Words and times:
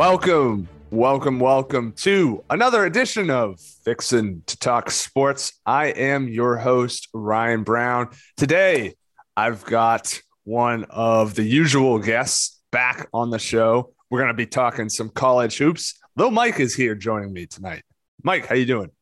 Welcome, 0.00 0.66
welcome, 0.90 1.38
welcome 1.38 1.92
to 1.98 2.42
another 2.48 2.86
edition 2.86 3.28
of 3.28 3.60
Fixin' 3.60 4.42
to 4.46 4.58
Talk 4.58 4.90
Sports. 4.90 5.60
I 5.66 5.88
am 5.88 6.26
your 6.26 6.56
host, 6.56 7.08
Ryan 7.12 7.64
Brown. 7.64 8.08
Today, 8.38 8.94
I've 9.36 9.62
got 9.66 10.18
one 10.44 10.84
of 10.88 11.34
the 11.34 11.42
usual 11.42 11.98
guests 11.98 12.62
back 12.72 13.10
on 13.12 13.28
the 13.28 13.38
show. 13.38 13.92
We're 14.08 14.20
going 14.20 14.28
to 14.28 14.34
be 14.34 14.46
talking 14.46 14.88
some 14.88 15.10
college 15.10 15.58
hoops. 15.58 16.00
Lil 16.16 16.30
Mike 16.30 16.60
is 16.60 16.74
here 16.74 16.94
joining 16.94 17.34
me 17.34 17.44
tonight. 17.44 17.82
Mike, 18.22 18.46
how 18.46 18.54
you 18.54 18.64
doing? 18.64 18.92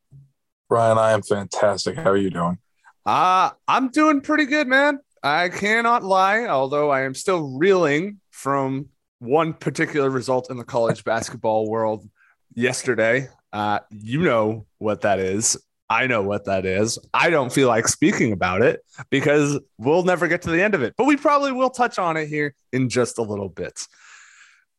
Ryan, 0.69 0.99
I 0.99 1.13
am 1.13 1.23
fantastic. 1.23 1.95
How 1.95 2.11
are 2.11 2.17
you 2.17 2.31
doing? 2.31 2.59
Uh, 3.07 3.51
I'm 3.69 3.91
doing 3.91 4.21
pretty 4.21 4.47
good, 4.47 4.67
man. 4.67 4.99
I 5.23 5.49
cannot 5.49 6.03
lie, 6.03 6.47
although 6.47 6.91
I 6.91 7.03
am 7.03 7.15
still 7.15 7.57
reeling 7.57 8.19
from 8.33 8.89
one 9.19 9.53
particular 9.53 10.11
result 10.11 10.51
in 10.51 10.57
the 10.57 10.65
college 10.65 11.05
basketball 11.05 11.69
world 11.69 12.09
yesterday. 12.55 13.29
Uh, 13.53 13.81
you 13.91 14.23
know 14.23 14.67
what 14.79 15.03
that 15.03 15.19
is. 15.19 15.57
I 15.91 16.07
know 16.07 16.23
what 16.23 16.45
that 16.45 16.67
is. 16.67 16.99
I 17.15 17.31
don't 17.31 17.51
feel 17.51 17.69
like 17.69 17.89
speaking 17.89 18.33
about 18.33 18.61
it 18.61 18.81
because 19.11 19.59
we'll 19.79 20.03
never 20.03 20.29
get 20.29 20.43
to 20.43 20.51
the 20.51 20.63
end 20.63 20.75
of 20.75 20.83
it, 20.83 20.95
but 20.99 21.05
we 21.05 21.17
probably 21.17 21.53
will 21.53 21.71
touch 21.71 21.99
on 21.99 22.17
it 22.19 22.27
here 22.27 22.55
in 22.73 22.91
just 22.91 23.17
a 23.19 23.23
little 23.23 23.49
bit. 23.49 23.87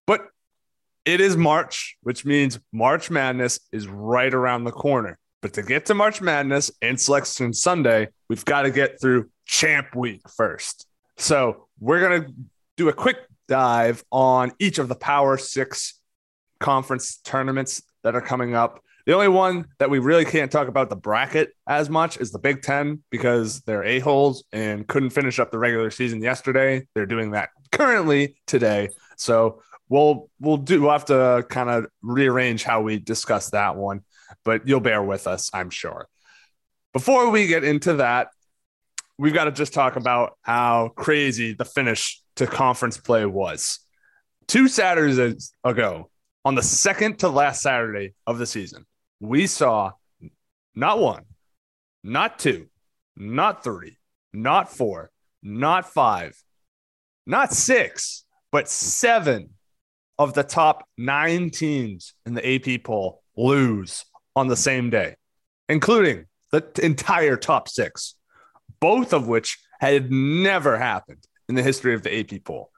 But 0.06 0.28
it 1.06 1.20
is 1.20 1.36
March, 1.36 1.98
which 2.04 2.26
means 2.26 2.60
March 2.72 3.10
Madness 3.10 3.60
is 3.72 3.88
right 3.88 4.32
around 4.32 4.66
the 4.66 4.72
corner. 4.72 5.18
But 5.42 5.53
to 5.53 5.64
get 5.64 5.86
to 5.88 5.96
March 5.96 6.22
Madness 6.22 6.70
and 6.81 7.00
Selection 7.00 7.53
Sunday, 7.53 8.09
we've 8.28 8.46
got 8.46 8.64
to 8.64 8.72
get 8.72 9.02
through 9.02 9.30
Champ 9.46 9.96
Week 9.96 10.22
first. 10.30 10.86
So 11.18 11.68
we're 11.80 12.02
going 12.02 12.24
to 12.24 12.34
do 12.78 12.90
a 12.90 12.94
quick 12.94 13.18
dive 13.50 14.03
on 14.11 14.53
each 14.59 14.80
of 14.80 14.88
the 14.88 14.95
Power 14.95 15.38
Six 15.38 16.00
conference 16.59 17.17
tournaments 17.17 17.81
that 18.03 18.16
are 18.16 18.22
coming 18.22 18.56
up. 18.56 18.81
The 19.06 19.14
only 19.14 19.28
one 19.28 19.66
that 19.80 19.89
we 19.89 20.00
really 20.00 20.23
can't 20.23 20.52
talk 20.52 20.67
about 20.67 20.89
the 20.89 20.95
bracket 20.95 21.50
as 21.67 21.89
much 21.89 22.17
is 22.17 22.31
the 22.31 22.39
Big 22.39 22.61
Ten 22.61 23.03
because 23.09 23.61
they're 23.61 23.83
a-holes 23.83 24.44
and 24.53 24.88
couldn't 24.88 25.09
finish 25.09 25.39
up 25.39 25.52
the 25.52 25.58
regular 25.58 25.89
season 25.89 26.22
yesterday. 26.22 26.86
They're 26.94 27.08
doing 27.08 27.31
that 27.31 27.50
currently 27.72 28.38
today. 28.45 28.89
So 29.17 29.63
we'll 29.89 30.30
we'll 30.39 30.58
do 30.58 30.81
we'll 30.81 30.91
have 30.91 31.06
to 31.06 31.45
kind 31.50 31.69
of 31.69 31.88
rearrange 32.02 32.63
how 32.63 32.81
we 32.81 33.00
discuss 33.00 33.50
that 33.50 33.75
one, 33.75 34.02
but 34.45 34.67
you'll 34.67 34.80
bear 34.80 35.02
with 35.02 35.28
us, 35.28 35.50
I'm 35.53 35.72
sure. 35.72 36.08
Before 36.94 37.30
we 37.30 37.47
get 37.47 37.63
into 37.63 37.95
that, 37.95 38.30
we've 39.17 39.34
got 39.34 39.45
to 39.45 39.52
just 39.52 39.73
talk 39.73 39.95
about 39.95 40.38
how 40.44 40.91
crazy 40.95 41.53
the 41.53 41.66
finish 41.66 42.22
to 42.40 42.48
conference 42.48 42.98
play 42.98 43.26
was. 43.26 43.80
Two 44.48 44.70
Saturdays 44.70 45.54
ago, 45.64 46.09
on 46.46 46.56
the 46.56 46.64
second 46.64 47.20
to 47.20 47.28
last 47.28 47.62
Saturday 47.62 48.14
of 48.26 48.38
the 48.38 48.46
season, 48.46 48.86
we 49.20 49.46
saw 49.46 49.92
not 50.73 51.00
one, 51.00 51.26
not 52.02 52.40
two, 52.40 52.68
not 53.18 53.62
three, 53.62 53.98
not 54.31 54.72
four, 54.72 55.12
not 55.44 55.86
five, 55.86 56.42
not 57.28 57.52
six, 57.52 58.23
but 58.53 58.70
seven 58.70 59.50
of 60.18 60.34
the 60.34 60.44
top 60.44 60.88
nine 60.98 61.50
teams 61.50 62.14
in 62.26 62.34
the 62.36 62.56
AP 62.56 62.84
poll 62.86 63.22
lose 63.36 64.06
on 64.34 64.48
the 64.48 64.56
same 64.56 64.90
day, 64.90 65.16
including 65.68 66.26
the 66.52 66.64
entire 66.81 67.36
top 67.36 67.68
six, 67.68 68.16
both 68.80 69.12
of 69.12 69.28
which 69.28 69.59
had 69.81 70.09
never 70.09 70.78
happened 70.78 71.25
in 71.50 71.56
the 71.56 71.64
history 71.64 71.94
of 71.94 72.04
the 72.04 72.20
AP 72.20 72.44
poll. 72.46 72.72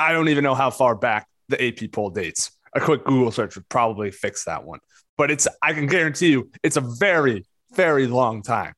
I 0.00 0.12
don't 0.12 0.28
even 0.28 0.42
know 0.42 0.54
how 0.54 0.70
far 0.70 0.96
back 0.96 1.28
the 1.48 1.64
AP 1.64 1.92
poll 1.92 2.10
dates. 2.10 2.50
A 2.74 2.80
quick 2.80 3.04
Google 3.04 3.30
search 3.30 3.54
would 3.54 3.68
probably 3.68 4.10
fix 4.10 4.46
that 4.46 4.64
one. 4.64 4.80
But 5.16 5.30
it's 5.30 5.46
I 5.62 5.74
can 5.74 5.86
guarantee 5.86 6.30
you 6.30 6.50
it's 6.64 6.76
a 6.76 6.80
very, 6.80 7.44
very 7.72 8.08
long 8.08 8.42
time. 8.42 8.74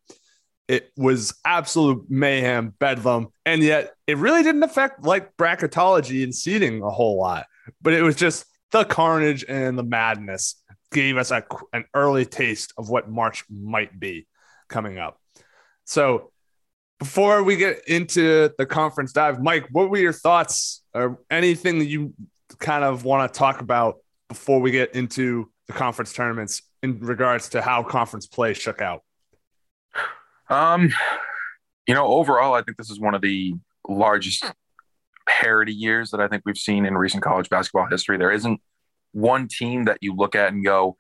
It 0.69 0.91
was 0.97 1.33
absolute 1.45 2.05
mayhem, 2.11 2.75
bedlam, 2.79 3.29
and 3.47 3.63
yet 3.63 3.95
it 4.07 4.19
really 4.19 4.43
didn't 4.43 4.65
affect 4.65 5.05
like 5.05 5.35
bracketology 5.37 6.25
and 6.25 6.35
seeding 6.35 6.83
a 6.83 6.91
whole 6.91 7.19
lot. 7.19 7.47
But 7.81 7.95
it 7.95 8.03
was 8.03 8.17
just 8.17 8.45
the 8.73 8.85
carnage 8.85 9.45
and 9.49 9.79
the 9.79 9.85
madness 9.85 10.61
gave 10.93 11.17
us 11.17 11.31
a, 11.31 11.45
an 11.73 11.85
early 11.95 12.27
taste 12.27 12.75
of 12.77 12.91
what 12.91 13.09
March 13.09 13.45
might 13.49 13.99
be 13.99 14.27
coming 14.69 14.99
up. 14.99 15.19
So 15.85 16.33
before 16.99 17.43
we 17.43 17.57
get 17.57 17.87
into 17.89 18.51
the 18.59 18.67
conference 18.67 19.13
dive, 19.13 19.43
Mike, 19.43 19.69
what 19.71 19.91
were 19.91 19.99
your 19.99 20.13
thoughts 20.13 20.83
or 20.95 21.19
anything 21.31 21.79
that 21.79 21.87
you 21.87 22.15
kind 22.59 22.85
of 22.85 23.05
want 23.05 23.33
to 23.33 23.39
talk 23.39 23.61
about 23.61 23.97
before 24.29 24.61
we 24.61 24.71
get 24.71 24.95
into 24.95 25.51
the 25.67 25.73
conference 25.73 26.13
tournaments 26.13 26.63
in 26.83 26.99
regards 27.01 27.51
to 27.51 27.61
how 27.61 27.83
conference 27.83 28.27
play 28.27 28.55
shook 28.55 28.81
out? 28.81 29.03
Um, 30.49 30.93
you 31.87 31.95
know, 31.95 32.07
overall, 32.07 32.55
I 32.55 32.63
think 32.63 32.77
this 32.77 32.91
is 32.91 33.01
one 33.01 33.15
of 33.15 33.21
the 33.21 33.55
largest 33.89 34.45
parity 35.27 35.73
years 35.73 36.11
that 36.13 36.21
I 36.21 36.29
think 36.29 36.45
we've 36.47 36.57
seen 36.57 36.87
in 36.87 36.97
recent 36.97 37.23
college 37.23 37.51
basketball 37.51 37.87
history. 37.87 38.17
There 38.17 38.31
isn't 38.33 38.61
one 39.13 39.49
team 39.49 39.85
that 39.85 39.99
you 40.01 40.15
look 40.15 40.35
at 40.35 40.53
and 40.53 40.65
go, 40.65 40.97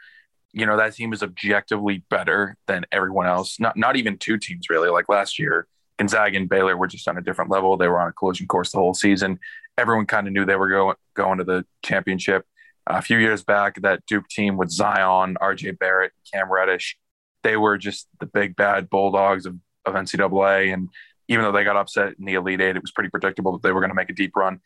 you 0.52 0.66
know, 0.66 0.76
that 0.76 0.94
team 0.94 1.12
is 1.12 1.22
objectively 1.22 2.02
better 2.10 2.56
than 2.66 2.86
everyone 2.90 3.26
else. 3.26 3.60
Not 3.60 3.76
not 3.76 3.96
even 3.96 4.18
two 4.18 4.38
teams 4.38 4.68
really. 4.70 4.88
Like 4.88 5.08
last 5.08 5.38
year, 5.38 5.66
Gonzaga 5.98 6.36
and 6.36 6.48
Baylor 6.48 6.76
were 6.76 6.86
just 6.86 7.08
on 7.08 7.16
a 7.16 7.22
different 7.22 7.50
level. 7.50 7.76
They 7.76 7.88
were 7.88 8.00
on 8.00 8.08
a 8.08 8.12
collision 8.12 8.46
course 8.46 8.72
the 8.72 8.78
whole 8.78 8.94
season. 8.94 9.38
Everyone 9.78 10.06
kind 10.06 10.26
of 10.26 10.32
knew 10.32 10.44
they 10.44 10.56
were 10.56 10.68
going 10.68 10.96
going 11.14 11.38
to 11.38 11.44
the 11.44 11.64
championship. 11.82 12.44
A 12.86 13.02
few 13.02 13.18
years 13.18 13.42
back, 13.42 13.80
that 13.82 14.04
Duke 14.06 14.28
team 14.28 14.56
with 14.56 14.70
Zion, 14.70 15.36
R.J. 15.40 15.72
Barrett, 15.72 16.12
Cam 16.32 16.52
Reddish, 16.52 16.96
they 17.42 17.56
were 17.56 17.78
just 17.78 18.08
the 18.20 18.26
big 18.26 18.54
bad 18.54 18.88
bulldogs 18.88 19.44
of, 19.46 19.56
of 19.84 19.94
NCAA. 19.94 20.72
And 20.72 20.88
even 21.28 21.44
though 21.44 21.52
they 21.52 21.64
got 21.64 21.76
upset 21.76 22.14
in 22.18 22.24
the 22.24 22.34
Elite 22.34 22.60
Eight, 22.60 22.76
it 22.76 22.82
was 22.82 22.92
pretty 22.92 23.10
predictable 23.10 23.52
that 23.52 23.62
they 23.62 23.72
were 23.72 23.80
going 23.80 23.90
to 23.90 23.96
make 23.96 24.10
a 24.10 24.14
deep 24.14 24.36
run. 24.36 24.60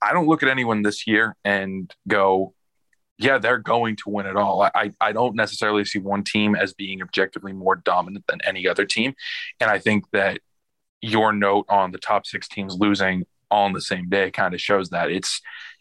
I 0.00 0.12
don't 0.12 0.26
look 0.26 0.42
at 0.42 0.48
anyone 0.48 0.82
this 0.82 1.06
year 1.06 1.36
and 1.44 1.94
go, 2.08 2.54
yeah, 3.18 3.38
they're 3.38 3.58
going 3.58 3.96
to 3.96 4.04
win 4.06 4.26
it 4.26 4.36
all. 4.36 4.62
I, 4.62 4.92
I 5.00 5.12
don't 5.12 5.36
necessarily 5.36 5.84
see 5.84 5.98
one 5.98 6.24
team 6.24 6.56
as 6.56 6.72
being 6.72 7.02
objectively 7.02 7.52
more 7.52 7.76
dominant 7.76 8.24
than 8.28 8.40
any 8.44 8.66
other 8.66 8.84
team. 8.84 9.14
And 9.60 9.70
I 9.70 9.78
think 9.78 10.04
that 10.12 10.40
your 11.02 11.32
note 11.32 11.66
on 11.68 11.90
the 11.90 11.98
top 11.98 12.26
six 12.26 12.48
teams 12.48 12.76
losing 12.78 13.26
on 13.50 13.72
the 13.74 13.80
same 13.80 14.08
day 14.08 14.30
kind 14.30 14.54
of 14.54 14.60
shows 14.60 14.88
that 14.90 15.10
it's 15.10 15.40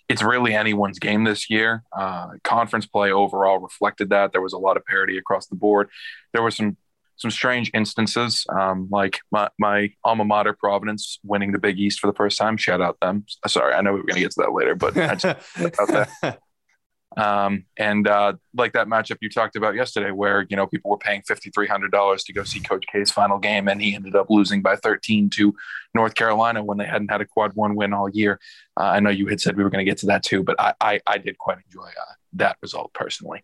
it's 0.10 0.22
really 0.22 0.54
anyone's 0.54 1.00
game 1.00 1.24
this 1.24 1.50
year. 1.50 1.84
Uh, 1.98 2.32
conference 2.44 2.86
play 2.86 3.14
overall 3.14 3.60
reflected 3.60 4.10
that 4.10 4.34
there 4.34 4.42
was 4.42 4.52
a 4.52 4.58
lot 4.58 4.76
of 4.76 4.86
parity 4.86 5.18
across 5.18 5.48
the 5.48 5.56
board. 5.56 5.90
There 6.34 6.44
were 6.44 6.52
some 6.52 6.76
some 7.16 7.32
strange 7.32 7.70
instances, 7.76 8.46
um, 8.50 8.88
like 8.92 9.20
my, 9.32 9.48
my 9.60 9.94
alma 10.04 10.26
mater 10.26 10.54
Providence 10.54 11.20
winning 11.24 11.52
the 11.52 11.60
Big 11.60 11.80
East 11.80 12.00
for 12.00 12.08
the 12.08 12.14
first 12.14 12.36
time. 12.38 12.58
Shout 12.58 12.82
out 12.82 13.00
them. 13.00 13.26
Sorry, 13.46 13.76
I 13.76 13.82
know 13.82 13.94
we 13.94 14.00
were 14.00 14.08
going 14.08 14.16
to 14.16 14.22
get 14.22 14.32
to 14.32 14.42
that 14.42 14.54
later, 14.54 14.74
but 14.74 14.98
I 14.98 15.16
just, 15.16 15.38
Um, 17.18 17.66
and 17.78 18.08
uh, 18.08 18.34
like 18.56 18.72
that 18.74 18.88
matchup 18.88 19.18
you 19.22 19.30
talked 19.30 19.58
about 19.58 19.76
yesterday, 19.76 20.12
where 20.12 20.46
you 20.50 20.56
know 20.56 20.66
people 20.66 20.92
were 20.92 20.98
paying 20.98 21.22
fifty 21.24 21.50
three 21.50 21.68
hundred 21.68 21.92
dollars 21.92 22.24
to 22.26 22.34
go 22.34 22.44
see 22.44 22.62
Coach 22.62 22.86
K's 22.92 23.12
final 23.12 23.38
game, 23.38 23.68
and 23.68 23.82
he 23.82 23.96
ended 23.96 24.16
up 24.16 24.30
losing 24.30 24.62
by 24.62 24.78
thirteen 24.78 25.30
to 25.32 25.54
North 25.94 26.16
Carolina 26.16 26.64
when 26.64 26.78
they 26.78 26.86
hadn't 26.86 27.12
had 27.12 27.20
a 27.22 27.26
quad 27.26 27.54
one 27.54 27.76
win 27.76 27.94
all 27.94 28.10
year. 28.10 28.40
Uh, 28.80 28.84
I 28.84 29.00
know 29.02 29.10
you 29.10 29.28
had 29.28 29.42
said 29.42 29.58
we 29.58 29.64
were 29.64 29.70
going 29.70 29.86
to 29.86 29.90
get 29.90 29.98
to 30.00 30.06
that 30.08 30.24
too, 30.24 30.42
but 30.42 30.56
I 30.60 30.74
I, 30.80 31.00
I 31.06 31.18
did 31.18 31.38
quite 31.38 31.58
enjoy 31.66 31.88
uh, 31.88 32.14
that 32.34 32.58
result 32.62 32.94
personally. 32.94 33.44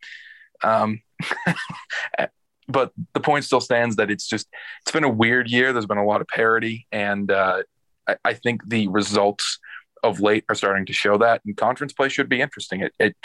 Um, 0.64 1.02
but 2.70 2.92
the 3.14 3.20
point 3.20 3.44
still 3.44 3.62
stands 3.62 3.98
that 3.98 4.10
it's 4.10 4.28
just 4.28 4.48
it's 4.82 4.92
been 4.92 5.04
a 5.04 5.10
weird 5.10 5.50
year. 5.50 5.74
There's 5.74 5.86
been 5.86 5.98
a 5.98 6.06
lot 6.06 6.22
of 6.22 6.28
parity, 6.28 6.88
and 6.94 7.30
uh, 7.30 7.64
I, 8.08 8.16
I 8.24 8.34
think 8.34 8.68
the 8.68 8.88
results 8.88 9.60
of 10.04 10.20
late 10.20 10.46
are 10.50 10.56
starting 10.56 10.86
to 10.86 10.94
show 10.94 11.18
that, 11.18 11.42
and 11.46 11.56
conference 11.58 11.94
play 11.94 12.10
should 12.10 12.30
be 12.30 12.42
interesting. 12.42 12.82
It, 12.82 12.94
it 13.00 13.16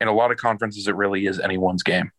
in 0.00 0.08
a 0.08 0.12
lot 0.12 0.30
of 0.30 0.38
conferences, 0.38 0.88
it 0.88 0.96
really 0.96 1.26
is 1.26 1.38
anyone's 1.38 1.82
game. 1.82 2.10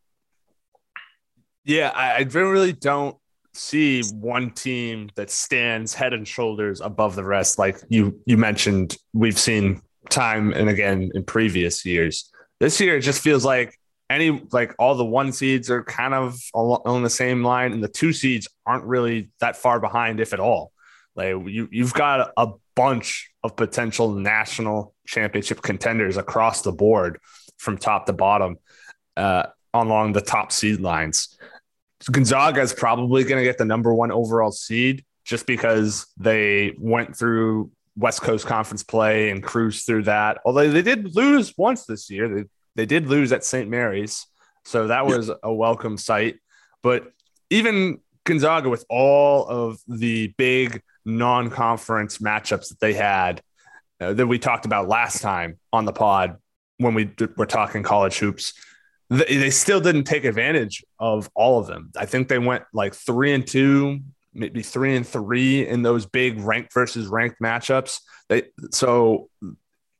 Yeah, 1.63 1.91
I, 1.93 2.21
really 2.23 2.73
don't 2.73 3.17
see 3.53 4.03
one 4.03 4.51
team 4.51 5.09
that 5.15 5.29
stands 5.29 5.93
head 5.93 6.13
and 6.13 6.27
shoulders 6.27 6.81
above 6.81 7.15
the 7.15 7.23
rest. 7.23 7.59
Like 7.59 7.77
you 7.89 8.19
you 8.25 8.37
mentioned, 8.37 8.97
we've 9.13 9.37
seen 9.37 9.81
time 10.09 10.53
and 10.53 10.69
again 10.69 11.11
in 11.13 11.23
previous 11.23 11.85
years. 11.85 12.31
This 12.59 12.79
year, 12.79 12.97
it 12.97 13.01
just 13.01 13.21
feels 13.21 13.45
like 13.45 13.77
any 14.09 14.43
like 14.51 14.75
all 14.77 14.95
the 14.95 15.05
one 15.05 15.31
seeds 15.31 15.69
are 15.69 15.83
kind 15.83 16.13
of 16.13 16.39
on 16.53 17.03
the 17.03 17.09
same 17.09 17.43
line, 17.43 17.73
and 17.73 17.83
the 17.83 17.87
two 17.87 18.13
seeds 18.13 18.47
aren't 18.65 18.85
really 18.85 19.29
that 19.39 19.55
far 19.55 19.79
behind, 19.79 20.19
if 20.19 20.33
at 20.33 20.39
all. 20.39 20.71
Like 21.15 21.35
you, 21.47 21.67
you've 21.71 21.93
got 21.93 22.31
a 22.37 22.47
bunch 22.75 23.30
of 23.43 23.55
potential 23.55 24.11
national 24.11 24.93
championship 25.05 25.61
contenders 25.61 26.17
across 26.17 26.61
the 26.61 26.71
board 26.71 27.19
from 27.57 27.77
top 27.77 28.05
to 28.05 28.13
bottom 28.13 28.57
uh, 29.17 29.43
along 29.73 30.13
the 30.13 30.21
top 30.21 30.51
seed 30.51 30.79
lines. 30.79 31.37
Gonzaga 32.09 32.61
is 32.61 32.73
probably 32.73 33.23
going 33.23 33.39
to 33.39 33.43
get 33.43 33.57
the 33.57 33.65
number 33.65 33.93
one 33.93 34.11
overall 34.11 34.51
seed 34.51 35.03
just 35.23 35.45
because 35.45 36.07
they 36.17 36.73
went 36.77 37.15
through 37.15 37.71
West 37.95 38.21
Coast 38.21 38.45
Conference 38.45 38.83
play 38.83 39.29
and 39.29 39.43
cruise 39.43 39.83
through 39.83 40.03
that. 40.03 40.39
Although 40.45 40.71
they 40.71 40.81
did 40.81 41.15
lose 41.15 41.53
once 41.57 41.85
this 41.85 42.09
year, 42.09 42.27
they, 42.27 42.43
they 42.75 42.85
did 42.85 43.07
lose 43.07 43.31
at 43.31 43.43
St. 43.43 43.69
Mary's. 43.69 44.25
So 44.65 44.87
that 44.87 45.05
was 45.05 45.27
yeah. 45.27 45.35
a 45.43 45.53
welcome 45.53 45.97
sight. 45.97 46.37
But 46.81 47.11
even 47.49 47.99
Gonzaga, 48.23 48.69
with 48.69 48.85
all 48.89 49.45
of 49.45 49.79
the 49.87 50.27
big 50.37 50.81
non 51.05 51.49
conference 51.49 52.19
matchups 52.19 52.69
that 52.69 52.79
they 52.79 52.93
had 52.93 53.41
uh, 53.99 54.13
that 54.13 54.27
we 54.27 54.39
talked 54.39 54.65
about 54.65 54.87
last 54.87 55.21
time 55.21 55.59
on 55.71 55.85
the 55.85 55.93
pod 55.93 56.37
when 56.77 56.93
we 56.93 57.05
d- 57.05 57.27
were 57.37 57.45
talking 57.45 57.83
college 57.83 58.17
hoops, 58.17 58.53
they, 59.09 59.37
they 59.37 59.49
still 59.49 59.79
didn't 59.79 60.05
take 60.05 60.23
advantage 60.25 60.83
of 60.99 61.29
all 61.35 61.59
of 61.59 61.67
them. 61.67 61.91
I 61.95 62.05
think 62.05 62.27
they 62.27 62.39
went 62.39 62.63
like 62.73 62.95
three 62.95 63.33
and 63.33 63.45
two, 63.45 63.99
maybe 64.33 64.63
three 64.63 64.95
and 64.95 65.05
three 65.07 65.67
in 65.67 65.83
those 65.83 66.05
big 66.05 66.39
ranked 66.39 66.73
versus 66.73 67.07
ranked 67.07 67.39
matchups. 67.41 67.99
They 68.29 68.43
so 68.71 69.29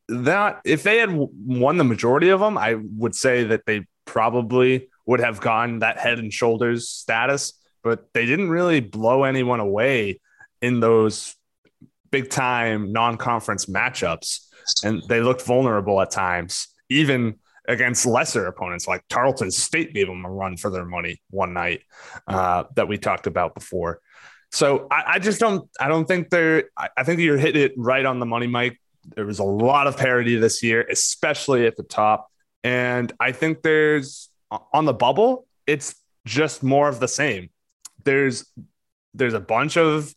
that 0.07 0.62
if 0.65 0.83
they 0.83 0.98
had 0.98 1.12
won 1.13 1.77
the 1.77 1.83
majority 1.83 2.30
of 2.30 2.39
them, 2.39 2.57
I 2.57 2.75
would 2.98 3.15
say 3.15 3.44
that 3.45 3.65
they 3.65 3.86
probably 4.06 4.89
would 5.06 5.19
have 5.19 5.42
gone 5.42 5.80
that 5.80 6.00
head 6.00 6.19
and 6.19 6.33
shoulders 6.33 6.89
status, 6.89 7.53
but 7.83 8.06
they 8.13 8.25
didn't 8.25 8.50
really 8.50 8.80
blow 8.80 9.24
anyone 9.24 9.59
away 9.59 10.21
in 10.62 10.80
those 10.80 11.36
big 12.12 12.30
time 12.30 12.92
non 12.92 13.18
conference 13.18 13.66
matchups. 13.66 14.48
And 14.84 15.02
they 15.08 15.22
looked 15.22 15.42
vulnerable 15.42 16.00
at 16.02 16.12
times, 16.12 16.68
even 16.90 17.40
against 17.68 18.06
lesser 18.06 18.48
opponents 18.48 18.88
like 18.88 19.04
Tarleton 19.08 19.52
State 19.52 19.94
gave 19.94 20.08
them 20.08 20.25
a 20.25 20.30
run 20.30 20.58
for 20.58 20.69
their 20.69 20.86
money 20.86 21.22
one 21.30 21.54
night 21.54 21.81
uh, 22.28 22.66
that 22.75 22.88
we 22.88 22.98
talked 22.98 23.28
about 23.28 23.56
before. 23.56 24.02
So 24.52 24.88
I, 24.92 25.04
I 25.08 25.19
just 25.19 25.40
don't 25.40 25.69
I 25.80 25.88
don't 25.88 26.06
think 26.06 26.30
they're 26.30 26.66
I, 26.78 26.90
I 26.98 27.04
think 27.04 27.22
you're 27.22 27.38
hitting 27.38 27.62
it 27.62 27.74
right 27.78 28.06
on 28.06 28.19
the 28.19 28.25
money, 28.25 28.48
Mike. 28.48 28.80
There 29.16 29.25
was 29.25 29.40
a 29.40 29.44
lot 29.44 29.88
of 29.88 29.98
parity 29.98 30.36
this 30.36 30.62
year, 30.62 30.86
especially 30.90 31.66
at 31.66 31.75
the 31.75 31.84
top. 31.84 32.28
And 32.63 33.12
I 33.19 33.31
think 33.31 33.63
there's 33.63 34.30
on 34.74 34.86
the 34.86 34.94
bubble, 34.94 35.48
it's 35.66 35.96
just 36.25 36.62
more 36.62 36.90
of 36.90 37.00
the 37.00 37.08
same. 37.08 37.50
There's 38.04 38.46
there's 39.13 39.34
a 39.34 39.40
bunch 39.40 39.78
of 39.78 40.13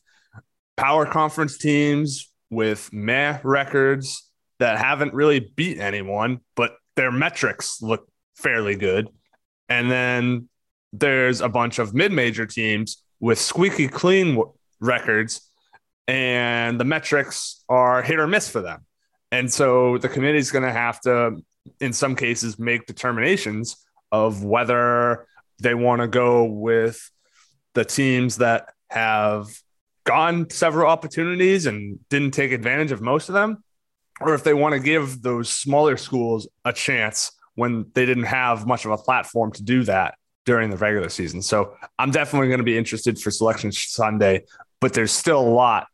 power 0.77 1.07
conference 1.07 1.59
teams 1.59 2.31
with 2.51 2.93
meh 2.93 3.39
records 3.43 4.31
that 4.59 4.79
haven't 4.79 5.15
really 5.15 5.41
beat 5.41 5.79
anyone, 5.79 6.41
but 6.57 6.77
their 6.97 7.11
metrics 7.11 7.83
look 7.83 8.09
fairly 8.37 8.77
good. 8.77 9.09
And 9.69 9.91
then 9.91 10.49
there's 10.93 11.41
a 11.41 11.49
bunch 11.49 11.79
of 11.79 11.95
mid-major 11.95 12.47
teams 12.47 13.03
with 13.21 13.39
squeaky 13.39 13.89
clean 13.89 14.41
records 14.81 15.51
and 16.07 16.79
the 16.79 16.85
metrics 16.85 17.65
are 17.69 18.03
hit 18.03 18.19
or 18.19 18.27
miss 18.27 18.49
for 18.49 18.61
them. 18.61 18.85
And 19.33 19.53
so 19.53 19.99
the 19.99 20.09
committee 20.09 20.39
is 20.39 20.53
going 20.53 20.65
to 20.65 20.73
have 20.73 21.01
to, 21.03 21.43
in 21.81 21.93
some 21.93 22.15
cases, 22.15 22.59
make 22.59 22.87
determinations 22.87 23.77
of 24.13 24.45
whether 24.45 25.27
they 25.61 25.75
want 25.75 26.03
to 26.03 26.09
go 26.09 26.45
with 26.45 27.11
the 27.75 27.85
teams 27.85 28.37
that 28.39 28.69
have 28.91 29.49
gone 30.05 30.49
several 30.51 30.89
opportunities 30.89 31.67
and 31.67 31.99
didn't 32.09 32.33
take 32.33 32.53
advantage 32.53 32.93
of 32.93 33.01
most 33.01 33.29
of 33.29 33.33
them, 33.35 33.63
or 34.21 34.35
if 34.35 34.45
they 34.45 34.55
want 34.55 34.75
to 34.75 34.81
give 34.81 35.23
those 35.23 35.49
smaller 35.51 35.97
schools 35.97 36.47
a 36.65 36.73
chance 36.73 37.33
when 37.55 37.87
they 37.95 38.07
didn't 38.07 38.25
have 38.25 38.67
much 38.67 38.85
of 38.85 38.91
a 38.91 38.99
platform 38.99 39.53
to 39.53 39.63
do 39.63 39.85
that 39.85 40.15
during 40.45 40.71
the 40.71 40.77
regular 40.77 41.09
season. 41.09 41.41
So 41.41 41.75
I'm 41.99 42.11
definitely 42.11 42.49
going 42.49 42.59
to 42.59 42.65
be 42.65 42.77
interested 42.77 43.19
for 43.19 43.31
Selection 43.31 43.73
Sunday, 43.73 44.45
but 44.81 44.93
there's 44.93 45.13
still 45.13 45.41
a 45.41 45.49
lot 45.49 45.87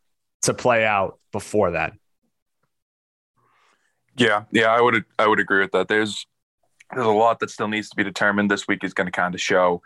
to 0.43 0.53
play 0.53 0.85
out 0.85 1.19
before 1.31 1.71
that. 1.71 1.93
Yeah, 4.17 4.43
yeah, 4.51 4.67
I 4.67 4.81
would 4.81 5.05
I 5.17 5.27
would 5.27 5.39
agree 5.39 5.61
with 5.61 5.71
that. 5.71 5.87
There's 5.87 6.25
there's 6.93 7.05
a 7.05 7.09
lot 7.09 7.39
that 7.39 7.49
still 7.49 7.69
needs 7.69 7.89
to 7.89 7.95
be 7.95 8.03
determined. 8.03 8.51
This 8.51 8.67
week 8.67 8.83
is 8.83 8.93
going 8.93 9.05
to 9.05 9.11
kind 9.11 9.33
of 9.33 9.39
show, 9.39 9.81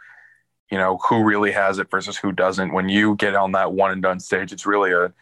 you 0.71 0.77
know, 0.77 0.97
who 1.09 1.23
really 1.23 1.51
has 1.51 1.79
it 1.79 1.91
versus 1.91 2.17
who 2.17 2.31
doesn't. 2.31 2.73
When 2.73 2.89
you 2.89 3.15
get 3.15 3.35
on 3.35 3.51
that 3.53 3.73
one 3.73 3.91
and 3.91 4.01
done 4.01 4.19
stage, 4.19 4.51
it's 4.51 4.65
really 4.65 4.91
a 4.91 5.13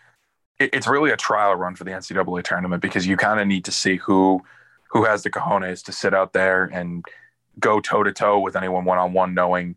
it's 0.60 0.88
really 0.88 1.12
a 1.12 1.18
trial 1.18 1.56
run 1.56 1.76
for 1.76 1.84
the 1.84 1.92
NCAA 1.92 2.44
tournament 2.44 2.82
because 2.82 3.06
you 3.08 3.18
kind 3.18 3.40
of 3.40 3.48
need 3.48 3.66
to 3.66 3.72
see 3.72 3.98
who 3.98 4.42
who 4.90 5.06
has 5.06 5.24
the 5.24 5.30
cojones 5.30 5.84
to 5.84 5.92
sit 5.92 6.14
out 6.14 6.34
there 6.34 6.66
and 6.66 7.04
go 7.60 7.80
toe 7.80 8.04
to 8.04 8.12
toe 8.12 8.40
with 8.40 8.56
anyone 8.56 8.86
one 8.86 8.98
on 8.98 9.14
one, 9.14 9.34
knowing 9.34 9.76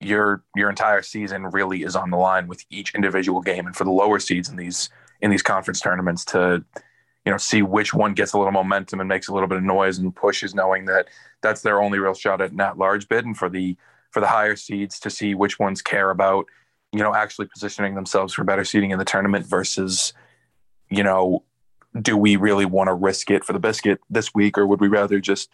your 0.00 0.42
your 0.56 0.70
entire 0.70 1.02
season 1.02 1.44
really 1.46 1.82
is 1.82 1.96
on 1.96 2.10
the 2.10 2.16
line 2.16 2.48
with 2.48 2.64
each 2.70 2.94
individual 2.94 3.40
game. 3.40 3.66
And 3.66 3.76
for 3.76 3.84
the 3.84 3.90
lower 3.90 4.18
seeds 4.18 4.48
in 4.48 4.56
these 4.56 4.90
in 5.20 5.30
these 5.30 5.42
conference 5.42 5.80
tournaments 5.80 6.24
to 6.26 6.64
you 7.24 7.32
know 7.32 7.38
see 7.38 7.62
which 7.62 7.92
one 7.92 8.14
gets 8.14 8.32
a 8.32 8.38
little 8.38 8.52
momentum 8.52 9.00
and 9.00 9.08
makes 9.08 9.28
a 9.28 9.32
little 9.32 9.48
bit 9.48 9.58
of 9.58 9.64
noise 9.64 9.98
and 9.98 10.14
pushes, 10.14 10.54
knowing 10.54 10.86
that 10.86 11.08
that's 11.42 11.62
their 11.62 11.80
only 11.82 11.98
real 11.98 12.14
shot 12.14 12.40
at 12.40 12.56
that 12.56 12.78
large 12.78 13.08
bid, 13.08 13.24
and 13.24 13.36
for 13.36 13.48
the 13.48 13.76
for 14.10 14.20
the 14.20 14.26
higher 14.26 14.56
seeds 14.56 14.98
to 15.00 15.10
see 15.10 15.34
which 15.34 15.58
ones 15.58 15.82
care 15.82 16.10
about 16.10 16.46
you 16.92 17.00
know 17.00 17.14
actually 17.14 17.46
positioning 17.46 17.94
themselves 17.94 18.32
for 18.34 18.44
better 18.44 18.64
seating 18.64 18.90
in 18.90 18.98
the 18.98 19.04
tournament 19.04 19.46
versus 19.46 20.12
you 20.90 21.02
know 21.02 21.42
do 22.00 22.16
we 22.16 22.36
really 22.36 22.64
want 22.64 22.88
to 22.88 22.94
risk 22.94 23.30
it 23.30 23.44
for 23.44 23.52
the 23.52 23.58
biscuit 23.58 24.00
this 24.10 24.34
week 24.34 24.56
or 24.56 24.66
would 24.66 24.80
we 24.80 24.88
rather 24.88 25.20
just 25.20 25.50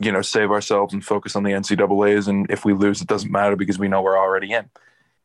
you 0.00 0.10
know, 0.10 0.22
save 0.22 0.50
ourselves 0.50 0.94
and 0.94 1.04
focus 1.04 1.36
on 1.36 1.42
the 1.42 1.52
NCAA's. 1.52 2.26
And 2.26 2.50
if 2.50 2.64
we 2.64 2.72
lose, 2.72 3.02
it 3.02 3.06
doesn't 3.06 3.30
matter 3.30 3.54
because 3.54 3.78
we 3.78 3.86
know 3.86 4.00
we're 4.00 4.18
already 4.18 4.52
in. 4.52 4.70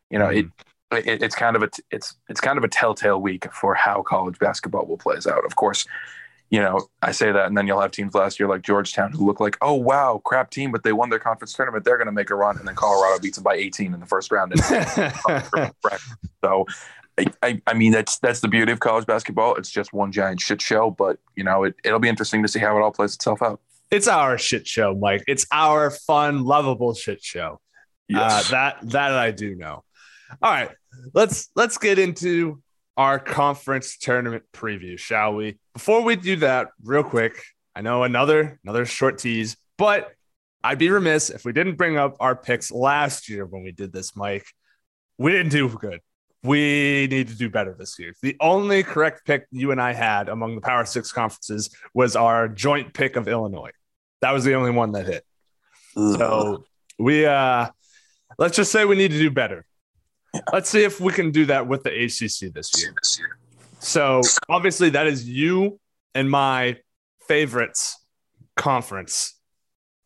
You 0.10 0.20
know, 0.20 0.28
mm-hmm. 0.28 0.98
it, 0.98 1.24
it's 1.24 1.36
kind 1.36 1.56
of 1.56 1.64
a 1.64 1.70
it's 1.90 2.16
it's 2.30 2.42
kind 2.42 2.58
of 2.58 2.64
a 2.64 2.68
telltale 2.68 3.20
week 3.20 3.52
for 3.54 3.74
how 3.74 4.04
college 4.04 4.38
basketball 4.38 4.86
will 4.86 4.98
plays 4.98 5.26
out. 5.26 5.46
Of 5.46 5.56
course, 5.56 5.88
you 6.50 6.60
know, 6.60 6.88
I 7.02 7.12
say 7.12 7.32
that, 7.32 7.48
and 7.48 7.58
then 7.58 7.66
you'll 7.68 7.82
have 7.82 7.92
teams 7.92 8.14
last 8.14 8.40
year 8.40 8.48
like 8.48 8.62
Georgetown 8.62 9.12
who 9.12 9.26
look 9.26 9.40
like, 9.40 9.58
oh 9.62 9.74
wow, 9.74 10.22
crap 10.24 10.52
team, 10.52 10.72
but 10.72 10.84
they 10.84 10.94
won 10.94 11.10
their 11.10 11.20
conference 11.20 11.54
tournament. 11.54 11.84
They're 11.84 11.98
going 11.98 12.06
to 12.06 12.12
make 12.12 12.30
a 12.30 12.36
run, 12.36 12.58
and 12.58 12.68
then 12.68 12.76
Colorado 12.76 13.20
beats 13.20 13.38
them 13.38 13.44
by 13.44 13.56
18 13.56 13.94
in 13.94 14.00
the 14.00 14.06
first 14.06 14.32
round. 14.32 14.54
so, 16.44 16.66
I, 17.42 17.62
I 17.66 17.74
mean, 17.74 17.92
that's 17.92 18.20
that's 18.20 18.42
the 18.42 18.48
beauty 18.48 18.72
of 18.72 18.80
college 18.80 19.06
basketball. 19.06 19.56
It's 19.56 19.72
just 19.72 19.92
one 19.94 20.12
giant 20.12 20.40
shit 20.40 20.62
show, 20.62 20.92
but 20.92 21.18
you 21.36 21.44
know, 21.44 21.64
it, 21.64 21.76
it'll 21.84 22.00
be 22.00 22.10
interesting 22.10 22.42
to 22.44 22.48
see 22.48 22.60
how 22.60 22.78
it 22.78 22.82
all 22.82 22.92
plays 22.92 23.16
itself 23.16 23.42
out. 23.42 23.60
It's 23.90 24.08
our 24.08 24.38
shit 24.38 24.68
show, 24.68 24.96
Mike. 24.96 25.24
It's 25.28 25.46
our 25.52 25.90
fun, 25.92 26.44
lovable 26.44 26.94
shit 26.94 27.24
show. 27.24 27.60
Yes. 28.08 28.48
Uh, 28.48 28.52
that 28.52 28.90
that 28.92 29.14
I 29.14 29.32
do 29.32 29.56
know. 29.56 29.84
All 30.42 30.52
right, 30.52 30.72
let's 31.14 31.50
let's 31.56 31.78
get 31.78 31.98
into 31.98 32.62
our 32.98 33.20
conference 33.20 33.98
tournament 33.98 34.44
preview, 34.54 34.98
shall 34.98 35.36
we? 35.36 35.58
Before 35.74 36.02
we 36.02 36.16
do 36.16 36.38
that, 36.38 36.70
real 36.84 37.04
quick, 37.04 37.42
I 37.76 37.82
know 37.82 38.04
another 38.04 38.60
another 38.64 38.86
short 38.86 39.18
tease, 39.18 39.58
but 39.78 40.12
I'd 40.64 40.80
be 40.80 40.90
remiss 40.90 41.30
if 41.30 41.46
we 41.46 41.52
didn't 41.52 41.76
bring 41.76 41.98
up 41.98 42.16
our 42.20 42.36
picks 42.36 42.72
last 42.72 43.30
year 43.30 43.46
when 43.46 43.64
we 43.64 43.72
did 43.72 43.92
this, 43.92 44.16
Mike. 44.16 44.46
We 45.18 45.32
didn't 45.32 45.52
do 45.52 45.70
good. 45.70 46.00
We 46.44 47.08
need 47.10 47.28
to 47.30 47.36
do 47.36 47.50
better 47.50 47.76
this 47.78 47.98
year. 47.98 48.14
The 48.22 48.36
only 48.40 48.84
correct 48.84 49.26
pick 49.26 49.46
you 49.52 49.72
and 49.72 49.82
I 49.82 49.94
had 49.94 50.30
among 50.30 50.56
the 50.56 50.62
Power 50.62 50.86
Six 50.86 51.12
conferences 51.12 51.70
was 51.94 52.16
our 52.16 52.48
joint 52.48 52.94
pick 52.94 53.16
of 53.16 53.28
Illinois. 53.28 53.72
That 54.22 54.32
was 54.32 54.44
the 54.44 54.54
only 54.54 54.72
one 54.72 54.92
that 54.94 55.06
hit. 55.06 55.26
So 55.96 56.66
we 57.00 57.26
uh 57.26 57.70
let's 58.38 58.56
just 58.56 58.72
say 58.72 58.86
we 58.86 58.96
need 58.96 59.12
to 59.12 59.18
do 59.18 59.32
better. 59.32 59.66
Yeah. 60.36 60.42
Let's 60.52 60.70
see 60.70 60.84
if 60.84 61.00
we 61.00 61.14
can 61.14 61.32
do 61.32 61.46
that 61.46 61.68
with 61.68 61.84
the 61.84 61.92
ACC 61.92 62.54
this 62.54 62.72
year. 62.80 62.94
So 63.80 64.22
obviously 64.50 64.90
that 64.92 65.08
is 65.08 65.28
you 65.28 65.80
and 66.14 66.30
my 66.30 66.78
favorites 67.28 67.98
conference 68.56 69.40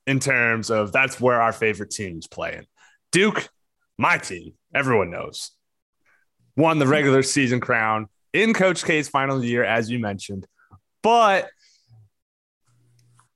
in 0.06 0.20
terms 0.20 0.70
of 0.70 0.92
that's 0.92 1.20
where 1.20 1.42
our 1.42 1.54
favorite 1.54 1.92
teams 1.92 2.28
playing. 2.28 2.66
Duke, 3.12 3.50
my 3.98 4.18
team, 4.18 4.54
everyone 4.74 5.10
knows, 5.10 5.52
won 6.56 6.80
the 6.80 6.88
regular 6.88 7.24
season 7.24 7.60
crown 7.60 8.08
in 8.34 8.54
Coach 8.54 8.86
K's 8.86 9.10
final 9.10 9.44
year, 9.44 9.64
as 9.64 9.90
you 9.90 10.00
mentioned. 10.00 10.46
But 11.02 11.50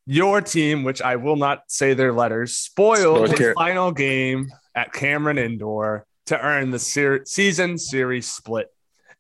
your 0.06 0.42
team, 0.42 0.84
which 0.84 1.02
I 1.02 1.16
will 1.16 1.38
not 1.38 1.64
say 1.68 1.94
their 1.94 2.14
letters, 2.14 2.58
spoiled 2.58 3.38
his 3.38 3.54
final 3.54 3.92
game 3.92 4.52
at 4.76 4.94
Cameron 4.94 5.38
Indoor 5.38 6.06
to 6.28 6.40
earn 6.40 6.72
the 6.72 6.80
ser- 6.80 7.26
season 7.26 7.78
series 7.78 8.32
split 8.32 8.68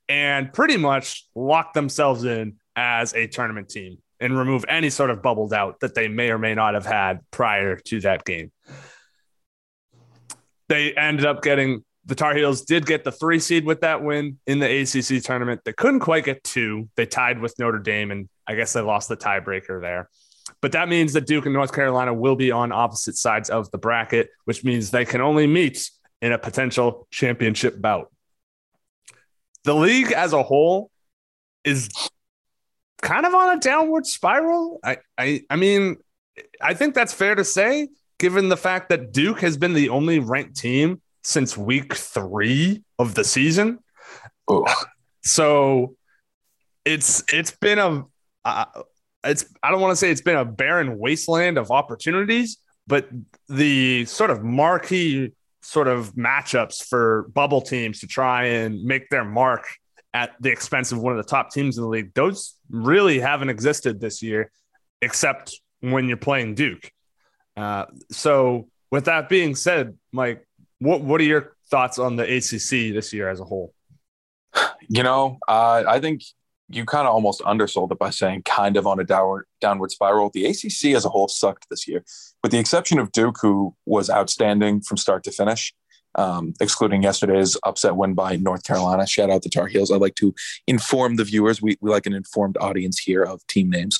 and 0.10 0.51
pretty 0.53 0.77
much 0.77 1.27
lock 1.36 1.74
themselves 1.74 2.24
in 2.24 2.57
as 2.75 3.13
a 3.13 3.27
tournament 3.27 3.69
team 3.69 3.98
and 4.19 4.38
remove 4.38 4.65
any 4.67 4.89
sort 4.89 5.10
of 5.10 5.22
bubble 5.22 5.48
doubt 5.48 5.79
that 5.81 5.95
they 5.95 6.07
may 6.07 6.29
or 6.29 6.38
may 6.38 6.55
not 6.55 6.74
have 6.74 6.86
had 6.86 7.19
prior 7.31 7.75
to 7.77 8.00
that 8.01 8.24
game. 8.24 8.51
They 10.69 10.93
ended 10.93 11.25
up 11.25 11.41
getting 11.41 11.83
the 12.05 12.15
Tar 12.15 12.36
Heels 12.36 12.63
did 12.63 12.86
get 12.86 13.03
the 13.03 13.12
three 13.12 13.39
seed 13.39 13.65
with 13.65 13.81
that 13.81 14.03
win 14.03 14.38
in 14.45 14.60
the 14.60 14.81
ACC 14.81 15.24
tournament. 15.24 15.62
They 15.63 15.74
couldn't 15.74 16.01
quite 16.01 16.25
get 16.25 16.43
two. 16.43 16.89
They 16.95 17.05
tied 17.05 17.39
with 17.39 17.57
Notre 17.60 17.79
Dame, 17.79 18.12
and 18.12 18.29
I 18.45 18.55
guess 18.55 18.74
they 18.74 18.81
lost 18.81 19.07
the 19.07 19.15
tiebreaker 19.15 19.81
there. 19.81 20.10
But 20.62 20.74
that 20.74 20.89
means 20.89 21.13
that 21.13 21.25
Duke 21.25 21.45
and 21.45 21.53
North 21.53 21.74
Carolina 21.74 22.13
will 22.13 22.36
be 22.36 22.51
on 22.51 22.72
opposite 22.72 23.15
sides 23.15 23.50
of 23.50 23.72
the 23.72 23.77
bracket, 23.77 24.29
which 24.43 24.63
means 24.63 24.91
they 24.91 25.05
can 25.05 25.22
only 25.22 25.48
meet 25.48 25.89
in 26.24 26.32
a 26.32 26.38
potential 26.38 27.06
championship 27.12 27.82
bout. 27.82 28.10
The 29.65 29.75
league 29.75 30.13
as 30.13 30.32
a 30.32 30.42
whole 30.42 30.89
is 31.65 31.89
kind 33.01 33.25
of 33.25 33.36
on 33.36 33.58
a 33.58 33.60
downward 33.60 34.06
spiral. 34.06 34.80
I, 34.86 35.00
I, 35.18 35.42
I 35.50 35.58
mean, 35.58 35.98
I 36.62 36.75
think 36.75 36.96
that's 36.96 37.13
fair 37.13 37.36
to 37.36 37.44
say, 37.44 37.89
given 38.20 38.48
the 38.48 38.56
fact 38.56 38.88
that 38.88 39.12
Duke 39.12 39.42
has 39.42 39.58
been 39.58 39.74
the 39.74 39.89
only 39.89 40.20
ranked 40.20 40.56
team 40.56 41.01
since 41.24 41.58
week 41.58 41.94
three 41.94 42.84
of 42.98 43.15
the 43.15 43.25
season. 43.25 43.80
Oh. 44.48 44.65
So 45.24 45.98
it's 46.86 47.22
it's 47.34 47.51
been 47.51 47.80
a 47.80 48.06
uh, 48.46 48.65
it's 49.25 49.46
I 49.62 49.72
don't 49.72 49.82
want 49.82 49.92
to 49.92 49.98
say 49.98 50.10
it's 50.10 50.22
been 50.22 50.38
a 50.38 50.46
barren 50.46 51.00
wasteland 51.00 51.58
of 51.58 51.70
opportunities, 51.70 52.60
but 52.88 53.10
the 53.50 54.06
sort 54.06 54.32
of 54.32 54.42
marquee 54.42 55.34
sort 55.63 55.88
of 55.88 56.13
matchups 56.13 56.84
for 56.86 57.29
bubble 57.34 57.62
teams 57.62 58.01
to 58.01 58.08
try 58.08 58.46
and 58.46 58.84
make 58.84 59.10
their 59.10 59.24
mark 59.24 59.65
at 60.13 60.32
the 60.39 60.51
expense 60.51 60.91
of 60.91 61.00
one 61.00 61.17
of 61.17 61.17
the 61.17 61.29
top 61.29 61.51
teams 61.51 61.77
in 61.77 61.84
the 61.84 61.89
league, 61.89 62.13
those 62.13 62.55
really 62.70 63.20
haven't 63.20 63.50
existed 63.50 64.00
this 64.00 64.22
year, 64.22 64.51
except 65.01 65.60
when 65.79 66.08
you're 66.08 66.17
playing 66.17 66.55
Duke. 66.55 66.91
Uh, 67.58 67.86
so, 68.12 68.67
with 68.91 69.05
that 69.05 69.27
being 69.29 69.55
said, 69.55 69.98
Mike, 70.12 70.46
what 70.79 71.01
what 71.01 71.20
are 71.20 71.24
your 71.24 71.55
thoughts 71.70 71.98
on 71.98 72.15
the 72.15 72.24
ACC 72.24 72.93
this 72.93 73.13
year 73.13 73.29
as 73.29 73.39
a 73.39 73.43
whole? 73.43 73.74
You 74.88 75.01
know, 75.01 75.39
uh, 75.48 75.84
I 75.88 76.00
think 76.00 76.22
you 76.74 76.86
kind 76.86 77.08
of 77.08 77.13
almost 77.13 77.42
undersold 77.46 77.92
it 77.92 78.00
by 78.00 78.10
saying 78.10 78.44
kind 78.44 78.77
of 78.77 78.88
on 78.88 79.00
a 79.00 79.03
downward 79.03 79.46
downward 79.62 79.92
spiral. 79.92 80.30
The 80.34 80.46
ACC 80.46 80.96
as 80.96 81.06
a 81.06 81.10
whole 81.10 81.27
sucked 81.27 81.70
this 81.70 81.88
year, 81.88 82.03
with 82.42 82.51
the 82.51 82.60
exception 82.60 83.00
of 83.00 83.12
Duke, 83.12 83.38
who 83.42 83.75
was 83.86 84.10
outstanding 84.10 84.82
from 84.82 84.98
start 84.98 85.24
to 85.25 85.32
finish. 85.32 85.74
Um, 86.15 86.53
excluding 86.62 87.01
yesterday's 87.01 87.58
upset 87.63 87.96
win 87.96 88.13
by 88.13 88.36
North 88.36 88.63
Carolina. 88.63 89.08
Shout 89.08 89.32
out 89.32 89.42
the 89.42 89.50
Tar 89.50 89.65
Heels. 89.65 89.92
I'd 89.92 90.00
like 90.00 90.13
to 90.15 90.36
inform 90.68 91.15
the 91.15 91.24
viewers. 91.24 91.60
We, 91.60 91.75
we 91.82 91.89
like 91.89 92.06
an 92.06 92.13
informed 92.13 92.56
audience 92.62 93.00
here 93.00 93.24
of 93.24 93.46
team 93.48 93.72
names. 93.72 94.00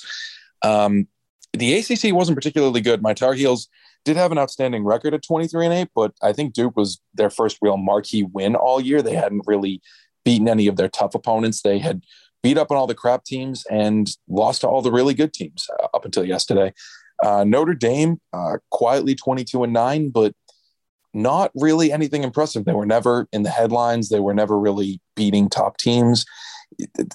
Um, 0.62 1.08
the 1.52 1.74
ACC 1.74 2.14
wasn't 2.14 2.36
particularly 2.36 2.80
good. 2.80 3.02
My 3.02 3.14
Tar 3.14 3.34
Heels 3.34 3.68
did 4.04 4.16
have 4.16 4.30
an 4.30 4.38
outstanding 4.38 4.84
record 4.84 5.14
at 5.14 5.22
23 5.22 5.66
and 5.66 5.74
8, 5.74 5.88
but 5.92 6.12
I 6.22 6.32
think 6.32 6.52
Duke 6.52 6.76
was 6.76 7.00
their 7.14 7.30
first 7.30 7.58
real 7.60 7.76
marquee 7.76 8.22
win 8.22 8.54
all 8.54 8.80
year. 8.80 9.02
They 9.02 9.14
hadn't 9.14 9.42
really 9.46 9.82
beaten 10.24 10.48
any 10.48 10.66
of 10.66 10.76
their 10.76 10.88
tough 10.88 11.14
opponents. 11.14 11.62
They 11.62 11.78
had 11.78 12.04
beat 12.44 12.58
up 12.58 12.70
on 12.70 12.76
all 12.76 12.86
the 12.86 12.94
crap 12.94 13.24
teams 13.24 13.64
and 13.70 14.10
lost 14.28 14.60
to 14.60 14.68
all 14.68 14.82
the 14.82 14.92
really 14.92 15.14
good 15.14 15.32
teams 15.32 15.66
uh, 15.80 15.88
up 15.94 16.04
until 16.04 16.24
yesterday. 16.24 16.72
Uh, 17.24 17.42
Notre 17.42 17.74
Dame 17.74 18.20
uh, 18.34 18.58
quietly 18.70 19.14
22 19.14 19.64
and 19.64 19.72
9, 19.72 20.10
but 20.10 20.34
not 21.14 21.50
really 21.54 21.90
anything 21.90 22.22
impressive. 22.22 22.66
They 22.66 22.74
were 22.74 22.84
never 22.84 23.26
in 23.32 23.44
the 23.44 23.50
headlines. 23.50 24.10
They 24.10 24.20
were 24.20 24.34
never 24.34 24.58
really 24.58 25.00
beating 25.16 25.48
top 25.48 25.78
teams. 25.78 26.26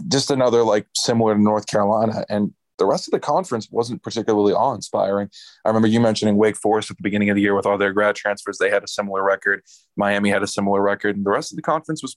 Just 0.07 0.31
another 0.31 0.63
like 0.63 0.88
similar 0.95 1.36
to 1.36 1.41
North 1.41 1.67
Carolina. 1.67 2.25
And 2.27 2.53
the 2.79 2.88
rest 2.88 3.07
of 3.07 3.12
the 3.12 3.19
conference 3.19 3.67
wasn't 3.69 4.01
particularly 4.01 4.53
awe 4.53 4.74
inspiring. 4.74 5.29
I 5.63 5.69
remember 5.69 5.89
you 5.89 6.00
mentioning 6.00 6.38
Wake 6.38 6.57
Forest 6.57 6.89
at 6.89 6.98
the 6.98 7.03
beginning 7.03 7.29
of 7.29 7.36
the 7.36 7.41
year 7.41 7.55
with 7.55 7.67
all 7.67 7.77
their 7.77 7.93
grad 7.93 8.15
transfers. 8.15 8.57
They 8.57 8.71
had 8.71 8.83
a 8.83 8.88
similar 8.88 9.21
record. 9.21 9.62
Miami 9.95 10.31
had 10.31 10.41
a 10.41 10.48
similar 10.48 10.81
record. 10.81 11.17
And 11.17 11.25
the 11.25 11.31
rest 11.31 11.51
of 11.51 11.57
the 11.57 11.62
conference 11.62 12.01
was 12.01 12.15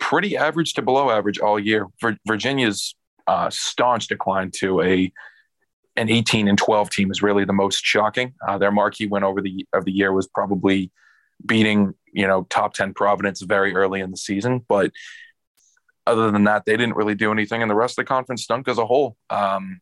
pretty 0.00 0.36
average 0.36 0.74
to 0.74 0.82
below 0.82 1.10
average 1.10 1.38
all 1.38 1.58
year. 1.58 1.86
Virginia's 2.26 2.94
uh, 3.26 3.48
staunch 3.50 4.08
decline 4.08 4.50
to 4.56 4.80
a 4.80 5.12
an 5.96 6.08
18 6.08 6.48
and 6.48 6.56
12 6.56 6.88
team 6.90 7.10
is 7.10 7.22
really 7.22 7.44
the 7.44 7.52
most 7.52 7.84
shocking. 7.84 8.34
Uh, 8.46 8.58
their 8.58 8.72
marquee 8.72 9.06
win 9.06 9.22
over 9.22 9.40
the 9.40 9.66
of 9.72 9.84
the 9.84 9.92
year 9.92 10.12
was 10.12 10.26
probably 10.26 10.90
beating 11.44 11.94
you 12.12 12.26
know 12.26 12.46
top 12.50 12.74
10 12.74 12.94
Providence 12.94 13.40
very 13.42 13.74
early 13.74 14.00
in 14.00 14.10
the 14.10 14.16
season, 14.16 14.64
but 14.68 14.90
other 16.06 16.30
than 16.30 16.44
that, 16.44 16.64
they 16.64 16.76
didn't 16.76 16.96
really 16.96 17.14
do 17.14 17.30
anything, 17.30 17.62
and 17.62 17.70
the 17.70 17.74
rest 17.74 17.92
of 17.92 18.04
the 18.04 18.08
conference 18.08 18.42
stunk 18.42 18.66
as 18.68 18.78
a 18.78 18.86
whole. 18.86 19.16
Um, 19.28 19.80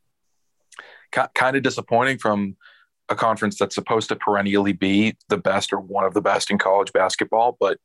kind 1.10 1.56
of 1.56 1.62
disappointing 1.62 2.18
from 2.18 2.56
a 3.08 3.14
conference 3.14 3.58
that's 3.58 3.74
supposed 3.74 4.10
to 4.10 4.16
perennially 4.16 4.74
be 4.74 5.16
the 5.28 5.38
best 5.38 5.72
or 5.72 5.80
one 5.80 6.04
of 6.04 6.12
the 6.12 6.20
best 6.20 6.50
in 6.50 6.58
college 6.58 6.92
basketball, 6.92 7.56
but 7.58 7.78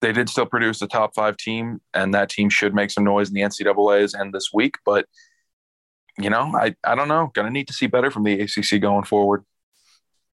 they 0.00 0.12
did 0.12 0.28
still 0.28 0.46
produce 0.46 0.82
a 0.82 0.86
top 0.86 1.14
five 1.14 1.36
team, 1.36 1.80
and 1.94 2.14
that 2.14 2.30
team 2.30 2.48
should 2.48 2.74
make 2.74 2.90
some 2.90 3.04
noise 3.04 3.28
in 3.28 3.34
the 3.34 3.42
NCAA's 3.42 4.14
and 4.14 4.32
this 4.32 4.50
week. 4.52 4.76
But 4.84 5.06
you 6.18 6.30
know, 6.30 6.52
I 6.54 6.74
I 6.84 6.94
don't 6.94 7.08
know. 7.08 7.30
Gonna 7.34 7.50
need 7.50 7.68
to 7.68 7.72
see 7.72 7.86
better 7.86 8.10
from 8.10 8.24
the 8.24 8.40
ACC 8.40 8.80
going 8.80 9.04
forward. 9.04 9.44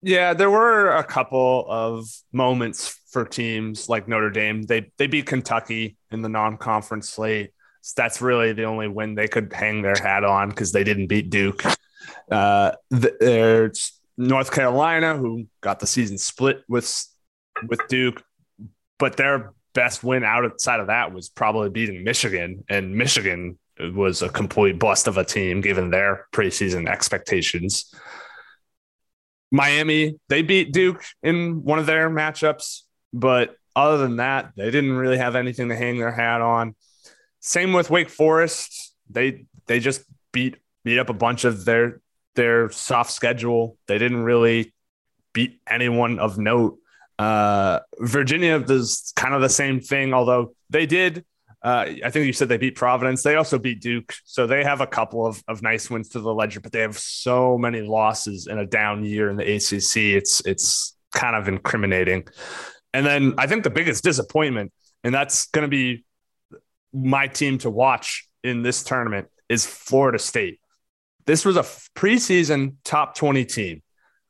Yeah, 0.03 0.35
there 0.35 0.51
were 0.51 0.91
a 0.91 1.05
couple 1.05 1.67
of 1.69 2.07
moments 2.33 3.01
for 3.11 3.25
teams 3.25 3.89
like 3.89 4.07
Notre 4.07 4.31
Dame. 4.31 4.63
They 4.63 4.93
they 4.99 5.07
beat 5.07 5.27
Kentucky 5.27 5.97
in 6.11 6.23
the 6.23 6.29
non-conference 6.29 7.09
slate. 7.09 7.53
So 7.81 7.95
that's 7.97 8.23
really 8.23 8.53
the 8.53 8.65
only 8.65 8.89
win 8.89 9.15
they 9.15 9.29
could 9.29 9.53
hang 9.53 9.83
their 9.83 9.97
hat 9.97 10.25
on 10.25 10.49
because 10.49 10.73
they 10.73 10.85
didn't 10.85 11.09
beat 11.09 11.29
Duke. 11.29 11.63
Uh, 12.31 12.73
there's 12.91 13.99
North 14.17 14.51
Carolina 14.51 15.17
who 15.17 15.47
got 15.61 15.81
the 15.81 15.87
season 15.87 16.17
split 16.19 16.63
with 16.69 17.07
with 17.69 17.81
Duke 17.89 18.23
but 18.99 19.17
their 19.17 19.53
best 19.75 20.03
win 20.03 20.25
outside 20.25 20.81
of 20.81 20.87
that 20.87 21.13
was 21.13 21.29
probably 21.29 21.71
beating 21.71 22.05
Michigan, 22.05 22.65
and 22.69 22.95
Michigan 22.95 23.59
was 23.79 24.23
a 24.23 24.29
complete 24.29 24.79
bust 24.79 25.09
of 25.09 25.19
a 25.19 25.25
team 25.25 25.61
given 25.61 25.91
their 25.91 26.27
preseason 26.33 26.89
expectations. 26.89 27.93
Miami, 29.51 30.19
they 30.29 30.43
beat 30.43 30.73
Duke 30.73 31.05
in 31.23 31.63
one 31.65 31.79
of 31.79 31.87
their 31.87 32.09
matchups, 32.09 32.83
but 33.13 33.57
other 33.77 33.99
than 33.99 34.17
that, 34.17 34.53
they 34.57 34.71
didn't 34.71 34.93
really 34.93 35.19
have 35.19 35.37
anything 35.37 35.69
to 35.69 35.77
hang 35.77 35.99
their 35.99 36.13
hat 36.13 36.41
on. 36.41 36.75
Same 37.41 37.73
with 37.73 37.91
Wake 37.91 38.09
Forest. 38.09 38.95
They 39.11 39.47
they 39.67 39.81
just 39.81 40.03
beat 40.33 40.57
beat 40.85 40.99
up 40.99 41.11
a 41.11 41.15
bunch 41.15 41.45
of 41.45 41.65
their 41.65 42.01
their 42.35 42.71
soft 42.71 43.11
schedule. 43.11 43.77
They 43.87 43.99
didn't 43.99 44.23
really 44.23 44.73
beat 45.33 45.61
anyone 45.69 46.19
of 46.19 46.39
note. 46.39 46.79
Uh, 47.19 47.81
Virginia 48.01 48.59
does 48.59 49.13
kind 49.17 49.35
of 49.35 49.41
the 49.41 49.49
same 49.49 49.81
thing, 49.81 50.13
although 50.13 50.55
they 50.71 50.87
did. 50.87 51.25
Uh, 51.63 51.87
I 52.05 52.11
think 52.11 52.27
you 52.27 52.33
said 52.35 52.49
they 52.49 52.59
beat 52.59 52.75
Providence. 52.75 53.23
They 53.23 53.37
also 53.37 53.59
beat 53.59 53.81
Duke. 53.81 54.13
So 54.25 54.47
they 54.47 54.63
have 54.65 54.83
a 54.83 54.87
couple 54.87 55.27
of, 55.27 55.43
of 55.49 55.63
nice 55.63 55.89
wins 55.89 56.11
to 56.11 56.21
the 56.21 56.35
ledger, 56.35 56.61
but 56.61 56.73
they 56.73 56.81
have 56.81 56.99
so 56.99 57.57
many 57.57 57.81
losses 57.81 58.49
in 58.49 58.59
a 58.59 58.67
down 58.67 59.03
year 59.03 59.31
in 59.31 59.37
the 59.37 59.55
ACC. 59.55 60.15
It's, 60.15 60.45
it's 60.45 60.95
kind 61.15 61.35
of 61.35 61.49
incriminating. 61.49 62.27
And 62.93 63.07
then 63.07 63.35
I 63.39 63.47
think 63.47 63.65
the 63.65 63.71
biggest 63.71 64.05
disappointment, 64.05 64.73
and 65.03 65.15
that's 65.15 65.47
going 65.49 65.63
to 65.63 65.69
be 65.69 66.05
my 66.93 67.29
team 67.29 67.57
to 67.59 67.71
watch 67.71 68.29
in 68.43 68.63
this 68.63 68.85
tournament, 68.85 69.29
is 69.49 69.65
Florida 69.65 70.19
State. 70.19 70.61
This 71.25 71.47
was 71.47 71.57
a 71.57 71.63
preseason 71.99 72.75
top 72.85 73.15
20 73.15 73.45
team, 73.47 73.83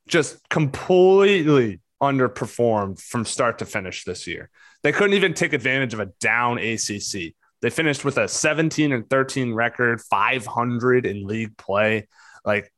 just 0.07 0.37
completely 0.49 1.81
underperformed 2.05 3.01
from 3.01 3.25
start 3.25 3.59
to 3.59 3.65
finish 3.65 4.03
this 4.03 4.27
year. 4.27 4.49
They 4.83 4.91
couldn't 4.91 5.15
even 5.15 5.33
take 5.33 5.53
advantage 5.53 5.93
of 5.93 5.99
a 5.99 6.07
down 6.19 6.57
ACC. 6.57 7.33
They 7.61 7.69
finished 7.69 8.05
with 8.05 8.17
a 8.17 8.27
17 8.27 8.91
and 8.91 9.09
13 9.09 9.53
record, 9.53 10.01
500 10.01 11.05
in 11.05 11.25
league 11.25 11.57
play. 11.57 12.07
Like 12.45 12.71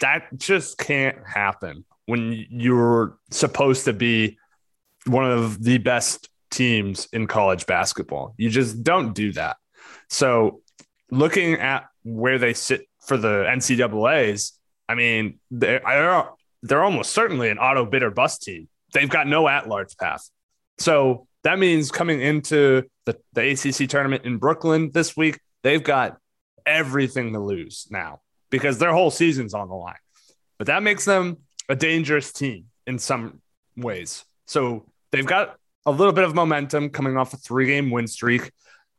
that 0.00 0.28
just 0.36 0.78
can't 0.78 1.18
happen 1.26 1.84
when 2.06 2.46
you're 2.50 3.18
supposed 3.30 3.84
to 3.84 3.92
be 3.92 4.38
one 5.06 5.30
of 5.30 5.62
the 5.62 5.78
best 5.78 6.28
teams 6.50 7.08
in 7.12 7.26
college 7.26 7.66
basketball. 7.66 8.34
You 8.36 8.50
just 8.50 8.82
don't 8.82 9.14
do 9.14 9.32
that. 9.32 9.56
So, 10.08 10.62
looking 11.10 11.54
at 11.54 11.84
where 12.02 12.38
they 12.38 12.54
sit 12.54 12.88
for 13.06 13.16
the 13.16 13.44
NCAA's, 13.48 14.58
I 14.88 14.94
mean, 14.94 15.38
they're, 15.50 15.82
they're 16.62 16.82
almost 16.82 17.12
certainly 17.12 17.48
an 17.50 17.58
auto 17.58 17.84
bid 17.86 18.02
or 18.02 18.10
bust 18.10 18.42
team. 18.42 18.68
They've 18.92 19.08
got 19.08 19.26
no 19.26 19.48
at 19.48 19.68
large 19.68 19.96
path. 19.96 20.28
So 20.78 21.26
that 21.44 21.58
means 21.58 21.90
coming 21.90 22.20
into 22.20 22.84
the, 23.06 23.16
the 23.32 23.50
ACC 23.50 23.88
tournament 23.88 24.24
in 24.24 24.38
Brooklyn 24.38 24.90
this 24.92 25.16
week, 25.16 25.38
they've 25.62 25.82
got 25.82 26.18
everything 26.66 27.32
to 27.32 27.40
lose 27.40 27.86
now 27.90 28.20
because 28.50 28.78
their 28.78 28.92
whole 28.92 29.10
season's 29.10 29.54
on 29.54 29.68
the 29.68 29.74
line. 29.74 29.94
But 30.58 30.66
that 30.66 30.82
makes 30.82 31.04
them 31.04 31.38
a 31.68 31.76
dangerous 31.76 32.32
team 32.32 32.66
in 32.86 32.98
some 32.98 33.40
ways. 33.76 34.24
So 34.46 34.86
they've 35.12 35.26
got 35.26 35.56
a 35.86 35.90
little 35.90 36.12
bit 36.12 36.24
of 36.24 36.34
momentum 36.34 36.90
coming 36.90 37.16
off 37.16 37.32
a 37.32 37.36
three 37.36 37.66
game 37.66 37.90
win 37.90 38.06
streak. 38.06 38.50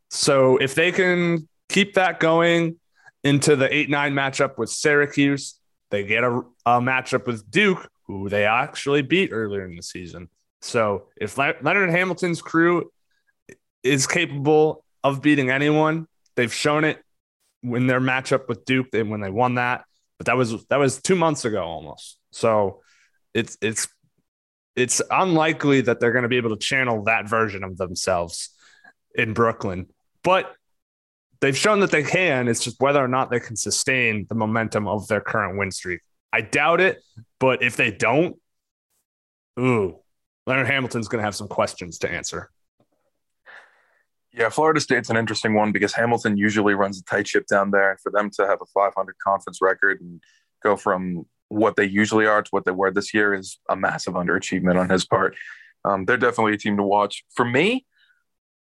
So 0.10 0.58
if 0.58 0.76
they 0.76 0.92
can 0.92 1.48
keep 1.70 1.94
that 1.96 2.20
going 2.20 2.78
into 3.24 3.56
the 3.56 3.74
8 3.74 3.90
9 3.90 4.14
matchup 4.14 4.58
with 4.58 4.70
Syracuse, 4.70 5.60
they 5.90 6.04
get 6.04 6.24
a, 6.24 6.42
a 6.66 6.80
matchup 6.80 7.28
with 7.28 7.50
Duke, 7.52 7.90
who 8.20 8.30
they 8.30 8.46
actually 8.46 9.02
beat 9.02 9.30
earlier 9.32 9.66
in 9.66 9.76
the 9.76 9.84
season. 9.84 10.30
So 10.62 11.08
if 11.20 11.38
Leonard 11.38 11.90
Hamilton's 11.90 12.42
crew 12.42 12.92
is 13.84 14.06
capable 14.06 14.84
of 15.04 15.22
beating 15.22 15.50
anyone, 15.50 16.08
they've 16.36 16.54
shown 16.54 16.84
it 16.84 17.02
in 17.64 17.88
their 17.88 18.02
matchup 18.02 18.48
with 18.48 18.66
Duke 18.66 18.88
and 18.94 19.10
when 19.10 19.22
they 19.22 19.30
won 19.30 19.56
that. 19.56 19.86
But 20.18 20.28
that 20.28 20.38
was 20.38 20.66
that 20.66 20.78
was 20.78 21.02
two 21.02 21.16
months 21.16 21.46
ago 21.46 21.64
almost. 21.64 22.18
So 22.32 22.82
it's 23.34 23.58
it's 23.62 23.88
it's 24.76 25.02
unlikely 25.10 25.82
that 25.82 26.00
they're 26.00 26.12
going 26.12 26.24
to 26.24 26.30
be 26.30 26.38
able 26.38 26.52
to 26.52 26.58
channel 26.58 27.04
that 27.06 27.28
version 27.28 27.64
of 27.64 27.78
themselves 27.78 28.50
in 29.16 29.34
Brooklyn. 29.34 29.88
But 30.24 30.54
they've 31.40 31.58
shown 31.58 31.80
that 31.80 31.92
they 31.92 32.04
can. 32.04 32.48
It's 32.48 32.64
just 32.64 32.80
whether 32.80 33.04
or 33.04 33.08
not 33.08 33.32
they 33.32 33.40
can 33.40 33.56
sustain 33.56 34.28
the 34.30 34.36
momentum 34.36 34.88
of 34.88 35.08
their 35.08 35.22
current 35.22 35.58
win 35.58 35.72
streak. 35.72 36.02
I 36.34 36.42
doubt 36.42 36.82
it, 36.82 37.02
but 37.40 37.62
if 37.62 37.76
they 37.76 37.92
don't, 37.92 38.38
ooh, 39.60 39.98
Leonard 40.48 40.68
Hamilton's 40.68 41.08
going 41.08 41.20
to 41.20 41.26
have 41.26 41.36
some 41.36 41.48
questions 41.48 42.00
to 42.00 42.12
answer. 42.12 42.50
Yeah, 44.34 44.50
Florida 44.50 44.80
State's 44.80 45.10
an 45.10 45.18
interesting 45.18 45.56
one 45.56 45.74
because 45.74 45.94
Hamilton 45.94 46.38
usually 46.38 46.74
runs 46.74 47.00
a 47.00 47.04
tight 47.04 47.28
ship 47.28 47.48
down 47.48 47.72
there. 47.72 47.98
For 48.02 48.12
them 48.12 48.30
to 48.32 48.48
have 48.48 48.60
a 48.62 48.66
500 48.66 49.16
conference 49.26 49.60
record 49.62 50.00
and 50.00 50.22
go 50.64 50.78
from 50.78 51.26
what 51.50 51.76
they 51.76 51.86
usually 51.86 52.26
are 52.26 52.42
to 52.42 52.50
what 52.52 52.64
they 52.64 52.72
were 52.72 52.92
this 52.92 53.14
year 53.14 53.34
is 53.34 53.60
a 53.70 53.76
massive 53.76 54.14
underachievement 54.14 54.80
on 54.80 54.90
his 54.90 55.06
part. 55.06 55.36
Um, 55.84 56.06
they're 56.06 56.16
definitely 56.16 56.54
a 56.54 56.58
team 56.58 56.78
to 56.78 56.84
watch. 56.84 57.26
For 57.36 57.44
me, 57.44 57.86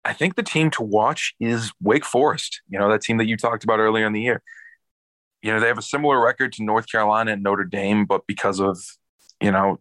I 0.04 0.12
think 0.12 0.36
the 0.36 0.44
team 0.44 0.70
to 0.72 0.84
watch 0.84 1.34
is 1.40 1.72
Wake 1.82 2.04
Forest. 2.04 2.60
You 2.68 2.78
know, 2.78 2.88
that 2.90 3.02
team 3.02 3.16
that 3.16 3.26
you 3.26 3.36
talked 3.36 3.64
about 3.64 3.80
earlier 3.80 4.06
in 4.06 4.12
the 4.12 4.20
year. 4.20 4.42
You 5.46 5.52
know, 5.52 5.60
they 5.60 5.68
have 5.68 5.78
a 5.78 5.82
similar 5.82 6.20
record 6.20 6.52
to 6.54 6.64
North 6.64 6.90
Carolina 6.90 7.30
and 7.30 7.42
Notre 7.44 7.62
Dame, 7.62 8.04
but 8.04 8.26
because 8.26 8.58
of, 8.58 8.82
you 9.40 9.52
know, 9.52 9.78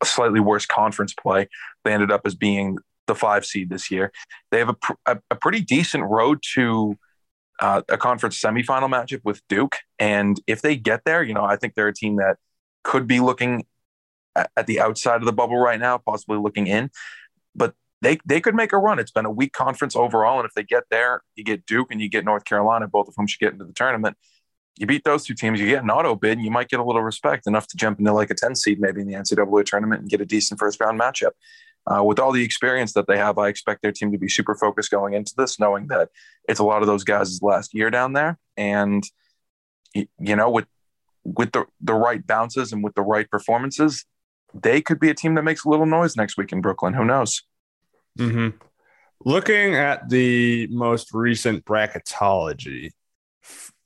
a 0.00 0.06
slightly 0.06 0.38
worse 0.38 0.66
conference 0.66 1.12
play, 1.12 1.48
they 1.82 1.92
ended 1.92 2.12
up 2.12 2.20
as 2.24 2.36
being 2.36 2.78
the 3.08 3.16
five 3.16 3.44
seed 3.44 3.70
this 3.70 3.90
year. 3.90 4.12
They 4.52 4.60
have 4.60 4.68
a, 4.68 4.76
a, 5.04 5.18
a 5.32 5.34
pretty 5.34 5.62
decent 5.62 6.04
road 6.04 6.44
to 6.54 6.96
uh, 7.58 7.82
a 7.88 7.98
conference 7.98 8.40
semifinal 8.40 8.88
matchup 8.88 9.22
with 9.24 9.42
Duke. 9.48 9.78
And 9.98 10.40
if 10.46 10.62
they 10.62 10.76
get 10.76 11.02
there, 11.04 11.24
you 11.24 11.34
know, 11.34 11.44
I 11.44 11.56
think 11.56 11.74
they're 11.74 11.88
a 11.88 11.92
team 11.92 12.14
that 12.16 12.36
could 12.84 13.08
be 13.08 13.18
looking 13.18 13.66
at, 14.36 14.48
at 14.56 14.68
the 14.68 14.78
outside 14.80 15.16
of 15.16 15.24
the 15.24 15.32
bubble 15.32 15.58
right 15.58 15.80
now, 15.80 15.98
possibly 15.98 16.38
looking 16.38 16.68
in. 16.68 16.90
But 17.56 17.74
they, 18.00 18.18
they 18.24 18.40
could 18.40 18.54
make 18.54 18.72
a 18.72 18.78
run. 18.78 19.00
It's 19.00 19.10
been 19.10 19.26
a 19.26 19.30
weak 19.30 19.54
conference 19.54 19.96
overall. 19.96 20.38
And 20.38 20.46
if 20.46 20.54
they 20.54 20.62
get 20.62 20.84
there, 20.88 21.22
you 21.34 21.42
get 21.42 21.66
Duke 21.66 21.88
and 21.90 22.00
you 22.00 22.08
get 22.08 22.24
North 22.24 22.44
Carolina, 22.44 22.86
both 22.86 23.08
of 23.08 23.14
whom 23.16 23.26
should 23.26 23.40
get 23.40 23.54
into 23.54 23.64
the 23.64 23.72
tournament. 23.72 24.16
You 24.76 24.86
beat 24.86 25.04
those 25.04 25.24
two 25.24 25.34
teams, 25.34 25.60
you 25.60 25.68
get 25.68 25.84
an 25.84 25.90
auto 25.90 26.16
bid, 26.16 26.32
and 26.32 26.44
you 26.44 26.50
might 26.50 26.68
get 26.68 26.80
a 26.80 26.84
little 26.84 27.02
respect 27.02 27.46
enough 27.46 27.66
to 27.68 27.76
jump 27.76 28.00
into 28.00 28.12
like 28.12 28.30
a 28.30 28.34
10 28.34 28.56
seed 28.56 28.80
maybe 28.80 29.00
in 29.00 29.06
the 29.06 29.14
NCAA 29.14 29.64
tournament 29.64 30.02
and 30.02 30.10
get 30.10 30.20
a 30.20 30.26
decent 30.26 30.58
first 30.58 30.80
round 30.80 31.00
matchup 31.00 31.32
uh, 31.86 32.02
with 32.02 32.18
all 32.18 32.32
the 32.32 32.42
experience 32.42 32.92
that 32.94 33.06
they 33.06 33.18
have, 33.18 33.38
I 33.38 33.48
expect 33.48 33.82
their 33.82 33.92
team 33.92 34.10
to 34.12 34.18
be 34.18 34.28
super 34.28 34.54
focused 34.54 34.90
going 34.90 35.14
into 35.14 35.34
this, 35.36 35.60
knowing 35.60 35.88
that 35.88 36.10
it's 36.48 36.60
a 36.60 36.64
lot 36.64 36.82
of 36.82 36.86
those 36.86 37.04
guys' 37.04 37.42
last 37.42 37.74
year 37.74 37.90
down 37.90 38.14
there. 38.14 38.38
And 38.56 39.04
you 39.94 40.36
know, 40.36 40.50
with 40.50 40.66
with 41.24 41.52
the 41.52 41.66
the 41.80 41.94
right 41.94 42.26
bounces 42.26 42.72
and 42.72 42.82
with 42.82 42.94
the 42.94 43.02
right 43.02 43.30
performances, 43.30 44.04
they 44.54 44.80
could 44.80 44.98
be 44.98 45.10
a 45.10 45.14
team 45.14 45.34
that 45.34 45.42
makes 45.42 45.64
a 45.64 45.68
little 45.68 45.86
noise 45.86 46.16
next 46.16 46.38
week 46.38 46.52
in 46.52 46.60
Brooklyn. 46.60 46.94
Who 46.94 47.04
knows? 47.04 47.42
Mm-hmm. 48.18 48.56
Looking 49.24 49.74
at 49.74 50.08
the 50.08 50.66
most 50.68 51.12
recent 51.12 51.64
bracketology, 51.64 52.90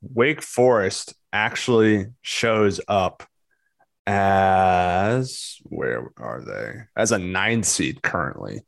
Wake 0.01 0.43
Forest 0.43 1.15
actually 1.33 2.07
shows 2.23 2.81
up 2.89 3.25
as 4.07 5.57
where 5.65 6.11
are 6.17 6.43
they? 6.43 6.81
As 6.97 7.13
a 7.13 7.19
nine 7.19 7.63
seed 7.63 8.03
currently. 8.03 8.63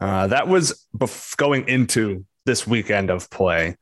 Uh, 0.00 0.26
that 0.26 0.46
was 0.48 0.86
bef- 0.96 1.36
going 1.36 1.68
into 1.68 2.26
this 2.44 2.66
weekend 2.66 3.10
of 3.10 3.30
play. 3.30 3.76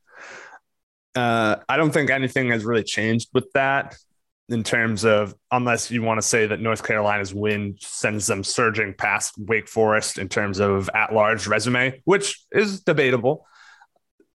Uh, 1.15 1.57
I 1.69 1.77
don't 1.77 1.93
think 1.93 2.11
anything 2.11 2.51
has 2.51 2.65
really 2.65 2.85
changed 2.85 3.31
with 3.35 3.51
that 3.53 3.97
in 4.49 4.63
terms 4.63 5.05
of, 5.05 5.35
unless 5.51 5.91
you 5.91 6.03
want 6.03 6.19
to 6.19 6.27
say 6.27 6.47
that 6.47 6.61
North 6.61 6.83
Carolina's 6.83 7.35
win 7.35 7.77
sends 7.81 8.27
them 8.27 8.45
surging 8.45 8.95
past 8.95 9.35
Wake 9.39 9.69
Forest 9.69 10.19
in 10.19 10.29
terms 10.29 10.61
of 10.61 10.89
at 10.95 11.13
large 11.13 11.47
resume, 11.47 12.01
which 12.05 12.45
is 12.53 12.81
debatable. 12.81 13.47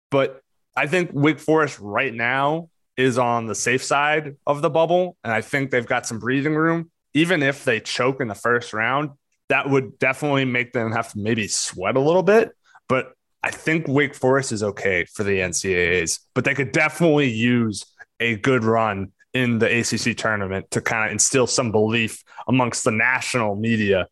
But 0.09 0.41
I 0.77 0.87
think 0.87 1.09
Wake 1.11 1.39
Forest 1.39 1.79
right 1.79 2.13
now 2.13 2.69
is 2.95 3.17
on 3.17 3.47
the 3.47 3.55
safe 3.55 3.83
side 3.83 4.37
of 4.45 4.61
the 4.61 4.69
bubble. 4.69 5.17
And 5.23 5.33
I 5.33 5.41
think 5.41 5.71
they've 5.71 5.85
got 5.85 6.05
some 6.05 6.19
breathing 6.19 6.55
room. 6.55 6.91
Even 7.13 7.41
if 7.41 7.65
they 7.65 7.79
choke 7.79 8.21
in 8.21 8.27
the 8.27 8.35
first 8.35 8.73
round, 8.73 9.09
that 9.49 9.69
would 9.69 9.97
definitely 9.97 10.45
make 10.45 10.73
them 10.73 10.91
have 10.91 11.11
to 11.13 11.19
maybe 11.19 11.47
sweat 11.47 11.95
a 11.95 11.99
little 11.99 12.23
bit. 12.23 12.51
But 12.87 13.13
I 13.43 13.49
think 13.49 13.87
Wake 13.87 14.13
Forest 14.13 14.51
is 14.51 14.61
okay 14.61 15.05
for 15.05 15.23
the 15.23 15.39
NCAAs, 15.39 16.19
but 16.35 16.45
they 16.45 16.53
could 16.53 16.71
definitely 16.71 17.29
use 17.29 17.85
a 18.19 18.35
good 18.35 18.63
run 18.63 19.13
in 19.33 19.59
the 19.59 19.79
ACC 19.79 20.17
tournament 20.17 20.69
to 20.71 20.81
kind 20.81 21.05
of 21.05 21.11
instill 21.11 21.47
some 21.47 21.71
belief 21.71 22.23
amongst 22.47 22.83
the 22.83 22.91
national 22.91 23.55
media, 23.55 24.07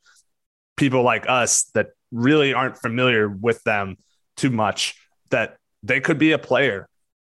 people 0.78 1.04
like 1.04 1.28
us 1.28 1.66
that 1.74 1.90
really 2.12 2.54
aren't 2.54 2.78
familiar 2.78 3.28
with 3.28 3.64
them 3.64 3.98
too 4.38 4.52
much, 4.52 4.96
that 5.32 5.58
they 5.86 6.00
could 6.00 6.18
be 6.18 6.32
a 6.32 6.40
player 6.40 6.88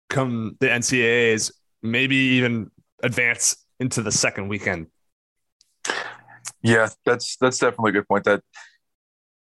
come 0.09 0.55
the 0.59 0.67
NCAAs, 0.67 1.51
maybe 1.81 2.15
even 2.15 2.69
advance 3.01 3.57
into 3.79 4.01
the 4.01 4.11
second 4.11 4.47
weekend. 4.47 4.87
Yeah, 6.61 6.89
that's 7.05 7.35
that's 7.37 7.57
definitely 7.57 7.89
a 7.89 7.93
good 7.93 8.07
point. 8.07 8.23
That 8.23 8.41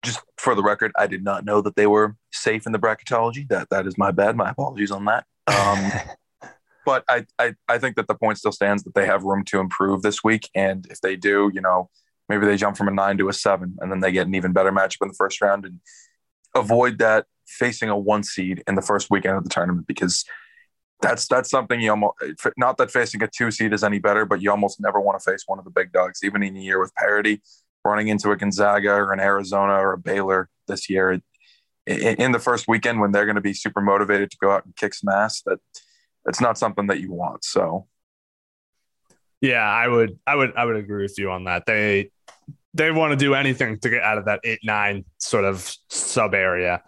just 0.05 0.21
for 0.37 0.55
the 0.55 0.63
record, 0.63 0.93
I 0.97 1.07
did 1.07 1.25
not 1.25 1.45
know 1.45 1.61
that 1.63 1.75
they 1.75 1.87
were 1.87 2.17
safe 2.33 2.67
in 2.67 2.73
the 2.73 2.79
bracketology. 2.79 3.49
That 3.49 3.69
that 3.71 3.87
is 3.87 3.99
my 3.99 4.13
bad. 4.13 4.37
My 4.37 4.51
apologies 4.51 4.91
on 4.91 5.05
that. 5.07 5.25
Um, 5.49 5.91
but 6.87 7.03
I, 7.09 7.27
I 7.39 7.55
I 7.69 7.79
think 7.79 7.97
that 7.97 8.07
the 8.07 8.15
point 8.15 8.39
still 8.39 8.53
stands 8.53 8.85
that 8.85 8.95
they 8.95 9.07
have 9.07 9.25
room 9.25 9.45
to 9.47 9.59
improve 9.59 10.03
this 10.03 10.23
week, 10.23 10.49
and 10.55 10.87
if 10.91 11.01
they 11.01 11.17
do, 11.17 11.51
you 11.53 11.61
know, 11.61 11.91
maybe 12.29 12.47
they 12.47 12.57
jump 12.57 12.77
from 12.77 12.89
a 12.89 12.93
nine 12.93 13.19
to 13.19 13.29
a 13.29 13.33
seven, 13.33 13.77
and 13.81 13.91
then 13.91 14.01
they 14.01 14.13
get 14.13 14.29
an 14.29 14.35
even 14.35 14.53
better 14.53 14.71
matchup 14.71 15.03
in 15.03 15.09
the 15.09 15.15
first 15.15 15.41
round 15.41 15.65
and 15.65 15.81
avoid 16.55 16.99
that 16.99 17.27
facing 17.49 17.89
a 17.89 17.99
one 17.99 18.23
seed 18.23 18.63
in 18.69 18.75
the 18.75 18.83
first 18.83 19.11
weekend 19.11 19.37
of 19.37 19.45
the 19.45 19.51
tournament 19.51 19.87
because 19.87 20.25
that's 21.01 21.27
that's 21.29 21.51
something 21.51 21.81
you 21.81 21.91
almost 21.91 22.17
not 22.57 22.77
that 22.79 22.91
facing 22.91 23.23
a 23.23 23.29
two 23.29 23.51
seed 23.51 23.73
is 23.73 23.85
any 23.85 23.99
better, 23.99 24.25
but 24.25 24.43
you 24.43 24.51
almost 24.51 24.81
never 24.81 25.01
want 25.01 25.19
to 25.19 25.31
face 25.31 25.45
one 25.47 25.59
of 25.59 25.65
the 25.65 25.71
big 25.71 25.93
dogs, 25.93 26.21
even 26.25 26.43
in 26.43 26.57
a 26.57 26.61
year 26.61 26.81
with 26.81 26.95
parity. 26.95 27.43
Running 27.85 28.09
into 28.09 28.33
a 28.33 28.37
Gonzaga 28.37 28.91
or 28.91 29.13
an 29.13 29.21
Arizona 29.21 29.75
or 29.75 29.93
a 29.93 29.99
Baylor 29.99 30.51
this 30.67 30.91
year 30.91 31.21
in 31.89 32.33
the 32.33 32.39
first 32.39 32.69
weekend 32.69 33.01
when 33.01 33.13
they're 33.13 33.25
going 33.25 33.37
to 33.37 33.41
be 33.41 33.55
super 33.55 33.81
motivated 33.81 34.31
to 34.31 34.37
go 34.41 34.51
out 34.51 34.65
and 34.65 34.77
kick 34.77 34.93
some 34.95 35.09
ass, 35.09 35.43
that 35.47 35.59
that's 36.25 36.41
not 36.41 36.59
something 36.59 36.89
that 36.89 37.01
you 37.01 37.13
want. 37.13 37.45
So, 37.45 37.87
yeah, 39.41 39.63
I 39.63 39.89
would, 39.89 40.19
I 40.27 40.35
would, 40.35 40.53
I 40.57 40.65
would 40.65 40.77
agree 40.77 41.03
with 41.03 41.19
you 41.19 41.31
on 41.31 41.45
that. 41.45 41.65
They 41.67 42.11
they 42.75 42.91
want 42.91 43.13
to 43.13 43.17
do 43.17 43.35
anything 43.35 43.79
to 43.79 43.89
get 43.89 44.03
out 44.03 44.19
of 44.19 44.27
that 44.27 44.41
eight 44.45 44.61
nine 44.63 45.05
sort 45.19 45.45
of 45.45 45.73
sub 45.89 46.35
area, 46.35 46.83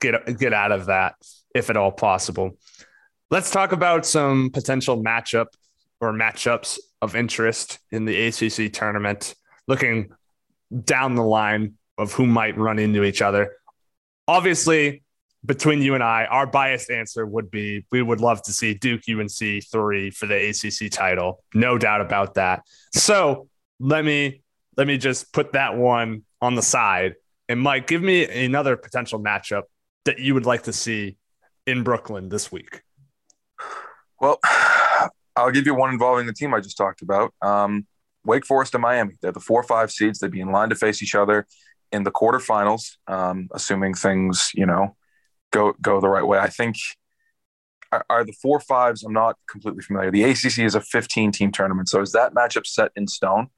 get 0.00 0.38
get 0.38 0.52
out 0.52 0.72
of 0.72 0.86
that 0.86 1.14
if 1.54 1.70
at 1.70 1.76
all 1.76 1.92
possible. 1.92 2.56
Let's 3.30 3.50
talk 3.50 3.72
about 3.72 4.06
some 4.06 4.50
potential 4.50 5.02
matchup 5.02 5.46
or 6.00 6.12
matchups 6.12 6.78
of 7.02 7.16
interest 7.16 7.78
in 7.90 8.04
the 8.04 8.26
ACC 8.26 8.72
tournament, 8.72 9.34
looking 9.66 10.12
down 10.84 11.14
the 11.14 11.22
line 11.22 11.74
of 11.98 12.12
who 12.12 12.26
might 12.26 12.56
run 12.56 12.78
into 12.78 13.04
each 13.04 13.22
other. 13.22 13.56
Obviously, 14.28 15.02
between 15.44 15.80
you 15.80 15.94
and 15.94 16.02
I, 16.02 16.26
our 16.26 16.46
biased 16.46 16.90
answer 16.90 17.24
would 17.24 17.50
be 17.50 17.86
we 17.90 18.02
would 18.02 18.20
love 18.20 18.42
to 18.42 18.52
see 18.52 18.74
Duke 18.74 19.02
UNC 19.08 19.64
three 19.70 20.10
for 20.10 20.26
the 20.26 20.50
ACC 20.50 20.90
title. 20.90 21.42
No 21.54 21.78
doubt 21.78 22.00
about 22.00 22.34
that. 22.34 22.62
So 22.92 23.48
let 23.78 24.04
me 24.04 24.42
let 24.76 24.86
me 24.86 24.98
just 24.98 25.32
put 25.32 25.52
that 25.52 25.76
one 25.76 26.24
on 26.40 26.54
the 26.54 26.62
side. 26.62 27.14
And 27.48 27.60
Mike, 27.60 27.86
give 27.86 28.02
me 28.02 28.26
another 28.44 28.76
potential 28.76 29.20
matchup 29.20 29.62
that 30.06 30.18
you 30.18 30.34
would 30.34 30.46
like 30.46 30.62
to 30.62 30.72
see 30.72 31.18
in 31.66 31.82
Brooklyn 31.82 32.28
this 32.30 32.50
week. 32.50 32.82
Well, 34.20 34.40
I'll 35.36 35.50
give 35.50 35.66
you 35.66 35.74
one 35.74 35.90
involving 35.90 36.26
the 36.26 36.32
team 36.32 36.54
I 36.54 36.60
just 36.60 36.78
talked 36.78 37.02
about. 37.02 37.34
Um, 37.42 37.86
Wake 38.24 38.46
Forest 38.46 38.74
and 38.74 38.82
Miami. 38.82 39.14
They're 39.20 39.32
the 39.32 39.40
four 39.40 39.60
or 39.60 39.64
five 39.64 39.92
seeds. 39.92 40.18
They'd 40.18 40.30
be 40.30 40.40
in 40.40 40.50
line 40.50 40.70
to 40.70 40.74
face 40.74 41.02
each 41.02 41.14
other 41.14 41.46
in 41.92 42.02
the 42.02 42.10
quarterfinals, 42.10 42.96
um, 43.06 43.48
assuming 43.52 43.94
things, 43.94 44.50
you 44.54 44.66
know, 44.66 44.96
go 45.52 45.74
go 45.80 46.00
the 46.00 46.08
right 46.08 46.26
way. 46.26 46.38
I 46.38 46.48
think 46.48 46.76
are, 47.92 48.04
are, 48.10 48.24
the 48.24 48.32
four 48.32 48.58
fives. 48.58 49.04
I'm 49.04 49.12
not 49.12 49.36
completely 49.48 49.82
familiar. 49.82 50.10
The 50.10 50.24
ACC 50.24 50.58
is 50.58 50.74
a 50.74 50.80
15 50.80 51.30
team 51.30 51.52
tournament, 51.52 51.88
so 51.88 52.00
is 52.00 52.12
that 52.12 52.34
matchup 52.34 52.66
set 52.66 52.90
in 52.96 53.06
stone? 53.06 53.48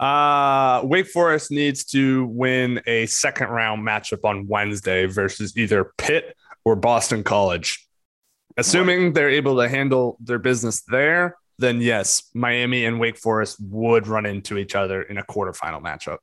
Uh, 0.00 0.80
Wake 0.84 1.08
Forest 1.08 1.50
needs 1.50 1.84
to 1.84 2.24
win 2.24 2.80
a 2.86 3.04
second 3.04 3.48
round 3.48 3.86
matchup 3.86 4.24
on 4.24 4.48
Wednesday 4.48 5.04
versus 5.04 5.54
either 5.58 5.92
Pitt 5.98 6.34
or 6.64 6.74
Boston 6.74 7.22
College. 7.22 7.86
Assuming 8.56 9.12
they're 9.12 9.28
able 9.28 9.58
to 9.58 9.68
handle 9.68 10.16
their 10.18 10.38
business 10.38 10.82
there, 10.88 11.36
then 11.58 11.82
yes, 11.82 12.22
Miami 12.34 12.86
and 12.86 12.98
Wake 12.98 13.18
Forest 13.18 13.58
would 13.60 14.06
run 14.06 14.24
into 14.24 14.56
each 14.56 14.74
other 14.74 15.02
in 15.02 15.18
a 15.18 15.22
quarterfinal 15.22 15.82
matchup. 15.82 16.18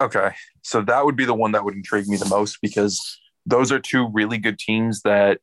Okay. 0.00 0.30
So 0.62 0.82
that 0.82 1.04
would 1.04 1.16
be 1.16 1.24
the 1.24 1.34
one 1.34 1.52
that 1.52 1.64
would 1.64 1.74
intrigue 1.74 2.06
me 2.06 2.16
the 2.16 2.28
most 2.28 2.58
because 2.62 3.18
those 3.46 3.72
are 3.72 3.80
two 3.80 4.08
really 4.12 4.38
good 4.38 4.58
teams 4.58 5.02
that 5.02 5.40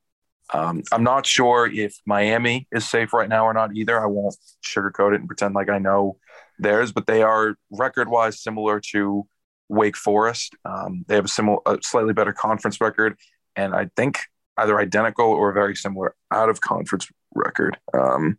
um, 0.53 0.83
I'm 0.91 1.03
not 1.03 1.25
sure 1.25 1.69
if 1.71 1.95
Miami 2.05 2.67
is 2.71 2.87
safe 2.89 3.11
right 3.11 3.27
now 3.27 3.45
or 3.45 3.53
not 3.53 3.75
either. 3.75 4.01
I 4.01 4.05
won't 4.05 4.35
sugarcoat 4.63 5.13
it 5.13 5.19
and 5.19 5.27
pretend 5.27 5.55
like 5.55 5.69
I 5.69 5.79
know 5.79 6.17
theirs, 6.63 6.91
but 6.91 7.07
they 7.07 7.21
are 7.21 7.55
record 7.71 8.09
wise 8.09 8.41
similar 8.41 8.79
to 8.91 9.27
Wake 9.69 9.97
Forest. 9.97 10.55
Um, 10.65 11.05
they 11.07 11.15
have 11.15 11.25
a 11.25 11.29
similar, 11.29 11.59
a 11.65 11.77
slightly 11.81 12.13
better 12.13 12.33
conference 12.33 12.81
record. 12.81 13.17
And 13.55 13.75
I 13.75 13.89
think 13.95 14.19
either 14.57 14.79
identical 14.79 15.25
or 15.25 15.51
very 15.53 15.75
similar 15.75 16.15
out 16.31 16.49
of 16.49 16.61
conference 16.61 17.09
record. 17.33 17.77
Um, 17.93 18.37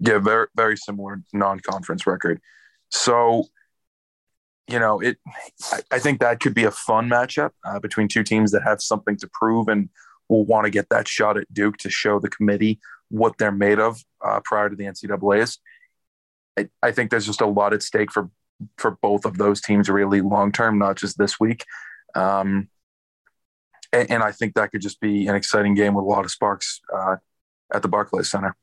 yeah, 0.00 0.18
very 0.18 0.46
very 0.56 0.76
similar 0.76 1.22
non 1.32 1.60
conference 1.60 2.06
record. 2.06 2.40
So, 2.90 3.46
you 4.68 4.78
know, 4.78 5.00
it. 5.00 5.18
I, 5.72 5.80
I, 5.92 5.98
think 5.98 6.20
that 6.20 6.40
could 6.40 6.54
be 6.54 6.64
a 6.64 6.70
fun 6.70 7.08
matchup 7.08 7.50
uh, 7.64 7.78
between 7.80 8.08
two 8.08 8.24
teams 8.24 8.50
that 8.52 8.62
have 8.62 8.82
something 8.82 9.16
to 9.18 9.28
prove 9.32 9.68
and 9.68 9.88
will 10.28 10.44
want 10.44 10.64
to 10.64 10.70
get 10.70 10.88
that 10.90 11.08
shot 11.08 11.36
at 11.36 11.52
Duke 11.52 11.76
to 11.78 11.90
show 11.90 12.18
the 12.18 12.28
committee 12.28 12.80
what 13.08 13.38
they're 13.38 13.52
made 13.52 13.78
of 13.78 14.02
uh, 14.24 14.40
prior 14.44 14.68
to 14.68 14.76
the 14.76 14.84
NCAA's. 14.84 15.58
I, 16.58 16.68
I 16.82 16.92
think 16.92 17.10
there's 17.10 17.26
just 17.26 17.40
a 17.40 17.46
lot 17.46 17.72
at 17.72 17.82
stake 17.82 18.12
for 18.12 18.30
for 18.78 18.92
both 19.02 19.24
of 19.24 19.36
those 19.36 19.60
teams, 19.60 19.88
really 19.88 20.20
long 20.20 20.52
term, 20.52 20.78
not 20.78 20.96
just 20.96 21.18
this 21.18 21.40
week. 21.40 21.64
Um, 22.14 22.68
and, 23.92 24.10
and, 24.10 24.22
I 24.22 24.30
think 24.30 24.54
that 24.54 24.70
could 24.70 24.80
just 24.80 25.00
be 25.00 25.26
an 25.26 25.34
exciting 25.34 25.74
game 25.74 25.94
with 25.94 26.04
a 26.04 26.08
lot 26.08 26.24
of 26.24 26.30
sparks 26.30 26.80
uh, 26.94 27.16
at 27.72 27.82
the 27.82 27.88
Barclays 27.88 28.30
Center. 28.30 28.54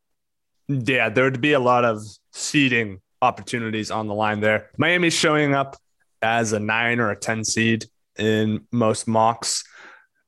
Yeah, 0.69 1.10
there 1.10 1.25
would 1.25 1.41
be 1.41 1.51
a 1.51 1.60
lot 1.60 1.84
of 1.84 2.01
seeding 2.32 3.01
opportunities 3.21 3.91
on 3.91 4.08
the 4.08 4.13
line 4.13 4.39
there. 4.39 4.69
Miami's 4.77 5.13
showing 5.13 5.54
up 5.54 5.75
as 6.21 6.54
a 6.54 6.60
nine 6.60 6.99
or 6.99 7.12
a 7.12 7.15
10 7.15 7.43
seed 7.43 7.86
in 8.17 8.65
most 8.71 9.08
mocks. 9.08 9.63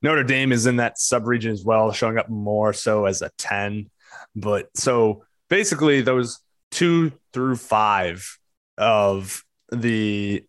Notre 0.02 0.24
Dame 0.24 0.52
is 0.52 0.66
in 0.66 0.76
that 0.76 0.96
subregion 0.96 1.52
as 1.52 1.64
well, 1.64 1.92
showing 1.92 2.18
up 2.18 2.28
more 2.28 2.72
so 2.72 3.06
as 3.06 3.22
a 3.22 3.30
10. 3.38 3.90
But 4.36 4.68
so 4.76 5.24
basically, 5.48 6.02
those 6.02 6.40
two 6.74 7.12
through 7.32 7.56
five 7.56 8.38
of 8.76 9.42
the 9.70 10.44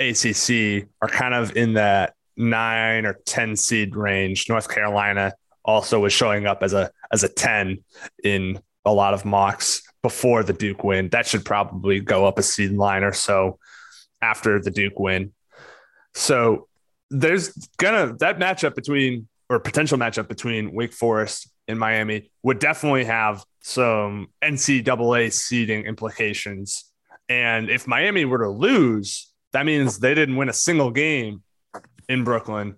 ACC 0.00 0.88
are 1.02 1.08
kind 1.08 1.34
of 1.34 1.56
in 1.56 1.74
that 1.74 2.14
nine 2.36 3.04
or 3.04 3.14
10 3.26 3.56
seed 3.56 3.96
range. 3.96 4.48
North 4.48 4.68
Carolina 4.68 5.34
also 5.64 6.00
was 6.00 6.12
showing 6.12 6.46
up 6.46 6.62
as 6.62 6.72
a 6.72 6.90
as 7.12 7.24
a 7.24 7.28
10 7.28 7.82
in 8.22 8.60
a 8.84 8.92
lot 8.92 9.14
of 9.14 9.24
mocks 9.24 9.82
before 10.02 10.42
the 10.42 10.52
Duke 10.52 10.84
win. 10.84 11.08
That 11.08 11.26
should 11.26 11.44
probably 11.44 12.00
go 12.00 12.26
up 12.26 12.38
a 12.38 12.42
seed 12.42 12.72
line 12.72 13.02
or 13.02 13.12
so 13.12 13.58
after 14.22 14.60
the 14.60 14.70
Duke 14.70 14.98
win. 14.98 15.32
So 16.14 16.68
there's 17.10 17.52
gonna 17.78 18.14
that 18.20 18.38
matchup 18.38 18.74
between 18.74 19.28
or 19.48 19.58
potential 19.58 19.98
matchup 19.98 20.28
between 20.28 20.72
Wake 20.72 20.92
Forest 20.92 21.50
and 21.68 21.78
Miami 21.78 22.30
would 22.42 22.58
definitely 22.58 23.04
have 23.04 23.44
some 23.66 24.28
NCAA 24.44 25.32
seeding 25.32 25.86
implications. 25.86 26.84
And 27.28 27.68
if 27.68 27.88
Miami 27.88 28.24
were 28.24 28.38
to 28.38 28.48
lose, 28.48 29.32
that 29.52 29.66
means 29.66 29.98
they 29.98 30.14
didn't 30.14 30.36
win 30.36 30.48
a 30.48 30.52
single 30.52 30.92
game 30.92 31.42
in 32.08 32.22
Brooklyn. 32.22 32.76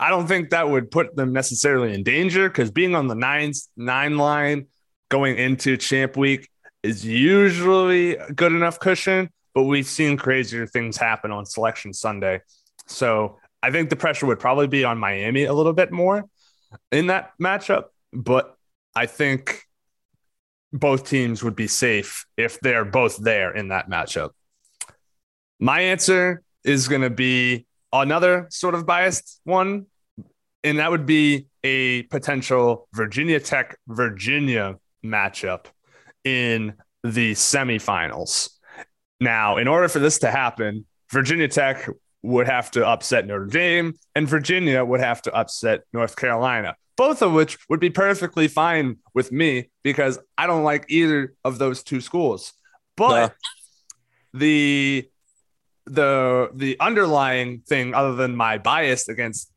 I 0.00 0.08
don't 0.08 0.26
think 0.26 0.50
that 0.50 0.70
would 0.70 0.90
put 0.90 1.14
them 1.16 1.34
necessarily 1.34 1.92
in 1.92 2.02
danger 2.02 2.48
because 2.48 2.70
being 2.70 2.94
on 2.94 3.08
the 3.08 3.14
nine 3.14 3.52
nine 3.76 4.16
line 4.16 4.68
going 5.10 5.36
into 5.36 5.76
champ 5.76 6.16
week 6.16 6.48
is 6.82 7.04
usually 7.04 8.16
a 8.16 8.32
good 8.32 8.52
enough 8.52 8.80
cushion, 8.80 9.28
but 9.54 9.64
we've 9.64 9.86
seen 9.86 10.16
crazier 10.16 10.66
things 10.66 10.96
happen 10.96 11.30
on 11.30 11.44
selection 11.44 11.92
Sunday. 11.92 12.40
So 12.86 13.38
I 13.62 13.70
think 13.70 13.90
the 13.90 13.96
pressure 13.96 14.24
would 14.24 14.40
probably 14.40 14.66
be 14.66 14.82
on 14.82 14.96
Miami 14.96 15.44
a 15.44 15.52
little 15.52 15.74
bit 15.74 15.92
more 15.92 16.24
in 16.90 17.08
that 17.08 17.32
matchup, 17.38 17.84
but 18.14 18.56
I 18.94 19.04
think 19.04 19.65
both 20.78 21.08
teams 21.08 21.42
would 21.42 21.56
be 21.56 21.66
safe 21.66 22.26
if 22.36 22.60
they're 22.60 22.84
both 22.84 23.16
there 23.16 23.54
in 23.54 23.68
that 23.68 23.88
matchup. 23.90 24.30
My 25.58 25.80
answer 25.80 26.42
is 26.64 26.88
going 26.88 27.02
to 27.02 27.10
be 27.10 27.66
another 27.92 28.46
sort 28.50 28.74
of 28.74 28.86
biased 28.86 29.40
one, 29.44 29.86
and 30.62 30.78
that 30.78 30.90
would 30.90 31.06
be 31.06 31.46
a 31.64 32.02
potential 32.04 32.88
Virginia 32.92 33.40
Tech 33.40 33.76
Virginia 33.88 34.76
matchup 35.04 35.66
in 36.24 36.74
the 37.02 37.32
semifinals. 37.32 38.50
Now, 39.20 39.56
in 39.56 39.68
order 39.68 39.88
for 39.88 39.98
this 39.98 40.18
to 40.18 40.30
happen, 40.30 40.84
Virginia 41.10 41.48
Tech 41.48 41.88
would 42.22 42.46
have 42.46 42.70
to 42.72 42.86
upset 42.86 43.26
Notre 43.26 43.46
Dame, 43.46 43.94
and 44.14 44.28
Virginia 44.28 44.84
would 44.84 45.00
have 45.00 45.22
to 45.22 45.32
upset 45.32 45.82
North 45.92 46.16
Carolina, 46.16 46.74
both 46.96 47.22
of 47.22 47.32
which 47.32 47.58
would 47.68 47.80
be 47.80 47.90
perfectly 47.90 48.48
fine 48.48 48.96
with 49.14 49.30
me 49.30 49.70
because 49.82 50.18
I 50.36 50.46
don't 50.46 50.64
like 50.64 50.86
either 50.88 51.34
of 51.44 51.58
those 51.58 51.82
two 51.82 52.00
schools. 52.00 52.52
But 52.96 53.34
the 54.32 55.08
the 55.86 56.50
the 56.54 56.76
underlying 56.80 57.60
thing, 57.60 57.94
other 57.94 58.14
than 58.14 58.34
my 58.34 58.58
bias 58.58 59.08
against 59.08 59.52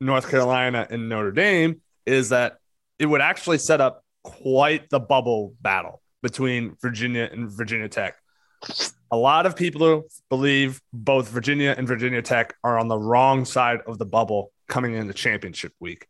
North 0.00 0.28
Carolina 0.28 0.86
and 0.90 1.08
Notre 1.08 1.32
Dame, 1.32 1.80
is 2.06 2.30
that 2.30 2.58
it 2.98 3.06
would 3.06 3.20
actually 3.20 3.58
set 3.58 3.80
up 3.80 4.04
quite 4.22 4.90
the 4.90 5.00
bubble 5.00 5.54
battle 5.60 6.02
between 6.22 6.76
Virginia 6.82 7.28
and 7.30 7.50
Virginia 7.50 7.88
Tech. 7.88 8.16
A 9.10 9.16
lot 9.16 9.46
of 9.46 9.56
people 9.56 10.04
believe 10.28 10.82
both 10.92 11.28
Virginia 11.28 11.74
and 11.76 11.88
Virginia 11.88 12.20
Tech 12.20 12.54
are 12.62 12.78
on 12.78 12.88
the 12.88 12.98
wrong 12.98 13.44
side 13.44 13.80
of 13.86 13.98
the 13.98 14.04
bubble 14.04 14.52
coming 14.68 14.94
into 14.94 15.14
championship 15.14 15.72
week. 15.80 16.06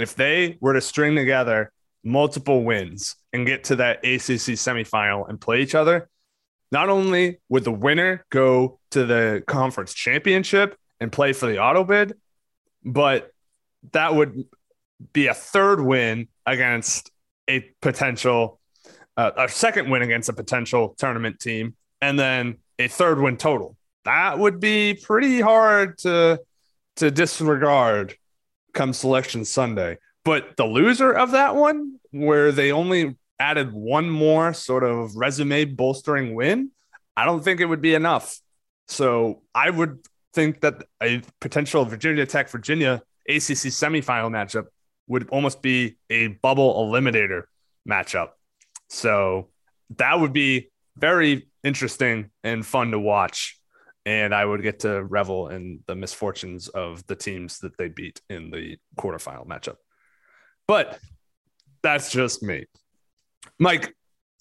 If 0.00 0.14
they 0.14 0.58
were 0.60 0.74
to 0.74 0.80
string 0.80 1.14
together 1.14 1.72
multiple 2.02 2.64
wins 2.64 3.16
and 3.32 3.46
get 3.46 3.64
to 3.64 3.76
that 3.76 3.98
ACC 3.98 4.56
semifinal 4.56 5.28
and 5.28 5.40
play 5.40 5.60
each 5.60 5.74
other, 5.74 6.08
not 6.72 6.88
only 6.88 7.40
would 7.48 7.64
the 7.64 7.72
winner 7.72 8.24
go 8.30 8.78
to 8.90 9.04
the 9.04 9.42
conference 9.46 9.92
championship 9.92 10.76
and 11.00 11.10
play 11.10 11.32
for 11.32 11.46
the 11.46 11.58
auto 11.58 11.84
bid, 11.84 12.14
but 12.84 13.32
that 13.92 14.14
would 14.14 14.44
be 15.12 15.26
a 15.26 15.34
third 15.34 15.80
win 15.80 16.28
against 16.46 17.10
a 17.48 17.60
potential, 17.82 18.60
uh, 19.16 19.32
a 19.36 19.48
second 19.48 19.90
win 19.90 20.02
against 20.02 20.28
a 20.28 20.32
potential 20.32 20.94
tournament 20.98 21.40
team, 21.40 21.74
and 22.00 22.18
then 22.18 22.58
a 22.78 22.88
third 22.88 23.20
win 23.20 23.36
total. 23.36 23.76
That 24.04 24.38
would 24.38 24.60
be 24.60 24.94
pretty 24.94 25.40
hard 25.40 25.98
to 25.98 26.40
to 26.96 27.10
disregard 27.10 28.16
come 28.72 28.92
selection 28.92 29.44
Sunday. 29.44 29.98
But 30.24 30.56
the 30.56 30.66
loser 30.66 31.12
of 31.12 31.32
that 31.32 31.56
one, 31.56 31.98
where 32.10 32.52
they 32.52 32.72
only 32.72 33.16
added 33.38 33.72
one 33.72 34.10
more 34.10 34.52
sort 34.52 34.84
of 34.84 35.16
resume 35.16 35.64
bolstering 35.64 36.34
win, 36.34 36.70
I 37.16 37.24
don't 37.24 37.42
think 37.42 37.60
it 37.60 37.66
would 37.66 37.80
be 37.80 37.94
enough. 37.94 38.38
So 38.88 39.42
I 39.54 39.70
would 39.70 39.98
think 40.32 40.60
that 40.60 40.84
a 41.02 41.22
potential 41.40 41.84
Virginia 41.84 42.26
Tech 42.26 42.48
Virginia 42.50 43.02
ACC 43.28 43.70
semifinal 43.70 44.30
matchup 44.30 44.66
would 45.06 45.28
almost 45.30 45.62
be 45.62 45.96
a 46.08 46.28
bubble 46.28 46.86
eliminator 46.86 47.44
matchup. 47.88 48.30
So 48.88 49.48
that 49.96 50.20
would 50.20 50.32
be 50.32 50.70
very 50.96 51.48
interesting 51.64 52.30
and 52.44 52.64
fun 52.64 52.90
to 52.92 52.98
watch. 52.98 53.59
And 54.10 54.34
I 54.34 54.44
would 54.44 54.60
get 54.60 54.80
to 54.80 55.04
revel 55.04 55.50
in 55.50 55.84
the 55.86 55.94
misfortunes 55.94 56.66
of 56.66 57.06
the 57.06 57.14
teams 57.14 57.60
that 57.60 57.78
they 57.78 57.86
beat 57.86 58.20
in 58.28 58.50
the 58.50 58.76
quarterfinal 58.98 59.46
matchup. 59.46 59.76
But 60.66 60.98
that's 61.80 62.10
just 62.10 62.42
me. 62.42 62.66
Mike, 63.60 63.94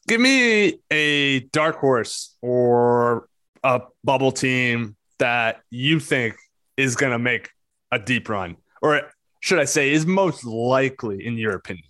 give 0.07 0.19
me 0.19 0.79
a 0.89 1.41
dark 1.41 1.75
horse 1.75 2.35
or 2.41 3.29
a 3.63 3.81
bubble 4.03 4.31
team 4.31 4.95
that 5.19 5.61
you 5.69 5.99
think 5.99 6.35
is 6.75 6.95
going 6.95 7.11
to 7.11 7.19
make 7.19 7.51
a 7.91 7.99
deep 7.99 8.27
run, 8.27 8.55
or 8.81 9.03
should 9.39 9.59
I 9.59 9.65
say, 9.65 9.91
is 9.91 10.07
most 10.07 10.45
likely, 10.45 11.27
in 11.27 11.37
your 11.37 11.53
opinion, 11.53 11.85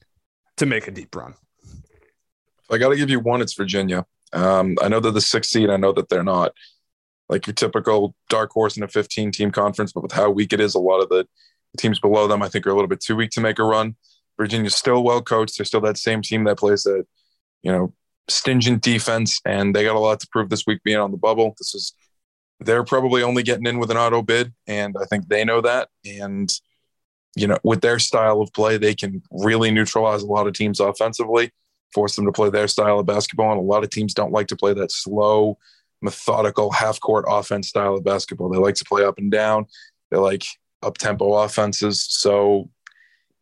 to 0.58 0.66
make 0.66 0.90
a 0.90 0.92
deep 0.92 1.16
run? 1.16 1.34
I 2.70 2.78
got 2.78 2.90
to 2.90 2.98
give 2.98 3.10
you 3.10 3.22
one. 3.22 3.40
It's 3.42 3.54
Virginia. 3.54 4.06
Um, 4.34 4.76
I 4.82 4.90
know 4.90 5.00
they're 5.00 5.14
the 5.14 5.22
sixth 5.22 5.52
seed. 5.52 5.70
I 5.70 5.78
know 5.78 5.94
that 5.94 6.10
they're 6.10 6.24
not 6.24 6.52
like 7.30 7.48
your 7.48 7.54
typical 7.54 8.16
dark 8.30 8.52
horse 8.52 8.76
in 8.76 8.84
a 8.84 8.88
15 8.88 9.32
team 9.32 9.52
conference, 9.52 9.92
but 9.92 10.04
with 10.04 10.12
how 10.12 10.30
weak 10.30 10.52
it 10.54 10.60
is, 10.60 10.76
a 10.76 10.80
lot 10.80 11.02
of 11.02 11.10
the 11.10 11.28
teams 11.78 12.00
below 12.00 12.28
them, 12.28 12.42
I 12.42 12.50
think, 12.50 12.66
are 12.66 12.72
a 12.72 12.74
little 12.74 12.88
bit 12.88 13.02
too 13.02 13.16
weak 13.16 13.32
to 13.32 13.42
make 13.42 13.60
a 13.60 13.64
run. 13.64 13.96
Virginia's 14.38 14.76
still 14.76 15.04
well 15.04 15.22
coached. 15.22 15.58
They're 15.58 15.66
still 15.66 15.82
that 15.82 15.98
same 15.98 16.22
team 16.22 16.46
that 16.46 16.58
plays 16.58 16.84
that, 16.84 17.06
you 17.62 17.72
know, 17.72 17.94
stingent 18.28 18.82
defense, 18.82 19.40
and 19.46 19.76
they 19.76 19.84
got 19.84 19.96
a 19.96 20.00
lot 20.00 20.20
to 20.22 20.28
prove 20.32 20.50
this 20.50 20.66
week 20.66 20.84
being 20.84 20.98
on 20.98 21.12
the 21.12 21.18
bubble. 21.18 21.56
This 21.58 21.76
is 21.76 21.94
they're 22.60 22.84
probably 22.84 23.24
only 23.24 23.44
getting 23.44 23.66
in 23.66 23.80
with 23.80 23.92
an 23.92 23.98
auto 23.98 24.22
bid, 24.22 24.54
and 24.68 24.96
I 25.00 25.06
think 25.06 25.28
they 25.28 25.46
know 25.46 25.62
that. 25.62 25.90
And 26.06 26.52
you 27.36 27.48
know, 27.48 27.58
with 27.64 27.82
their 27.82 28.00
style 28.00 28.42
of 28.42 28.52
play, 28.54 28.78
they 28.78 28.96
can 28.96 29.22
really 29.32 29.72
neutralize 29.72 30.24
a 30.24 30.28
lot 30.28 30.48
of 30.48 30.54
teams 30.54 30.80
offensively, 30.80 31.52
force 31.94 32.16
them 32.16 32.26
to 32.26 32.32
play 32.32 32.50
their 32.50 32.68
style 32.68 33.00
of 33.00 33.06
basketball. 33.06 33.52
And 33.52 33.60
a 33.60 33.64
lot 33.64 33.84
of 33.84 33.90
teams 33.90 34.14
don't 34.14 34.32
like 34.32 34.48
to 34.48 34.56
play 34.56 34.74
that 34.74 34.92
slow, 34.92 35.58
methodical 36.02 36.72
half 36.72 37.00
court 37.00 37.26
offense 37.28 37.70
style 37.70 37.96
of 37.96 38.04
basketball. 38.04 38.50
They 38.50 38.58
like 38.58 38.76
to 38.76 38.86
play 38.86 39.04
up 39.04 39.18
and 39.18 39.32
down. 39.32 39.66
They 40.12 40.18
like 40.18 40.46
up 40.82 40.98
tempo 40.98 41.34
offenses. 41.34 42.02
So 42.02 42.70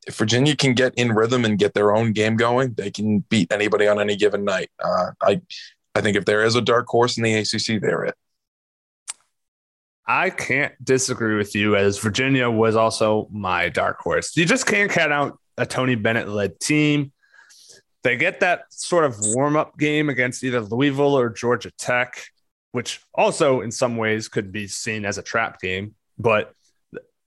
if 0.08 0.16
Virginia 0.16 0.56
can 0.56 0.74
get 0.74 0.94
in 0.96 1.12
rhythm 1.12 1.46
and 1.46 1.60
get 1.60 1.74
their 1.74 1.96
own 1.96 2.14
game 2.14 2.38
going, 2.38 2.74
they 2.74 2.90
can 2.90 3.20
beat 3.30 3.52
anybody 3.52 3.88
on 3.88 4.00
any 4.00 4.16
given 4.16 4.46
night. 4.46 4.70
Uh, 4.84 5.12
I, 5.22 5.42
I 5.94 6.02
think 6.02 6.16
if 6.16 6.26
there 6.26 6.44
is 6.44 6.56
a 6.56 6.62
dark 6.62 6.88
horse 6.88 7.18
in 7.18 7.24
the 7.24 7.34
ACC, 7.34 7.82
they're 7.82 8.06
it. 8.06 8.16
I 10.08 10.30
can't 10.30 10.74
disagree 10.84 11.36
with 11.36 11.54
you 11.54 11.76
as 11.76 12.00
Virginia 12.00 12.50
was 12.50 12.78
also 12.78 13.28
my 13.30 13.68
dark 13.68 14.00
horse. 14.00 14.38
You 14.38 14.46
just 14.46 14.66
can't 14.66 14.90
count 14.90 15.12
out 15.12 15.38
a 15.58 15.66
Tony 15.66 15.96
Bennett 15.96 16.30
led 16.30 16.60
team. 16.62 17.12
They 18.04 18.16
get 18.16 18.40
that 18.40 18.62
sort 18.70 19.04
of 19.04 19.16
warm 19.20 19.58
up 19.58 19.78
game 19.78 20.08
against 20.08 20.46
either 20.46 20.62
Louisville 20.62 21.18
or 21.18 21.30
Georgia 21.30 21.72
Tech, 21.78 22.24
which 22.72 23.02
also 23.14 23.62
in 23.62 23.72
some 23.72 23.98
ways 23.98 24.28
could 24.28 24.52
be 24.52 24.68
seen 24.68 25.06
as 25.06 25.18
a 25.18 25.24
trap 25.24 25.60
game. 25.62 25.96
But 26.18 26.54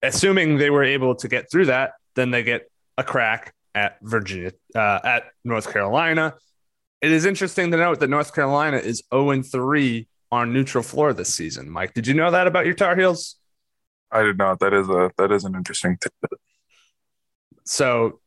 assuming 0.03 0.59
they 0.59 0.71
were 0.71 0.85
able 0.85 1.15
to 1.17 1.29
get 1.29 1.51
through 1.51 1.67
that, 1.67 1.93
then 2.15 2.31
they 2.31 2.43
get 2.43 2.71
a 2.99 3.05
crack 3.05 3.55
at 3.75 3.99
Virginia, 4.03 4.53
uh, 4.75 5.01
at 5.05 5.25
North 5.45 5.73
Carolina. 5.73 6.35
It 7.01 7.13
is 7.13 7.25
interesting 7.25 7.71
to 7.71 7.77
note 7.77 8.01
that 8.01 8.11
North 8.11 8.35
Carolina 8.35 8.77
is 8.77 9.03
0 9.13 9.43
3 9.43 10.07
on 10.33 10.53
neutral 10.53 10.85
floor 10.85 11.13
this 11.13 11.33
season. 11.33 11.71
Mike, 11.71 11.95
did 11.95 12.07
you 12.07 12.15
know 12.15 12.31
that 12.31 12.47
about 12.47 12.67
your 12.67 12.75
Tar 12.75 12.97
Heels? 12.97 13.37
I 14.11 14.23
did 14.23 14.39
not. 14.39 14.61
That 14.61 14.75
is 14.75 14.89
a 14.89 15.11
that 15.19 15.31
is 15.31 15.45
an 15.45 15.55
interesting 15.55 15.97
tidbit. 16.01 16.39
So 17.65 18.21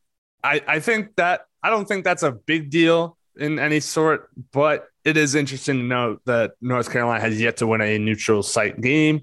I 0.43 0.61
I 0.67 0.79
think 0.79 1.15
that 1.17 1.41
I 1.61 1.69
don't 1.69 1.87
think 1.87 2.03
that's 2.03 2.23
a 2.23 2.31
big 2.31 2.69
deal 2.69 3.17
in 3.37 3.59
any 3.59 3.79
sort, 3.79 4.29
but 4.51 4.87
it 5.05 5.17
is 5.17 5.35
interesting 5.35 5.77
to 5.77 5.83
note 5.83 6.21
that 6.25 6.53
North 6.61 6.91
Carolina 6.91 7.21
has 7.21 7.39
yet 7.39 7.57
to 7.57 7.67
win 7.67 7.81
a 7.81 7.97
neutral 7.97 8.43
site 8.43 8.79
game. 8.79 9.21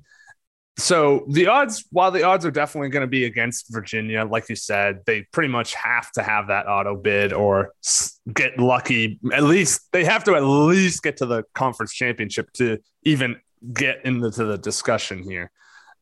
So 0.77 1.27
the 1.29 1.47
odds, 1.49 1.85
while 1.90 2.11
the 2.11 2.23
odds 2.23 2.47
are 2.47 2.51
definitely 2.51 2.88
going 2.88 3.03
to 3.03 3.11
be 3.11 3.25
against 3.25 3.66
Virginia, 3.71 4.25
like 4.25 4.49
you 4.49 4.57
said, 4.57 5.01
they 5.05 5.27
pretty 5.33 5.49
much 5.49 5.75
have 5.75 6.11
to 6.12 6.23
have 6.23 6.49
that 6.49 6.66
auto 6.66 6.97
bid 6.97 7.33
or 7.33 7.75
get 8.33 8.59
lucky. 8.59 9.19
At 9.33 9.43
least 9.43 9.88
they 9.93 10.05
have 10.05 10.25
to 10.25 10.37
at 10.37 10.43
least 10.43 11.03
get 11.03 11.19
to 11.19 11.27
the 11.27 11.45
conference 11.55 11.93
championship 11.93 12.51
to 12.55 12.79
even 13.03 13.37
get 13.75 14.05
into 14.07 14.45
the 14.45 14.57
discussion 14.57 15.23
here. 15.23 15.51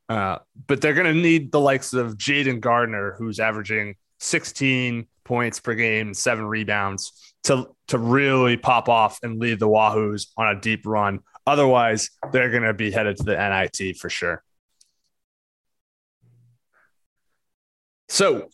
Uh, 0.09 0.39
but 0.67 0.81
they're 0.81 0.95
going 0.95 1.13
to 1.13 1.21
need 1.21 1.51
the 1.51 1.61
likes 1.61 1.93
of 1.93 2.17
Jayden 2.17 2.61
Gardner, 2.61 3.15
who's 3.19 3.41
averaging 3.41 3.97
16 4.19 5.07
points 5.25 5.61
per 5.61 5.75
game, 5.75 6.15
seven 6.15 6.47
rebounds, 6.47 7.35
to 7.45 7.69
to 7.89 7.99
really 7.99 8.57
pop 8.57 8.89
off 8.89 9.19
and 9.23 9.39
lead 9.39 9.59
the 9.59 9.69
Wahoos 9.69 10.29
on 10.37 10.57
a 10.57 10.61
deep 10.61 10.87
run. 10.87 11.21
Otherwise, 11.47 12.11
they're 12.33 12.51
going 12.51 12.63
to 12.63 12.75
be 12.75 12.91
headed 12.91 13.17
to 13.17 13.23
the 13.23 13.37
NIT 13.37 13.97
for 13.97 14.11
sure. 14.11 14.43
So 18.09 18.49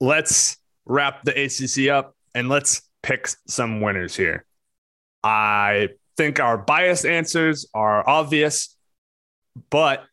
let's 0.00 0.56
wrap 0.84 1.24
the 1.24 1.32
ACC 1.32 1.90
up 1.90 2.14
and 2.34 2.48
let's 2.48 2.82
pick 3.02 3.28
some 3.46 3.80
winners 3.80 4.16
here. 4.16 4.44
I 5.22 5.90
think 6.16 6.40
our 6.40 6.58
biased 6.58 7.06
answers 7.06 7.66
are 7.74 8.08
obvious, 8.08 8.76
but 9.70 10.04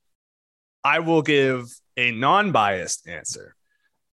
I 0.83 0.99
will 0.99 1.21
give 1.21 1.65
a 1.97 2.12
non 2.12 2.51
biased 2.51 3.07
answer. 3.07 3.57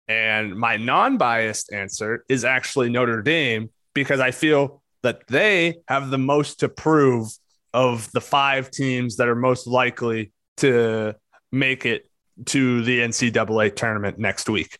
And 0.08 0.54
my 0.56 0.76
non 0.76 1.16
biased 1.16 1.72
answer 1.72 2.24
is 2.28 2.44
actually 2.44 2.90
Notre 2.90 3.22
Dame 3.22 3.70
because 3.94 4.20
I 4.20 4.30
feel 4.30 4.82
that 5.02 5.26
they 5.28 5.76
have 5.88 6.10
the 6.10 6.18
most 6.18 6.60
to 6.60 6.68
prove 6.68 7.28
of 7.72 8.10
the 8.12 8.20
five 8.20 8.70
teams 8.70 9.16
that 9.16 9.28
are 9.28 9.34
most 9.34 9.66
likely 9.66 10.32
to 10.58 11.14
make 11.50 11.86
it 11.86 12.08
to 12.46 12.82
the 12.82 13.00
NCAA 13.00 13.74
tournament 13.74 14.18
next 14.18 14.48
week. 14.48 14.78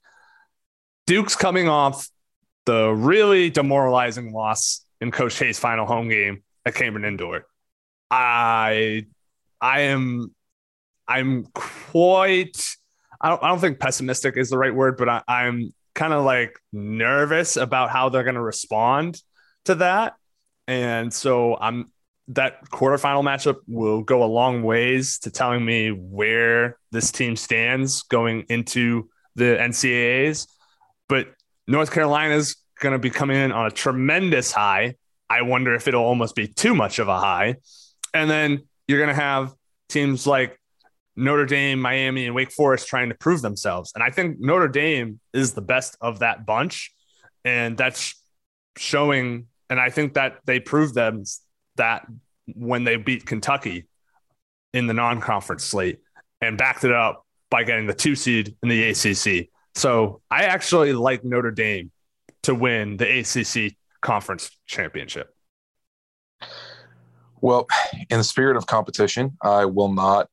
Duke's 1.07 1.37
coming 1.37 1.69
off 1.69 2.09
the 2.67 2.91
really 2.91 3.51
demoralizing 3.51 4.33
loss 4.33 4.85
in 5.01 5.11
Coach 5.11 5.39
K's 5.39 5.59
final 5.59 5.87
home 5.87 6.09
game 6.09 6.43
at 6.65 6.75
Cameron 6.75 7.05
Indoor. 7.05 7.47
I 8.11 9.07
I 9.61 9.81
am 9.81 10.35
I'm 11.07 11.45
quite 11.55 12.77
I 13.25 13.31
don't 13.31 13.43
I 13.43 13.49
don't 13.49 13.59
think 13.59 13.81
pessimistic 13.81 14.37
is 14.37 14.51
the 14.51 14.59
right 14.59 14.75
word, 14.75 14.99
but 14.99 15.09
I, 15.09 15.23
I'm 15.27 15.73
kind 15.95 16.13
of 16.13 16.25
like 16.25 16.61
nervous 16.75 17.57
about 17.57 17.89
how 17.89 18.11
they're 18.11 18.23
going 18.23 18.35
to 18.35 18.43
respond 18.43 19.21
to 19.65 19.77
that. 19.77 20.17
And 20.69 21.13
so 21.13 21.57
I'm 21.57 21.91
that 22.29 22.69
quarterfinal 22.71 23.23
matchup 23.23 23.57
will 23.67 24.03
go 24.03 24.23
a 24.23 24.27
long 24.27 24.63
ways 24.63 25.21
to 25.21 25.31
telling 25.31 25.65
me 25.65 25.91
where 25.91 26.79
this 26.93 27.11
team 27.11 27.35
stands 27.35 28.03
going 28.03 28.45
into 28.51 29.09
the 29.37 29.57
NCAAs. 29.59 30.47
But 31.09 31.29
North 31.67 31.93
Carolina's 31.93 32.57
going 32.79 32.93
to 32.93 32.99
be 32.99 33.11
coming 33.11 33.39
in 33.39 33.53
on 33.53 33.67
a 33.67 33.71
tremendous 33.71 34.53
high. 34.53 34.97
I 35.31 35.43
wonder 35.43 35.75
if 35.75 35.89
it'll 35.89 36.05
almost 36.05 36.35
be 36.35 36.47
too 36.47 36.75
much 36.75 36.99
of 36.99 37.09
a 37.09 37.19
high. 37.19 37.57
And 38.13 38.31
then 38.31 38.65
you're 38.87 38.99
going 38.99 39.15
to 39.15 39.21
have 39.21 39.55
teams 39.89 40.27
like 40.27 40.59
Notre 41.17 41.47
Dame, 41.47 41.81
Miami, 41.81 42.27
and 42.27 42.35
Wake 42.35 42.53
Forest 42.53 42.89
trying 42.89 43.09
to 43.09 43.15
prove 43.15 43.43
themselves. 43.43 43.93
And 43.95 44.03
I 44.03 44.11
think 44.11 44.41
Notre 44.41 44.69
Dame 44.69 45.21
is 45.33 45.53
the 45.53 45.63
best 45.63 45.97
of 46.01 46.21
that 46.21 46.45
bunch. 46.45 46.93
And 47.45 47.77
that's 47.77 48.21
showing, 48.77 49.47
and 49.71 49.79
I 49.79 49.91
think 49.91 50.15
that 50.15 50.39
they 50.45 50.61
proved 50.61 50.95
them 50.95 51.25
that 51.77 52.07
when 52.55 52.85
they 52.85 52.97
beat 52.97 53.27
Kentucky 53.27 53.87
in 54.73 54.87
the 54.87 54.95
non 54.95 55.21
conference 55.21 55.65
slate 55.65 56.01
and 56.41 56.59
backed 56.59 56.85
it 56.85 56.93
up 56.93 57.25
by 57.51 57.65
getting 57.65 57.87
the 57.87 57.95
two 57.95 58.17
seed 58.17 58.57
in 58.63 58.69
the 58.69 58.91
ACC. 58.91 59.49
So 59.75 60.21
I 60.31 60.45
actually 60.45 60.93
like 60.93 61.25
Notre 61.25 61.51
Dame 61.51 61.91
to 62.43 62.55
win 62.55 62.97
the 62.97 63.21
ACC 63.21 63.77
conference 64.01 64.51
championship. 64.67 65.35
Well, 67.41 67.67
in 68.11 68.19
the 68.19 68.25
spirit 68.25 68.57
of 68.57 68.67
competition, 68.67 69.37
I 69.43 69.67
will 69.67 69.93
not 69.93 70.29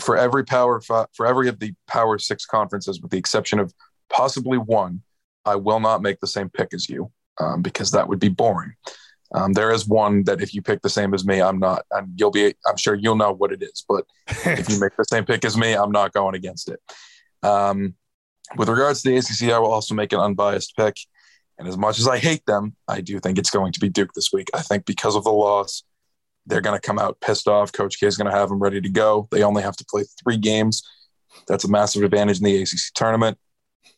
for 0.00 0.16
every 0.16 0.44
power 0.44 0.80
five, 0.80 1.06
for 1.14 1.26
every 1.26 1.48
of 1.48 1.58
the 1.60 1.74
power 1.86 2.18
six 2.18 2.44
conferences, 2.44 3.00
with 3.00 3.10
the 3.10 3.18
exception 3.18 3.58
of 3.58 3.72
possibly 4.10 4.58
one, 4.58 5.02
I 5.44 5.56
will 5.56 5.80
not 5.80 6.02
make 6.02 6.20
the 6.20 6.26
same 6.26 6.48
pick 6.48 6.74
as 6.74 6.88
you 6.88 7.10
um, 7.40 7.62
because 7.62 7.92
that 7.92 8.08
would 8.08 8.18
be 8.18 8.28
boring. 8.28 8.74
Um, 9.34 9.52
there 9.52 9.72
is 9.72 9.88
one 9.88 10.24
that 10.24 10.40
if 10.40 10.54
you 10.54 10.62
pick 10.62 10.82
the 10.82 10.90
same 10.90 11.12
as 11.12 11.26
me, 11.26 11.40
I'm 11.40 11.58
not, 11.58 11.84
and 11.90 12.12
you'll 12.16 12.30
be, 12.30 12.54
I'm 12.66 12.76
sure 12.76 12.94
you'll 12.94 13.16
know 13.16 13.32
what 13.32 13.52
it 13.52 13.62
is. 13.62 13.84
But 13.88 14.04
if 14.28 14.68
you 14.68 14.80
make 14.80 14.96
the 14.96 15.04
same 15.04 15.24
pick 15.24 15.44
as 15.44 15.56
me, 15.56 15.74
I'm 15.74 15.90
not 15.90 16.12
going 16.12 16.34
against 16.34 16.70
it. 16.70 16.80
Um, 17.42 17.94
with 18.56 18.68
regards 18.68 19.02
to 19.02 19.10
the 19.10 19.16
ACC, 19.16 19.52
I 19.52 19.58
will 19.58 19.72
also 19.72 19.94
make 19.94 20.12
an 20.12 20.20
unbiased 20.20 20.76
pick. 20.76 20.96
And 21.58 21.66
as 21.66 21.76
much 21.76 21.98
as 21.98 22.06
I 22.06 22.18
hate 22.18 22.44
them, 22.46 22.76
I 22.86 23.00
do 23.00 23.18
think 23.18 23.38
it's 23.38 23.50
going 23.50 23.72
to 23.72 23.80
be 23.80 23.88
Duke 23.88 24.12
this 24.14 24.30
week. 24.32 24.48
I 24.54 24.60
think 24.60 24.84
because 24.84 25.16
of 25.16 25.24
the 25.24 25.32
loss, 25.32 25.82
they're 26.46 26.60
going 26.60 26.78
to 26.78 26.86
come 26.86 26.98
out 26.98 27.20
pissed 27.20 27.48
off. 27.48 27.72
Coach 27.72 27.98
K 27.98 28.06
is 28.06 28.16
going 28.16 28.30
to 28.30 28.36
have 28.36 28.48
them 28.48 28.58
ready 28.58 28.80
to 28.80 28.88
go. 28.88 29.28
They 29.30 29.42
only 29.42 29.62
have 29.62 29.76
to 29.76 29.84
play 29.88 30.04
three 30.22 30.36
games. 30.36 30.82
That's 31.48 31.64
a 31.64 31.70
massive 31.70 32.02
advantage 32.02 32.38
in 32.38 32.44
the 32.44 32.62
ACC 32.62 32.94
tournament. 32.94 33.38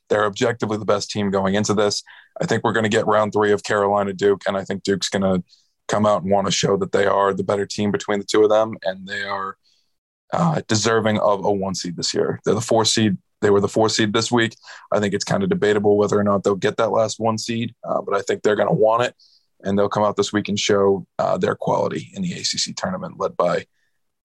They're 0.09 0.25
objectively 0.25 0.79
the 0.79 0.85
best 0.85 1.11
team 1.11 1.31
going 1.31 1.55
into 1.55 1.75
this. 1.75 2.03
I 2.41 2.47
think 2.47 2.65
we're 2.65 2.73
going 2.73 2.85
to 2.85 2.89
get 2.89 3.07
round 3.07 3.33
three 3.33 3.53
of 3.53 3.63
Carolina 3.63 4.13
Duke, 4.13 4.43
and 4.47 4.57
I 4.57 4.65
think 4.65 4.83
Duke's 4.83 5.09
going 5.09 5.23
to 5.23 5.43
come 5.87 6.07
out 6.07 6.23
and 6.23 6.31
want 6.31 6.47
to 6.47 6.53
show 6.53 6.77
that 6.77 6.93
they 6.93 7.07
are 7.07 7.35
the 7.35 7.45
better 7.45 7.67
team 7.67 7.91
between 7.91 8.19
the 8.19 8.25
two 8.25 8.43
of 8.43 8.51
them, 8.51 8.77
and 8.85 9.07
they 9.07 9.23
are 9.23 9.57
uh, 10.33 10.61
deserving 10.69 11.19
of 11.19 11.45
a 11.45 11.53
one 11.53 11.75
seed 11.75 11.97
this 11.97 12.15
year. 12.15 12.41
They're 12.45 12.55
the 12.55 12.61
four 12.61 12.85
seed. 12.85 13.17
They 13.41 13.51
were 13.51 13.61
the 13.61 13.69
four 13.69 13.89
seed 13.89 14.13
this 14.13 14.33
week. 14.33 14.57
I 14.93 15.01
think 15.01 15.15
it's 15.15 15.25
kind 15.25 15.43
of 15.43 15.49
debatable 15.49 15.97
whether 15.97 16.19
or 16.19 16.25
not 16.25 16.43
they'll 16.43 16.57
get 16.57 16.77
that 16.79 16.91
last 16.91 17.21
one 17.21 17.39
seed, 17.39 17.75
uh, 17.85 18.01
but 18.03 18.17
I 18.17 18.23
think 18.23 18.43
they're 18.43 18.57
going 18.57 18.69
to 18.69 18.75
want 18.75 19.05
it, 19.05 19.15
and 19.63 19.79
they'll 19.79 19.89
come 19.89 20.05
out 20.05 20.17
this 20.17 20.33
week 20.33 20.49
and 20.49 20.59
show 20.59 21.07
uh, 21.19 21.37
their 21.39 21.55
quality 21.55 22.11
in 22.15 22.23
the 22.23 22.33
ACC 22.33 22.77
tournament, 22.77 23.19
led 23.19 23.37
by 23.37 23.67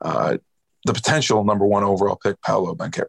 uh, 0.02 0.38
the 0.86 0.93
potential 0.93 1.43
number 1.43 1.65
one 1.65 1.84
overall 1.84 2.19
pick, 2.22 2.41
Paolo 2.41 2.76
Banchero. 2.76 3.06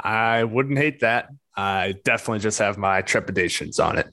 I 0.00 0.44
wouldn't 0.44 0.78
hate 0.78 1.00
that. 1.00 1.28
I 1.56 1.94
definitely 2.04 2.38
just 2.38 2.60
have 2.60 2.78
my 2.78 3.02
trepidations 3.02 3.80
on 3.80 3.98
it. 3.98 4.06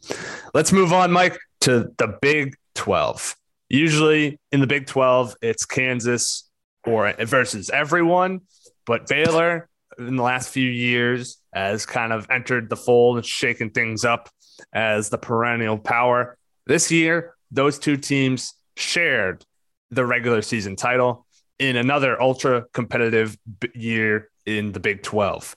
Let's 0.53 0.71
move 0.71 0.91
on, 0.91 1.11
Mike, 1.11 1.37
to 1.61 1.91
the 1.97 2.17
Big 2.21 2.55
12. 2.73 3.35
Usually 3.69 4.39
in 4.51 4.61
the 4.61 4.67
Big 4.67 4.87
12, 4.87 5.35
it's 5.41 5.65
Kansas 5.65 6.49
or 6.85 7.13
versus 7.19 7.69
everyone, 7.69 8.41
but 8.85 9.07
Baylor 9.07 9.69
in 9.97 10.15
the 10.15 10.23
last 10.23 10.49
few 10.49 10.69
years 10.69 11.37
has 11.53 11.85
kind 11.85 12.11
of 12.11 12.27
entered 12.29 12.69
the 12.69 12.75
fold 12.75 13.17
and 13.17 13.25
shaken 13.25 13.69
things 13.69 14.03
up 14.03 14.29
as 14.73 15.09
the 15.09 15.17
perennial 15.17 15.77
power. 15.77 16.37
This 16.65 16.91
year, 16.91 17.35
those 17.51 17.79
two 17.79 17.97
teams 17.97 18.53
shared 18.75 19.45
the 19.91 20.05
regular 20.05 20.41
season 20.41 20.75
title 20.75 21.25
in 21.59 21.77
another 21.77 22.21
ultra 22.21 22.65
competitive 22.73 23.37
year 23.73 24.29
in 24.45 24.71
the 24.71 24.79
Big 24.79 25.03
12. 25.03 25.55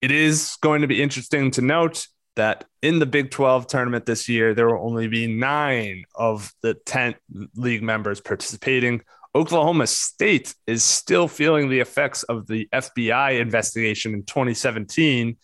It 0.00 0.10
is 0.10 0.56
going 0.60 0.82
to 0.82 0.86
be 0.86 1.02
interesting 1.02 1.50
to 1.52 1.62
note 1.62 2.06
that 2.36 2.64
in 2.82 2.98
the 2.98 3.06
Big 3.06 3.30
12 3.30 3.66
tournament 3.66 4.06
this 4.06 4.28
year, 4.28 4.54
there 4.54 4.68
will 4.68 4.86
only 4.86 5.08
be 5.08 5.26
nine 5.26 6.04
of 6.14 6.52
the 6.62 6.74
10 6.74 7.14
league 7.54 7.82
members 7.82 8.20
participating. 8.20 9.02
Oklahoma 9.34 9.86
State 9.86 10.54
is 10.66 10.82
still 10.82 11.28
feeling 11.28 11.68
the 11.68 11.80
effects 11.80 12.22
of 12.24 12.46
the 12.46 12.68
FBI 12.72 13.40
investigation 13.40 14.14
in 14.14 14.22
2017. 14.22 15.36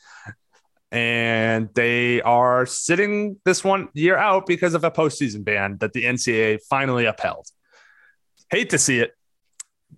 And 0.92 1.70
they 1.74 2.20
are 2.20 2.66
sitting 2.66 3.40
this 3.44 3.64
one 3.64 3.88
year 3.94 4.16
out 4.16 4.46
because 4.46 4.74
of 4.74 4.84
a 4.84 4.90
postseason 4.90 5.42
ban 5.42 5.78
that 5.78 5.94
the 5.94 6.04
NCAA 6.04 6.58
finally 6.68 7.06
upheld. 7.06 7.48
Hate 8.50 8.70
to 8.70 8.78
see 8.78 9.00
it, 9.00 9.12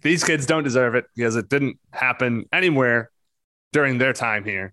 these 0.03 0.23
kids 0.23 0.47
don't 0.47 0.63
deserve 0.63 0.95
it 0.95 1.07
because 1.17 1.35
it 1.35 1.49
didn't 1.49 1.81
happen 1.93 2.45
anywhere 2.53 3.11
during 3.73 3.99
their 3.99 4.13
time 4.13 4.45
here. 4.45 4.73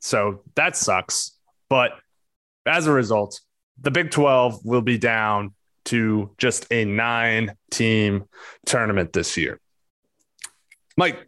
So 0.00 0.42
that 0.56 0.76
sucks. 0.76 1.38
But 1.68 1.92
as 2.66 2.88
a 2.88 2.92
result, 2.92 3.40
the 3.80 3.92
Big 3.92 4.10
12 4.10 4.64
will 4.64 4.82
be 4.82 4.98
down 4.98 5.54
to 5.84 6.34
just 6.38 6.66
a 6.72 6.84
nine 6.84 7.54
team 7.70 8.24
tournament 8.66 9.12
this 9.12 9.36
year. 9.36 9.60
Mike, 10.96 11.18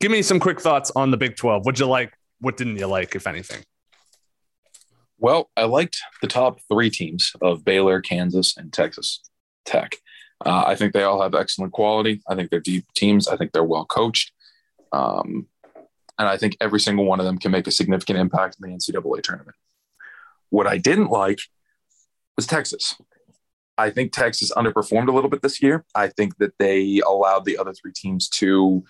give 0.00 0.10
me 0.10 0.22
some 0.22 0.40
quick 0.40 0.60
thoughts 0.60 0.90
on 0.94 1.10
the 1.12 1.16
Big 1.16 1.36
12. 1.36 1.64
What'd 1.64 1.78
you 1.78 1.86
like? 1.86 2.12
What 2.40 2.56
didn't 2.56 2.76
you 2.76 2.86
like, 2.86 3.14
if 3.14 3.26
anything? 3.26 3.62
Well, 5.18 5.50
I 5.56 5.64
liked 5.64 5.98
the 6.20 6.28
top 6.28 6.60
three 6.70 6.90
teams 6.90 7.32
of 7.40 7.64
Baylor, 7.64 8.00
Kansas, 8.00 8.56
and 8.56 8.72
Texas 8.72 9.20
Tech. 9.64 9.96
Uh, 10.44 10.64
I 10.66 10.74
think 10.74 10.92
they 10.92 11.02
all 11.02 11.22
have 11.22 11.34
excellent 11.34 11.72
quality. 11.72 12.20
I 12.28 12.34
think 12.34 12.50
they're 12.50 12.60
deep 12.60 12.86
teams. 12.94 13.26
I 13.26 13.36
think 13.36 13.52
they're 13.52 13.64
well 13.64 13.86
coached. 13.86 14.32
Um, 14.92 15.46
and 16.18 16.28
I 16.28 16.36
think 16.36 16.56
every 16.60 16.80
single 16.80 17.04
one 17.04 17.20
of 17.20 17.26
them 17.26 17.38
can 17.38 17.50
make 17.50 17.66
a 17.66 17.70
significant 17.70 18.18
impact 18.18 18.56
in 18.60 18.70
the 18.70 18.76
NCAA 18.76 19.22
tournament. 19.22 19.56
What 20.50 20.66
I 20.66 20.78
didn't 20.78 21.10
like 21.10 21.40
was 22.36 22.46
Texas. 22.46 22.96
I 23.78 23.90
think 23.90 24.12
Texas 24.12 24.52
underperformed 24.52 25.08
a 25.08 25.12
little 25.12 25.28
bit 25.28 25.42
this 25.42 25.62
year. 25.62 25.84
I 25.94 26.08
think 26.08 26.38
that 26.38 26.52
they 26.58 27.00
allowed 27.00 27.44
the 27.44 27.58
other 27.58 27.72
three 27.72 27.92
teams 27.94 28.28
to 28.30 28.84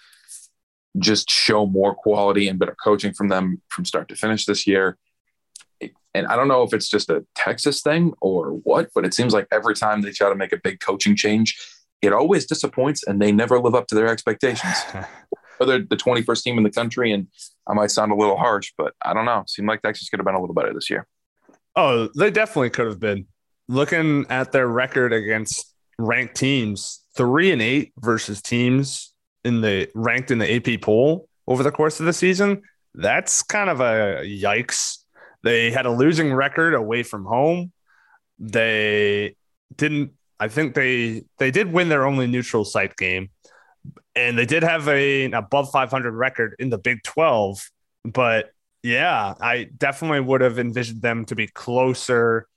just 0.99 1.31
show 1.31 1.67
more 1.67 1.95
quality 1.95 2.49
and 2.49 2.59
better 2.59 2.77
coaching 2.83 3.13
from 3.13 3.29
them 3.29 3.61
from 3.69 3.85
start 3.85 4.09
to 4.09 4.17
finish 4.17 4.47
this 4.47 4.67
year. 4.67 4.97
And 6.15 6.27
I 6.27 6.37
don't 6.37 6.49
know 6.49 6.63
if 6.63 6.73
it's 6.73 6.89
just 6.89 7.11
a 7.11 7.25
Texas 7.35 7.83
thing 7.83 8.15
or 8.21 8.51
what, 8.51 8.89
but 8.95 9.05
it 9.05 9.13
seems 9.13 9.35
like 9.35 9.47
every 9.53 9.75
time 9.75 10.01
they 10.01 10.13
try 10.13 10.31
to 10.31 10.35
make 10.35 10.53
a 10.53 10.57
big 10.57 10.81
coaching 10.81 11.15
change, 11.15 11.59
it 12.01 12.13
always 12.13 12.47
disappoints 12.47 13.05
and 13.07 13.21
they 13.21 13.33
never 13.33 13.59
live 13.59 13.75
up 13.75 13.87
to 13.89 13.95
their 13.95 14.09
expectations. 14.09 14.77
They're 15.61 15.79
the 15.79 15.97
21st 15.97 16.43
team 16.43 16.59
in 16.59 16.65
the 16.65 16.71
country, 16.71 17.13
and 17.13 17.29
I 17.67 17.73
might 17.73 17.91
sound 17.91 18.13
a 18.13 18.15
little 18.15 18.37
harsh, 18.37 18.73
but 18.77 18.93
I 19.03 19.15
don't 19.15 19.25
know. 19.25 19.45
Seemed 19.47 19.69
like 19.69 19.81
Texas 19.81 20.11
could 20.11 20.19
have 20.19 20.27
been 20.27 20.35
a 20.35 20.41
little 20.41 20.55
better 20.55 20.75
this 20.75 20.91
year. 20.91 21.07
Oh, 21.75 22.09
they 22.15 22.31
definitely 22.31 22.71
could 22.71 22.87
have 22.87 23.01
been. 23.01 23.27
Looking 23.69 24.27
at 24.29 24.53
their 24.53 24.69
record 24.69 25.13
against 25.13 25.75
ranked 25.99 26.37
teams, 26.37 27.03
three 27.17 27.53
and 27.53 27.63
eight 27.63 27.93
versus 27.99 28.43
teams 28.43 29.15
in 29.45 29.61
the 29.61 29.89
ranked 29.95 30.31
in 30.31 30.39
the 30.39 30.55
AP 30.55 30.81
poll 30.83 31.29
over 31.47 31.63
the 31.63 31.71
course 31.71 32.01
of 32.01 32.07
the 32.07 32.13
season. 32.13 32.63
That's 32.95 33.43
kind 33.43 33.71
of 33.71 33.81
a 33.81 34.23
yikes. 34.25 34.99
They 35.47 35.71
had 35.71 35.87
a 35.87 35.93
losing 35.93 36.35
record 36.35 36.75
away 36.75 37.05
from 37.05 37.25
home. 37.25 37.71
They 38.41 39.37
didn't. 39.77 40.11
I 40.41 40.49
think 40.49 40.75
they 40.75 41.23
they 41.39 41.53
did 41.53 41.73
win 41.73 41.89
their 41.89 42.05
only 42.05 42.27
neutral 42.27 42.65
site 42.65 42.97
game, 42.97 43.31
and 44.17 44.37
they 44.37 44.45
did 44.45 44.65
have 44.65 44.89
a 44.89 45.25
an 45.25 45.35
above 45.35 45.71
500 45.71 46.13
record 46.13 46.57
in 46.59 46.71
the 46.71 46.79
Big 46.79 47.05
12. 47.05 47.71
But 48.05 48.51
yeah, 48.83 49.35
I 49.41 49.69
definitely 49.77 50.19
would 50.19 50.41
have 50.41 50.59
envisioned 50.59 51.01
them 51.01 51.25
to 51.27 51.37
be 51.37 51.47
closer 51.47 52.49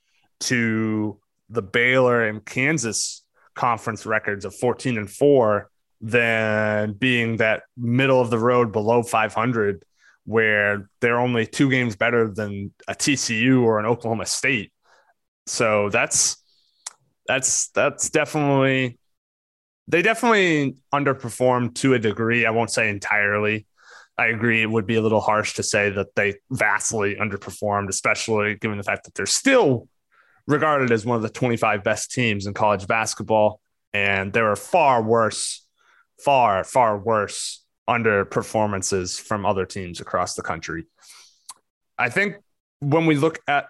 to 0.41 1.19
the 1.47 1.61
Baylor 1.61 2.25
and 2.25 2.43
Kansas 2.43 3.23
conference 3.53 4.07
records 4.07 4.45
of 4.45 4.55
14 4.55 4.97
and 4.97 5.09
4 5.11 5.69
than 6.01 6.93
being 6.93 7.37
that 7.37 7.63
middle 7.77 8.19
of 8.19 8.31
the 8.31 8.39
road 8.39 8.71
below 8.71 9.03
500 9.03 9.85
where 10.29 10.87
they're 11.01 11.19
only 11.19 11.47
two 11.47 11.71
games 11.71 11.95
better 11.95 12.31
than 12.31 12.71
a 12.87 12.93
TCU 12.93 13.63
or 13.63 13.79
an 13.79 13.87
Oklahoma 13.87 14.27
State. 14.27 14.71
So 15.47 15.89
that's 15.89 16.37
that's 17.25 17.69
that's 17.69 18.11
definitely 18.11 18.99
they 19.87 20.03
definitely 20.03 20.75
underperformed 20.93 21.73
to 21.75 21.95
a 21.95 21.99
degree. 21.99 22.45
I 22.45 22.51
won't 22.51 22.69
say 22.69 22.89
entirely. 22.89 23.65
I 24.19 24.27
agree. 24.27 24.61
It 24.61 24.69
would 24.69 24.85
be 24.85 24.97
a 24.97 25.01
little 25.01 25.19
harsh 25.19 25.55
to 25.55 25.63
say 25.63 25.89
that 25.89 26.13
they 26.15 26.35
vastly 26.51 27.15
underperformed, 27.15 27.89
especially 27.89 28.53
given 28.53 28.77
the 28.77 28.83
fact 28.83 29.05
that 29.05 29.15
they're 29.15 29.25
still 29.25 29.87
regarded 30.45 30.91
as 30.91 31.07
one 31.07 31.15
of 31.15 31.23
the 31.23 31.29
25 31.29 31.83
best 31.83 32.11
teams 32.11 32.45
in 32.45 32.53
college 32.53 32.85
basketball. 32.85 33.61
And 33.93 34.31
there 34.31 34.51
are 34.51 34.55
far 34.55 35.01
worse, 35.01 35.65
far, 36.23 36.63
far 36.63 36.99
worse 36.99 37.63
underperformances 37.89 39.19
from 39.19 39.45
other 39.45 39.65
teams 39.65 39.99
across 39.99 40.35
the 40.35 40.43
country. 40.43 40.85
I 41.97 42.09
think 42.09 42.35
when 42.79 43.07
we 43.07 43.15
look 43.15 43.39
at 43.47 43.69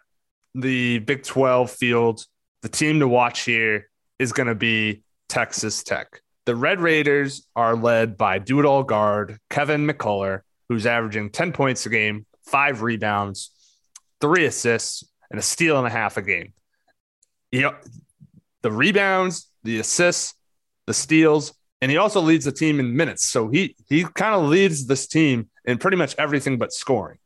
the 0.53 0.99
Big 0.99 1.23
12 1.23 1.71
field, 1.71 2.25
the 2.61 2.69
team 2.69 2.99
to 2.99 3.07
watch 3.07 3.41
here 3.41 3.89
is 4.19 4.33
going 4.33 4.47
to 4.47 4.55
be 4.55 5.03
Texas 5.29 5.83
Tech. 5.83 6.21
The 6.45 6.55
Red 6.55 6.81
Raiders 6.81 7.47
are 7.55 7.75
led 7.75 8.17
by 8.17 8.39
do 8.39 8.59
it 8.59 8.65
all 8.65 8.83
guard 8.83 9.39
Kevin 9.49 9.87
McCullar, 9.87 10.41
who's 10.67 10.85
averaging 10.85 11.29
10 11.29 11.53
points 11.53 11.85
a 11.85 11.89
game, 11.89 12.25
five 12.45 12.81
rebounds, 12.81 13.51
three 14.19 14.45
assists, 14.45 15.03
and 15.31 15.39
a 15.39 15.43
steal 15.43 15.77
and 15.77 15.87
a 15.87 15.91
half 15.91 16.17
a 16.17 16.21
game. 16.21 16.53
You 17.51 17.61
know, 17.61 17.75
the 18.61 18.71
rebounds, 18.71 19.49
the 19.63 19.79
assists, 19.79 20.35
the 20.85 20.93
steals, 20.93 21.53
and 21.81 21.89
he 21.89 21.97
also 21.97 22.19
leads 22.19 22.45
the 22.45 22.51
team 22.51 22.79
in 22.79 22.95
minutes. 22.95 23.25
So 23.25 23.49
he 23.49 23.75
he 23.87 24.03
kind 24.03 24.35
of 24.35 24.49
leads 24.49 24.85
this 24.85 25.07
team 25.07 25.49
in 25.65 25.77
pretty 25.77 25.97
much 25.97 26.15
everything 26.17 26.57
but 26.57 26.73
scoring. 26.73 27.17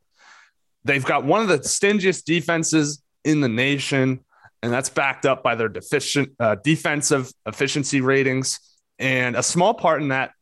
They've 0.84 1.04
got 1.04 1.24
one 1.24 1.40
of 1.40 1.48
the 1.48 1.58
stingiest 1.58 2.24
defenses 2.24 3.02
in 3.24 3.40
the 3.40 3.48
nation, 3.48 4.20
and 4.62 4.72
that's 4.72 4.90
backed 4.90 5.26
up 5.26 5.42
by 5.42 5.54
their 5.54 5.68
deficient 5.68 6.32
uh, 6.38 6.56
defensive 6.62 7.32
efficiency 7.46 8.00
ratings. 8.00 8.60
And 8.98 9.34
a 9.34 9.42
small 9.42 9.74
part 9.74 10.02
in 10.02 10.08
that 10.08 10.32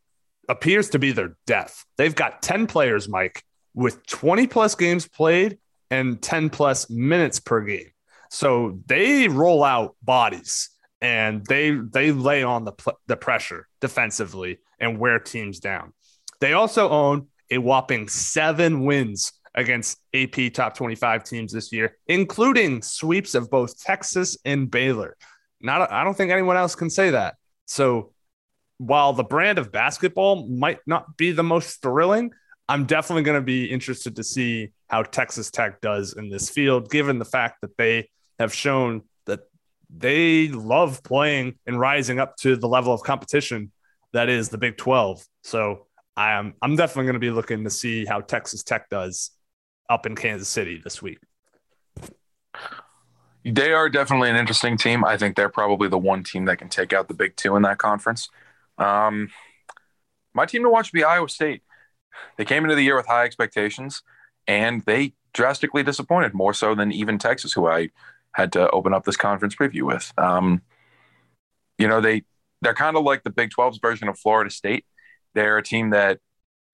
appears 0.49 0.91
to 0.91 0.99
be 0.99 1.13
their 1.13 1.37
depth. 1.47 1.85
They've 1.97 2.15
got 2.15 2.43
10 2.43 2.67
players, 2.67 3.09
Mike, 3.09 3.43
with 3.73 4.05
20 4.07 4.49
plus 4.49 4.75
games 4.75 5.09
played 5.09 5.59
and 5.91 6.21
10 6.21 6.51
plus 6.51 6.91
minutes 6.91 7.41
per 7.41 7.63
game. 7.63 7.91
So 8.31 8.81
they 8.87 9.29
roll 9.29 9.63
out 9.63 9.95
bodies 10.03 10.71
and 11.03 11.45
they 11.47 11.73
they 11.73 12.13
lay 12.13 12.43
on 12.45 12.65
the 12.65 12.73
the 13.09 13.17
pressure 13.17 13.69
defensively 13.81 14.59
and 14.79 14.99
wear 14.99 15.19
teams 15.19 15.59
down. 15.59 15.93
They 16.41 16.55
also 16.55 16.89
own 16.89 17.27
a 17.51 17.59
whopping 17.59 18.09
7 18.09 18.85
wins 18.85 19.33
against 19.55 20.01
AP 20.15 20.53
top 20.55 20.75
25 20.75 21.25
teams 21.25 21.53
this 21.53 21.73
year, 21.73 21.99
including 22.07 22.81
sweeps 22.81 23.35
of 23.35 23.51
both 23.51 23.79
Texas 23.79 24.39
and 24.47 24.71
Baylor. 24.71 25.17
Not 25.61 25.93
I 25.93 26.05
don't 26.05 26.17
think 26.17 26.31
anyone 26.31 26.57
else 26.57 26.75
can 26.75 26.89
say 26.89 27.11
that. 27.11 27.35
So 27.67 28.13
while 28.79 29.13
the 29.13 29.25
brand 29.25 29.59
of 29.59 29.71
basketball 29.71 30.49
might 30.49 30.79
not 30.87 31.17
be 31.17 31.33
the 31.33 31.43
most 31.43 31.83
thrilling, 31.83 32.31
I'm 32.69 32.87
definitely 32.87 33.25
going 33.25 33.41
to 33.41 33.45
be 33.45 33.67
interested 33.67 34.17
to 34.17 34.25
see 34.25 34.71
how 34.89 35.03
Texas 35.03 35.51
Tech 35.51 35.81
does 35.81 36.15
in 36.15 36.31
this 36.31 36.49
field, 36.49 36.91
given 36.91 37.19
the 37.19 37.25
fact 37.25 37.61
that 37.63 37.77
they 37.77 38.09
have 38.39 38.55
shown 38.55 39.03
they 39.95 40.49
love 40.49 41.03
playing 41.03 41.59
and 41.67 41.79
rising 41.79 42.19
up 42.19 42.37
to 42.39 42.57
the 42.57 42.69
level 42.69 42.93
of 42.93 43.03
competition 43.03 43.73
that 44.13 44.29
is 44.29 44.49
the 44.49 44.59
Big 44.59 44.77
12. 44.77 45.27
So 45.43 45.87
I'm 46.17 46.55
I'm 46.63 46.77
definitely 46.77 47.05
going 47.05 47.15
to 47.15 47.21
be 47.21 47.31
looking 47.31 47.65
to 47.65 47.71
see 47.71 48.05
how 48.05 48.21
Texas 48.21 48.63
Tech 48.63 48.89
does 48.89 49.31
up 49.89 50.07
in 50.07 50.15
Kansas 50.15 50.49
City 50.49 50.81
this 50.83 51.03
week. 51.03 51.19
They 53.45 53.73
are 53.73 53.89
definitely 53.89 54.31
an 54.31 54.37
interesting 54.37 54.77
team. 54.77 55.05
I 55.05 55.17
think 55.17 55.35
they're 55.35 55.49
probably 55.49 55.89
the 55.89 55.99
one 55.99 56.23
team 56.23 56.45
that 56.45 56.59
can 56.59 56.69
take 56.69 56.93
out 56.93 57.09
the 57.09 57.15
Big 57.15 57.37
Two 57.37 57.57
in 57.57 57.63
that 57.63 57.79
conference. 57.79 58.29
Um, 58.79 59.31
my 60.35 60.47
team 60.47 60.63
to 60.63 60.71
watch 60.71 60.93
would 60.93 60.99
be 60.99 61.05
Iowa 61.05 61.29
State. 61.29 61.63
They 62.37 62.45
came 62.45 62.63
into 62.63 62.77
the 62.77 62.83
year 62.83 62.97
with 62.97 63.07
high 63.07 63.25
expectations, 63.25 64.03
and 64.47 64.83
they 64.83 65.15
drastically 65.33 65.83
disappointed 65.83 66.35
more 66.35 66.55
so 66.55 66.75
than 66.75 66.93
even 66.93 67.19
Texas, 67.19 67.53
who 67.53 67.67
I 67.67 67.91
had 68.35 68.53
to 68.53 68.69
open 68.71 68.95
up 68.95 69.05
this 69.05 69.17
conference 69.17 69.55
preview 69.55 69.83
with. 69.83 70.13
Um, 70.19 70.63
you 71.79 71.89
know, 71.89 72.01
they 72.01 72.23
they're 72.61 72.75
kind 72.75 72.97
of 72.97 73.05
like 73.05 73.25
the 73.25 73.31
Big 73.31 73.51
12's 73.51 73.79
version 73.79 74.09
of 74.09 74.19
Florida 74.19 74.51
State. 74.51 74.85
They're 75.35 75.59
a 75.59 75.63
team 75.63 75.91
that 75.91 76.21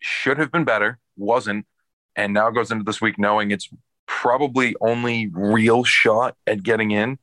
should 0.00 0.38
have 0.38 0.52
been 0.52 0.64
better, 0.64 0.98
wasn't, 1.16 1.66
and 2.14 2.34
now 2.34 2.50
goes 2.50 2.70
into 2.70 2.84
this 2.84 3.00
week 3.00 3.18
knowing 3.18 3.50
its 3.50 3.68
probably 4.06 4.74
only 4.80 5.30
real 5.32 5.84
shot 5.84 6.36
at 6.46 6.62
getting 6.62 6.90
in 6.90 7.18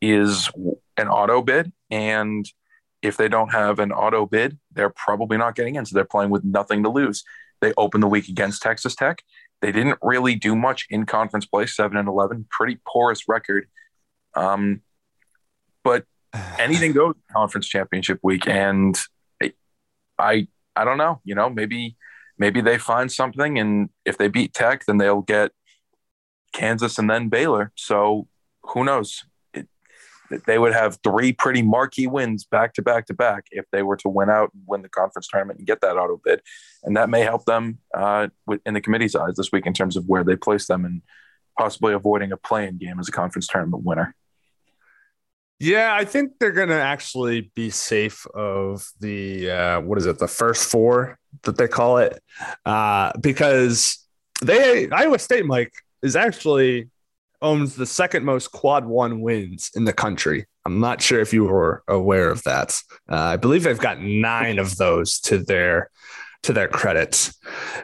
is 0.00 0.50
an 0.96 1.08
auto 1.08 1.42
bid. 1.42 1.72
And 1.90 2.46
if 3.02 3.16
they 3.16 3.28
don't 3.28 3.52
have 3.52 3.78
an 3.78 3.92
auto 3.92 4.26
bid, 4.26 4.58
they're 4.72 4.90
probably 4.90 5.36
not 5.36 5.54
getting 5.54 5.76
in. 5.76 5.86
So 5.86 5.94
they're 5.94 6.04
playing 6.04 6.30
with 6.30 6.44
nothing 6.44 6.82
to 6.82 6.88
lose. 6.88 7.24
They 7.60 7.72
open 7.76 8.00
the 8.00 8.08
week 8.08 8.28
against 8.28 8.62
Texas 8.62 8.94
Tech. 8.94 9.22
They 9.64 9.72
didn't 9.72 9.98
really 10.02 10.34
do 10.34 10.54
much 10.54 10.86
in 10.90 11.06
conference 11.06 11.46
play, 11.46 11.64
seven 11.64 11.96
and 11.96 12.06
eleven, 12.06 12.46
pretty 12.50 12.78
porous 12.86 13.26
record. 13.26 13.66
Um, 14.34 14.82
but 15.82 16.04
anything 16.58 16.92
goes 16.92 17.14
conference 17.32 17.66
championship 17.66 18.20
week, 18.22 18.46
and 18.46 18.94
I 20.18 20.48
I 20.76 20.84
don't 20.84 20.98
know. 20.98 21.22
You 21.24 21.34
know, 21.34 21.48
maybe 21.48 21.96
maybe 22.36 22.60
they 22.60 22.76
find 22.76 23.10
something, 23.10 23.58
and 23.58 23.88
if 24.04 24.18
they 24.18 24.28
beat 24.28 24.52
Tech, 24.52 24.84
then 24.84 24.98
they'll 24.98 25.22
get 25.22 25.52
Kansas 26.52 26.98
and 26.98 27.08
then 27.08 27.30
Baylor. 27.30 27.72
So 27.74 28.28
who 28.64 28.84
knows? 28.84 29.24
They 30.46 30.58
would 30.58 30.72
have 30.72 30.98
three 31.04 31.32
pretty 31.32 31.62
marquee 31.62 32.06
wins 32.06 32.44
back 32.44 32.74
to 32.74 32.82
back 32.82 33.06
to 33.06 33.14
back 33.14 33.46
if 33.50 33.66
they 33.70 33.82
were 33.82 33.96
to 33.98 34.08
win 34.08 34.30
out, 34.30 34.50
and 34.54 34.62
win 34.66 34.82
the 34.82 34.88
conference 34.88 35.28
tournament, 35.28 35.58
and 35.58 35.66
get 35.66 35.80
that 35.82 35.96
auto 35.96 36.20
bid, 36.24 36.40
and 36.82 36.96
that 36.96 37.10
may 37.10 37.20
help 37.20 37.44
them 37.44 37.78
uh, 37.92 38.28
in 38.64 38.74
the 38.74 38.80
committee's 38.80 39.14
eyes 39.14 39.36
this 39.36 39.52
week 39.52 39.66
in 39.66 39.74
terms 39.74 39.96
of 39.96 40.06
where 40.06 40.24
they 40.24 40.36
place 40.36 40.66
them 40.66 40.84
and 40.84 41.02
possibly 41.58 41.92
avoiding 41.92 42.32
a 42.32 42.36
playing 42.36 42.78
game 42.78 42.98
as 42.98 43.08
a 43.08 43.12
conference 43.12 43.46
tournament 43.46 43.84
winner. 43.84 44.14
Yeah, 45.60 45.94
I 45.94 46.04
think 46.04 46.32
they're 46.40 46.50
going 46.50 46.68
to 46.68 46.80
actually 46.80 47.52
be 47.54 47.70
safe 47.70 48.26
of 48.34 48.86
the 49.00 49.50
uh, 49.50 49.80
what 49.80 49.98
is 49.98 50.06
it, 50.06 50.18
the 50.18 50.28
first 50.28 50.68
four 50.68 51.18
that 51.42 51.56
they 51.56 51.68
call 51.68 51.98
it, 51.98 52.20
uh, 52.66 53.12
because 53.20 54.04
they 54.42 54.88
Iowa 54.90 55.18
State, 55.18 55.46
Mike, 55.46 55.72
is 56.02 56.16
actually 56.16 56.90
owns 57.44 57.76
the 57.76 57.86
second 57.86 58.24
most 58.24 58.50
quad 58.52 58.86
one 58.86 59.20
wins 59.20 59.70
in 59.76 59.84
the 59.84 59.92
country. 59.92 60.46
I'm 60.64 60.80
not 60.80 61.02
sure 61.02 61.20
if 61.20 61.32
you 61.32 61.44
were 61.44 61.84
aware 61.86 62.30
of 62.30 62.42
that. 62.44 62.80
Uh, 63.08 63.16
I 63.16 63.36
believe 63.36 63.64
they've 63.64 63.78
got 63.78 64.00
nine 64.00 64.58
of 64.58 64.76
those 64.76 65.20
to 65.20 65.38
their 65.38 65.90
to 66.42 66.52
their 66.52 66.68
credit. 66.68 67.30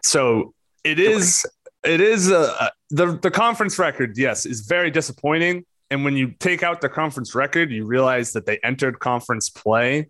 So 0.02 0.54
it 0.82 0.98
is 0.98 1.46
it 1.84 2.00
is 2.00 2.32
uh, 2.32 2.70
the 2.88 3.18
the 3.18 3.30
conference 3.30 3.78
record. 3.78 4.16
Yes, 4.16 4.46
is 4.46 4.62
very 4.62 4.90
disappointing. 4.90 5.66
And 5.90 6.04
when 6.04 6.16
you 6.16 6.32
take 6.38 6.62
out 6.62 6.80
the 6.80 6.88
conference 6.88 7.34
record, 7.34 7.70
you 7.70 7.84
realize 7.84 8.32
that 8.32 8.46
they 8.46 8.58
entered 8.64 9.00
conference 9.00 9.50
play 9.50 10.08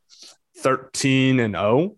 13 0.59 1.41
and 1.41 1.55
0. 1.55 1.97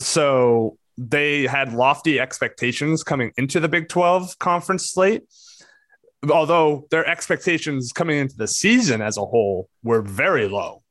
So 0.00 0.78
they 0.96 1.46
had 1.46 1.72
lofty 1.72 2.18
expectations 2.18 3.04
coming 3.04 3.30
into 3.36 3.60
the 3.60 3.68
Big 3.68 3.88
12 3.88 4.38
conference 4.38 4.90
slate 4.90 5.22
although 6.30 6.86
their 6.90 7.06
expectations 7.06 7.92
coming 7.92 8.18
into 8.18 8.36
the 8.36 8.46
season 8.46 9.02
as 9.02 9.16
a 9.16 9.24
whole 9.24 9.68
were 9.82 10.02
very 10.02 10.48
low. 10.48 10.82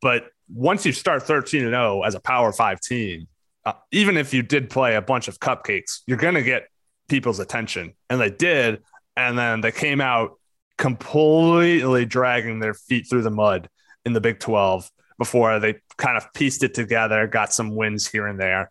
But 0.00 0.26
once 0.48 0.84
you 0.86 0.92
start 0.92 1.22
13 1.22 1.62
and 1.62 1.72
0 1.72 2.02
as 2.02 2.14
a 2.14 2.20
Power 2.20 2.52
5 2.52 2.80
team, 2.80 3.26
uh, 3.64 3.72
even 3.90 4.16
if 4.16 4.34
you 4.34 4.42
did 4.42 4.70
play 4.70 4.96
a 4.96 5.02
bunch 5.02 5.28
of 5.28 5.38
cupcakes, 5.38 6.00
you're 6.06 6.18
going 6.18 6.34
to 6.34 6.42
get 6.42 6.68
people's 7.08 7.38
attention. 7.38 7.94
And 8.10 8.20
they 8.20 8.30
did. 8.30 8.82
And 9.16 9.38
then 9.38 9.60
they 9.60 9.72
came 9.72 10.00
out 10.00 10.38
completely 10.78 12.04
dragging 12.04 12.58
their 12.58 12.74
feet 12.74 13.06
through 13.08 13.22
the 13.22 13.30
mud 13.30 13.68
in 14.04 14.12
the 14.12 14.20
Big 14.20 14.40
12 14.40 14.90
before 15.18 15.60
they 15.60 15.76
kind 15.96 16.16
of 16.16 16.32
pieced 16.32 16.64
it 16.64 16.74
together, 16.74 17.26
got 17.26 17.52
some 17.52 17.76
wins 17.76 18.08
here 18.08 18.26
and 18.26 18.40
there 18.40 18.70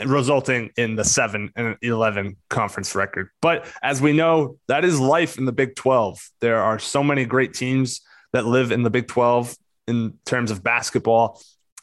resulting 0.00 0.70
in 0.76 0.96
the 0.96 1.04
7 1.04 1.52
and 1.56 1.76
11 1.82 2.36
conference 2.50 2.94
record. 2.94 3.30
But 3.40 3.66
as 3.82 4.00
we 4.00 4.12
know, 4.12 4.58
that 4.68 4.84
is 4.84 4.98
life 4.98 5.38
in 5.38 5.44
the 5.44 5.52
Big 5.52 5.76
12. 5.76 6.30
There 6.40 6.60
are 6.60 6.78
so 6.78 7.04
many 7.04 7.24
great 7.24 7.54
teams 7.54 8.00
that 8.32 8.44
live 8.44 8.72
in 8.72 8.82
the 8.82 8.90
Big 8.90 9.06
12 9.06 9.56
in 9.86 10.14
terms 10.24 10.50
of 10.50 10.62
basketball. 10.62 11.40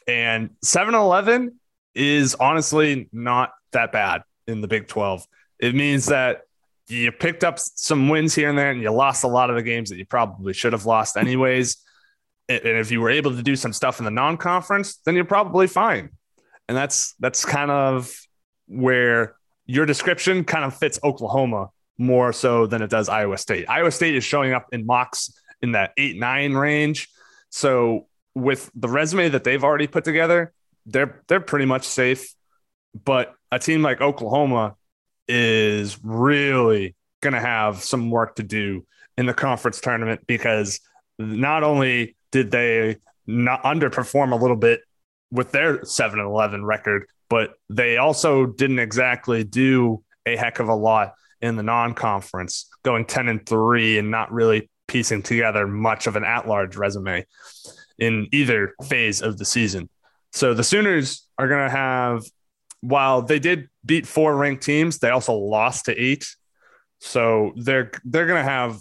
And 0.08 0.52
7 0.64 0.94
11 0.94 1.60
is 1.96 2.36
honestly 2.36 3.10
not 3.14 3.52
that 3.72 3.92
bad 3.92 4.24
in 4.48 4.62
the 4.62 4.68
Big 4.68 4.88
12. 4.88 5.26
It 5.60 5.76
means 5.76 6.08
that 6.08 6.42
you 6.88 7.12
picked 7.12 7.44
up 7.46 7.60
some 7.60 8.10
wins 8.10 8.36
here 8.36 8.50
and 8.50 8.58
there 8.58 8.72
and 8.72 8.82
you 8.82 8.92
lost 8.92 9.24
a 9.24 9.28
lot 9.28 9.50
of 9.50 9.56
the 9.56 9.64
games 9.64 9.90
that 9.90 9.98
you 9.98 10.06
probably 10.06 10.54
should 10.54 10.74
have 10.74 10.86
lost 10.86 11.16
anyways. 11.16 11.78
And 12.50 12.60
if 12.66 12.92
you 12.92 13.00
were 13.00 13.10
able 13.10 13.32
to 13.32 13.42
do 13.42 13.56
some 13.56 13.72
stuff 13.72 14.00
in 14.00 14.06
the 14.06 14.12
non 14.12 14.36
conference, 14.36 14.98
then 15.06 15.16
you're 15.16 15.24
probably 15.24 15.68
fine 15.68 16.10
and 16.68 16.78
that's 16.78 17.14
that's 17.20 17.46
kind 17.46 17.72
of 17.72 18.14
where 18.68 19.36
your 19.66 19.86
description 19.86 20.44
kind 20.44 20.66
of 20.66 20.76
fits 20.76 21.00
Oklahoma 21.04 21.70
more 21.98 22.34
so 22.34 22.66
than 22.66 22.82
it 22.82 22.90
does 22.90 23.10
Iowa 23.10 23.38
State. 23.38 23.70
Iowa 23.70 23.92
State 23.92 24.16
is 24.16 24.24
showing 24.24 24.54
up 24.54 24.68
in 24.72 24.86
mocks 24.86 25.32
in 25.62 25.74
that 25.74 25.92
eight 25.98 26.18
nine 26.18 26.54
range. 26.54 27.10
So 27.50 28.08
with 28.34 28.72
the 28.76 28.88
resume 28.88 29.30
that 29.30 29.44
they've 29.44 29.64
already 29.64 29.88
put 29.88 30.04
together, 30.04 30.54
they're 30.86 31.22
they're 31.28 31.40
pretty 31.40 31.66
much 31.66 31.84
safe. 31.84 32.34
But 33.06 33.34
a 33.52 33.60
team 33.60 33.82
like 33.82 34.02
Oklahoma 34.02 34.76
is 35.28 35.98
really 36.04 36.96
going 37.22 37.34
to 37.34 37.40
have 37.40 37.84
some 37.84 38.10
work 38.10 38.36
to 38.36 38.44
do 38.44 38.86
in 39.18 39.26
the 39.26 39.34
conference 39.34 39.80
tournament 39.80 40.22
because 40.26 40.80
not 41.20 41.64
only 41.64 42.16
did 42.32 42.52
they 42.52 42.98
not 43.28 43.64
underperform 43.64 44.32
a 44.32 44.36
little 44.36 44.56
bit 44.56 44.82
with 45.32 45.52
their 45.52 45.84
7 45.86 46.20
11 46.20 46.66
record, 46.66 47.08
but 47.30 47.54
they 47.70 47.98
also 47.98 48.46
didn't 48.46 48.80
exactly 48.80 49.44
do 49.44 50.04
a 50.26 50.36
heck 50.36 50.60
of 50.60 50.68
a 50.68 50.76
lot 50.76 51.14
in 51.42 51.56
the 51.56 51.64
non 51.64 51.94
conference, 51.94 52.70
going 52.84 53.06
10 53.06 53.28
and 53.28 53.46
3 53.46 53.98
and 53.98 54.12
not 54.12 54.32
really 54.32 54.70
piecing 54.88 55.24
together 55.24 55.66
much 55.68 56.06
of 56.08 56.16
an 56.16 56.26
at 56.26 56.48
large 56.48 56.76
resume 56.76 57.26
in 57.98 58.28
either 58.32 58.74
phase 58.88 59.22
of 59.22 59.38
the 59.38 59.46
season. 59.46 59.90
So 60.34 60.54
the 60.54 60.64
Sooners 60.64 61.28
are 61.38 61.48
going 61.48 61.66
to 61.66 61.76
have, 61.76 62.24
while 62.82 63.22
they 63.22 63.40
did 63.40 63.70
beat 63.86 64.06
four 64.06 64.36
ranked 64.36 64.64
teams, 64.64 65.00
they 65.00 65.10
also 65.10 65.34
lost 65.34 65.86
to 65.86 65.96
eight. 65.96 66.26
So 67.00 67.54
they're 67.56 67.92
they're 68.06 68.28
going 68.28 68.44
to 68.44 68.50
have 68.50 68.80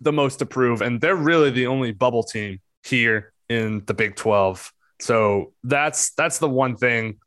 the 0.00 0.12
most 0.12 0.38
to 0.38 0.46
prove, 0.46 0.80
and 0.80 1.00
they're 1.00 1.16
really 1.16 1.50
the 1.50 1.66
only 1.66 1.92
bubble 1.92 2.22
team 2.22 2.60
here 2.84 3.32
in 3.48 3.82
the 3.86 3.94
Big 3.94 4.16
12 4.16 4.72
so 5.00 5.52
that's 5.64 6.12
that's 6.12 6.38
the 6.38 6.48
one 6.48 6.76
thing 6.76 7.18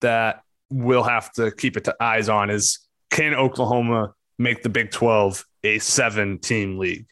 that 0.00 0.42
we'll 0.70 1.02
have 1.02 1.32
to 1.32 1.50
keep 1.50 1.76
it 1.76 1.84
to 1.84 1.96
eyes 2.00 2.28
on 2.28 2.50
is 2.50 2.78
can 3.10 3.34
Oklahoma 3.34 4.14
make 4.38 4.62
the 4.62 4.68
Big 4.68 4.90
12 4.90 5.44
a 5.64 5.78
seven 5.78 6.38
team 6.38 6.78
league? 6.78 7.06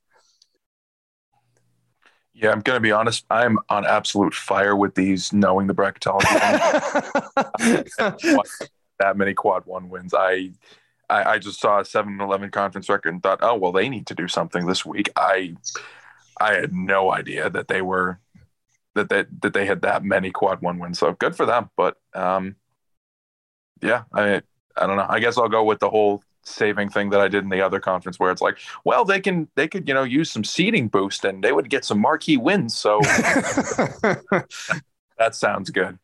Yeah, 2.33 2.53
I'm 2.53 2.61
going 2.61 2.77
to 2.77 2.81
be 2.81 2.93
honest. 2.93 3.27
I'm 3.31 3.59
on 3.69 3.85
absolute 3.85 4.33
fire 4.33 4.75
with 4.75 4.95
these, 4.95 5.33
knowing 5.33 5.67
the 5.67 5.75
bracketology. 5.75 6.25
that 8.99 9.17
many 9.17 9.35
quad 9.35 9.67
one 9.67 9.91
wins. 9.91 10.15
I, 10.15 10.53
I, 11.11 11.33
I 11.33 11.39
just 11.39 11.61
saw 11.61 11.81
a 11.81 11.83
7-11 11.83 12.51
conference 12.51 12.89
record 12.89 13.13
and 13.13 13.23
thought, 13.23 13.41
oh 13.43 13.57
well, 13.57 13.73
they 13.73 13.91
need 13.91 14.07
to 14.07 14.15
do 14.15 14.27
something 14.27 14.67
this 14.67 14.87
week. 14.87 15.11
I, 15.17 15.55
I 16.41 16.55
had 16.55 16.73
no 16.73 17.13
idea 17.13 17.51
that 17.51 17.69
they 17.69 17.83
were 17.83 18.21
that 18.95 19.09
they 19.09 19.25
that 19.43 19.53
they 19.53 19.67
had 19.67 19.83
that 19.83 20.05
many 20.05 20.31
quad 20.31 20.61
one 20.61 20.79
wins. 20.79 20.99
So 20.99 21.13
good 21.13 21.37
for 21.37 21.47
them. 21.47 21.71
But 21.77 21.97
um, 22.15 22.57
yeah, 23.83 24.05
I 24.13 24.43
I 24.77 24.87
don't 24.87 24.97
know. 24.97 25.07
I 25.09 25.21
guess 25.21 25.39
I'll 25.39 25.49
go 25.49 25.65
with 25.65 25.81
the 25.81 25.91
whole 25.91 26.23
saving 26.43 26.89
thing 26.89 27.11
that 27.11 27.21
I 27.21 27.29
did 27.29 27.45
in 27.45 27.51
the 27.51 27.61
other 27.61 27.81
conference 27.81 28.19
where 28.19 28.31
it's 28.31 28.41
like, 28.41 28.59
well, 28.85 29.05
they 29.05 29.21
can 29.21 29.49
they 29.57 29.69
could 29.69 29.87
you 29.87 29.95
know 29.95 30.05
use 30.05 30.31
some 30.31 30.45
seeding 30.45 30.89
boost 30.89 31.25
and 31.25 31.43
they 31.43 31.53
would 31.53 31.71
get 31.71 31.85
some 31.85 32.01
marquee 32.01 32.37
wins. 32.37 32.77
So 32.77 33.01
that 35.19 35.35
sounds 35.35 35.71
good. 35.71 35.99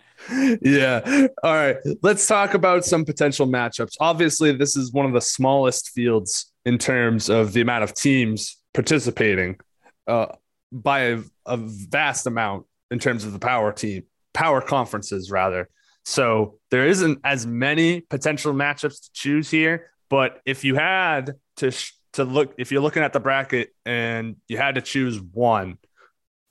Yeah. 0.61 1.29
All 1.43 1.55
right. 1.55 1.77
Let's 2.03 2.27
talk 2.27 2.55
about 2.55 2.85
some 2.85 3.05
potential 3.05 3.47
matchups. 3.47 3.95
Obviously, 4.01 4.53
this 4.53 4.77
is 4.77 4.93
one 4.93 5.07
of 5.07 5.13
the 5.13 5.21
smallest 5.21 5.91
fields 5.91 6.53
in 6.65 6.79
terms 6.79 7.29
of 7.29 7.53
the 7.53 7.61
amount 7.61 7.85
of 7.85 7.95
teams 7.95 8.57
participating 8.75 9.59
uh, 10.07 10.27
by 10.73 11.01
a, 11.01 11.21
a 11.47 11.57
vast 11.57 12.27
amount 12.27 12.67
in 12.91 12.99
terms 12.99 13.25
of 13.25 13.33
the 13.33 13.39
power 13.39 13.73
team, 13.73 14.05
power 14.33 14.61
conferences 14.61 15.31
rather. 15.31 15.69
So 16.05 16.59
there 16.71 16.87
isn't 16.87 17.21
as 17.25 17.47
many 17.47 18.01
potential 18.01 18.55
matchups 18.55 19.03
to 19.03 19.11
choose 19.13 19.51
here. 19.51 19.91
But 20.09 20.41
if 20.47 20.65
you 20.65 20.77
had 20.77 21.35
to 21.57 21.73
to 22.13 22.25
look, 22.25 22.55
if 22.59 22.71
you're 22.71 22.81
looking 22.81 23.03
at 23.03 23.13
the 23.13 23.21
bracket 23.21 23.75
and 23.85 24.37
you 24.49 24.57
had 24.57 24.77
to 24.77 24.81
choose 24.81 25.21
one, 25.21 25.79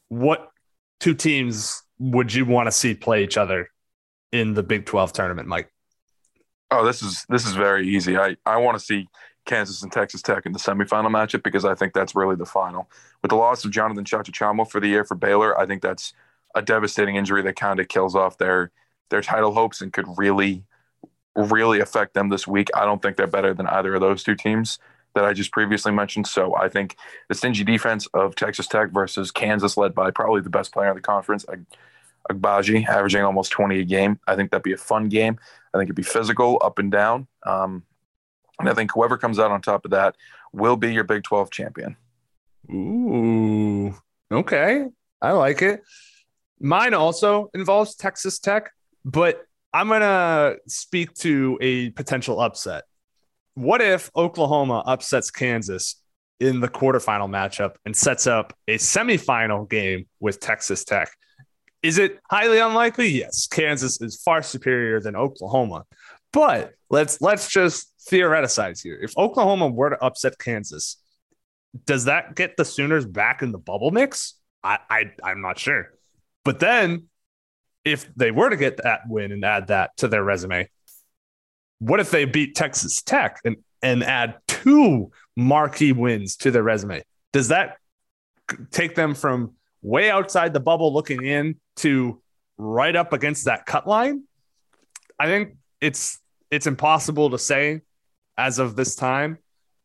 what 0.10 0.50
two 1.00 1.14
teams 1.14 1.84
would 2.00 2.34
you 2.34 2.46
want 2.46 2.68
to 2.68 2.72
see 2.72 2.94
play 2.94 3.24
each 3.24 3.38
other 3.38 3.70
in 4.32 4.54
the 4.54 4.64
Big 4.64 4.86
12 4.86 5.14
tournament, 5.14 5.48
Mike? 5.48 5.72
Oh, 6.72 6.86
this 6.86 7.02
is 7.02 7.26
this 7.30 7.46
is 7.46 7.54
very 7.54 7.88
easy. 7.88 8.18
I 8.18 8.36
I 8.46 8.58
want 8.58 8.78
to 8.78 8.84
see 8.84 9.08
Kansas 9.46 9.84
and 9.84 9.92
Texas 9.92 10.22
Tech 10.22 10.46
in 10.46 10.52
the 10.52 10.60
semifinal 10.60 11.10
matchup 11.10 11.44
because 11.44 11.64
I 11.64 11.76
think 11.76 11.94
that's 11.94 12.16
really 12.16 12.36
the 12.36 12.46
final. 12.46 12.90
With 13.22 13.30
the 13.30 13.36
loss 13.36 13.64
of 13.64 13.72
Jonathan 13.72 14.04
Tchatchouma 14.04 14.70
for 14.70 14.80
the 14.80 14.88
year 14.88 15.06
for 15.06 15.16
Baylor, 15.16 15.58
I 15.58 15.66
think 15.66 15.82
that's 15.82 16.14
a 16.56 16.62
devastating 16.62 17.16
injury 17.16 17.42
that 17.44 17.56
kind 17.56 17.80
of 17.80 17.88
kills 17.88 18.16
off 18.16 18.38
their 18.38 18.72
their 19.10 19.22
title 19.22 19.54
hopes 19.54 19.82
and 19.82 19.94
could 19.94 20.06
really 20.18 20.64
really 21.36 21.80
affect 21.80 22.14
them 22.14 22.30
this 22.30 22.48
week. 22.48 22.70
I 22.74 22.86
don't 22.86 23.02
think 23.02 23.18
they're 23.18 23.28
better 23.28 23.54
than 23.54 23.68
either 23.68 23.94
of 23.96 24.02
those 24.02 24.24
two 24.24 24.36
teams 24.36 24.80
that 25.16 25.26
I 25.26 25.34
just 25.34 25.52
previously 25.52 25.92
mentioned. 25.92 26.28
So 26.28 26.56
I 26.56 26.70
think 26.70 26.96
the 27.30 27.36
stingy 27.36 27.64
defense 27.64 28.08
of 28.14 28.36
Texas 28.36 28.68
Tech 28.68 28.92
versus 28.92 29.32
Kansas, 29.32 29.78
led 29.78 29.96
by 29.96 30.12
probably 30.12 30.42
the 30.42 30.50
best 30.50 30.72
player 30.72 30.90
in 30.90 30.96
the 30.96 31.02
conference, 31.02 31.46
Agbaji, 32.30 32.88
averaging 32.88 33.24
almost 33.24 33.52
20 33.52 33.80
a 33.80 33.84
game. 33.84 34.20
I 34.28 34.36
think 34.36 34.52
that'd 34.52 34.64
be 34.64 34.74
a 34.74 34.78
fun 34.78 35.10
game. 35.10 35.40
I 35.74 35.78
think 35.78 35.88
it'd 35.88 35.96
be 35.96 36.04
physical, 36.04 36.60
up 36.64 36.80
and 36.80 36.92
down. 36.92 37.28
Um, 37.46 37.84
and 38.60 38.70
I 38.70 38.74
think 38.74 38.92
whoever 38.94 39.18
comes 39.18 39.40
out 39.40 39.52
on 39.52 39.62
top 39.62 39.86
of 39.86 39.92
that 39.92 40.16
will 40.54 40.78
be 40.78 40.94
your 40.94 41.04
Big 41.04 41.24
12 41.24 41.52
champion. 41.52 41.98
Ooh, 42.72 43.96
okay. 44.32 44.86
I 45.22 45.32
like 45.32 45.62
it. 45.62 45.84
Mine 46.60 46.94
also 46.94 47.50
involves 47.54 47.96
Texas 47.96 48.40
Tech, 48.40 48.72
but 49.04 49.46
I'm 49.74 49.88
going 49.88 50.02
to 50.02 50.58
speak 50.68 51.14
to 51.16 51.58
a 51.62 51.90
potential 51.92 52.40
upset. 52.40 52.84
What 53.56 53.82
if 53.82 54.10
Oklahoma 54.16 54.84
upsets 54.86 55.32
Kansas 55.32 56.02
in 56.40 56.60
the 56.60 56.68
quarterfinal 56.68 57.30
matchup 57.30 57.76
and 57.86 57.96
sets 57.96 58.28
up 58.28 58.54
a 58.68 58.78
semifinal 58.78 59.70
game 59.70 60.06
with 60.20 60.40
Texas 60.40 60.84
Tech. 60.84 61.10
Is 61.82 61.98
it 61.98 62.20
highly 62.30 62.60
unlikely? 62.60 63.08
Yes. 63.10 63.48
Kansas 63.48 64.02
is 64.02 64.22
far 64.22 64.42
superior 64.42 65.00
than 65.00 65.16
Oklahoma. 65.16 65.86
But 66.34 66.74
let's 66.90 67.22
let's 67.22 67.50
just 67.50 67.94
theoreticize 68.10 68.82
here. 68.84 69.00
If 69.02 69.18
Oklahoma 69.18 69.68
were 69.70 69.92
to 69.92 70.04
upset 70.04 70.38
Kansas, 70.38 70.98
does 71.86 72.06
that 72.06 72.36
get 72.36 72.58
the 72.58 72.66
Sooners 72.66 73.06
back 73.06 73.42
in 73.42 73.52
the 73.52 73.58
bubble 73.58 73.92
mix? 73.92 74.36
I, 74.64 74.80
I 74.90 75.04
I'm 75.24 75.42
not 75.42 75.60
sure. 75.60 75.95
But 76.46 76.60
then 76.60 77.10
if 77.84 78.08
they 78.16 78.32
were 78.32 78.50
to 78.50 78.56
get 78.56 78.78
that 78.78 79.02
win 79.10 79.34
and 79.34 79.44
add 79.44 79.68
that 79.68 79.98
to 79.98 80.08
their 80.08 80.24
resume, 80.24 80.70
what 81.80 82.00
if 82.00 82.12
they 82.12 82.24
beat 82.24 82.56
Texas 82.56 83.02
Tech 83.02 83.42
and, 83.44 83.58
and 83.82 84.04
add 84.04 84.36
two 84.48 85.12
marquee 85.36 85.92
wins 85.92 86.38
to 86.38 86.52
their 86.52 86.64
resume? 86.64 87.04
Does 87.34 87.50
that 87.50 87.78
take 88.72 88.96
them 88.96 89.14
from 89.14 89.56
way 89.82 90.10
outside 90.10 90.54
the 90.54 90.60
bubble 90.60 90.94
looking 90.94 91.26
in 91.26 91.60
to 91.78 92.22
right 92.58 92.96
up 92.96 93.12
against 93.12 93.46
that 93.46 93.66
cut 93.66 93.88
line? 93.88 94.24
I 95.20 95.26
think 95.26 95.58
it's 95.82 96.20
it's 96.52 96.68
impossible 96.68 97.32
to 97.32 97.40
say 97.40 97.82
as 98.38 98.60
of 98.60 98.76
this 98.76 98.96
time, 98.96 99.40